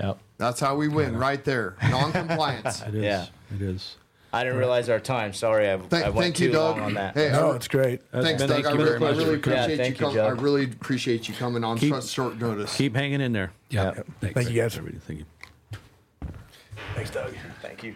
Yep. 0.00 0.18
That's 0.38 0.58
how 0.60 0.74
we 0.76 0.88
win 0.88 1.16
right 1.16 1.44
there. 1.44 1.76
Non-compliance. 1.82 2.82
It 2.88 2.94
is. 2.94 3.02
Yeah. 3.02 3.26
It 3.54 3.62
is. 3.62 3.96
I 4.32 4.44
didn't 4.44 4.58
realize 4.58 4.88
our 4.88 4.98
time. 4.98 5.34
Sorry, 5.34 5.70
I, 5.70 5.76
Thank, 5.76 6.06
I 6.06 6.08
went 6.08 6.24
thank 6.24 6.36
too 6.36 6.44
you, 6.46 6.52
Doug. 6.52 6.76
long 6.78 6.86
on 6.86 6.94
that. 6.94 7.12
Hey, 7.14 7.26
you. 7.26 7.32
No, 7.32 7.52
I- 7.52 7.56
it's 7.56 7.68
great. 7.68 8.00
thanks, 8.12 8.40
Doug. 8.40 8.48
thank 8.48 8.66
I 8.66 8.70
you 8.72 8.76
really, 8.78 8.98
very 8.98 9.12
I 9.12 9.16
really 9.16 9.34
for 9.36 9.40
coming. 9.42 9.58
Yeah, 9.58 9.64
appreciate 9.64 9.78
you 9.88 9.92
you, 9.92 9.94
coming. 9.98 10.20
I 10.20 10.28
really 10.42 10.64
appreciate 10.64 11.28
you 11.28 11.34
coming 11.34 11.64
on 11.64 11.76
Keep- 11.76 11.94
such 11.96 12.06
short 12.08 12.40
notice. 12.40 12.74
Keep 12.74 12.96
hanging 12.96 13.20
in 13.20 13.32
there. 13.32 13.52
Yeah. 13.68 13.84
Yep. 13.94 14.06
Thanks. 14.22 14.34
Thank 14.34 14.50
you 14.50 14.62
guys. 14.62 14.74
Everybody, 14.78 15.02
thank 15.06 15.18
you. 15.20 15.26
Thanks, 16.94 17.10
Doug. 17.10 17.34
Thank 17.62 17.82
you. 17.82 17.94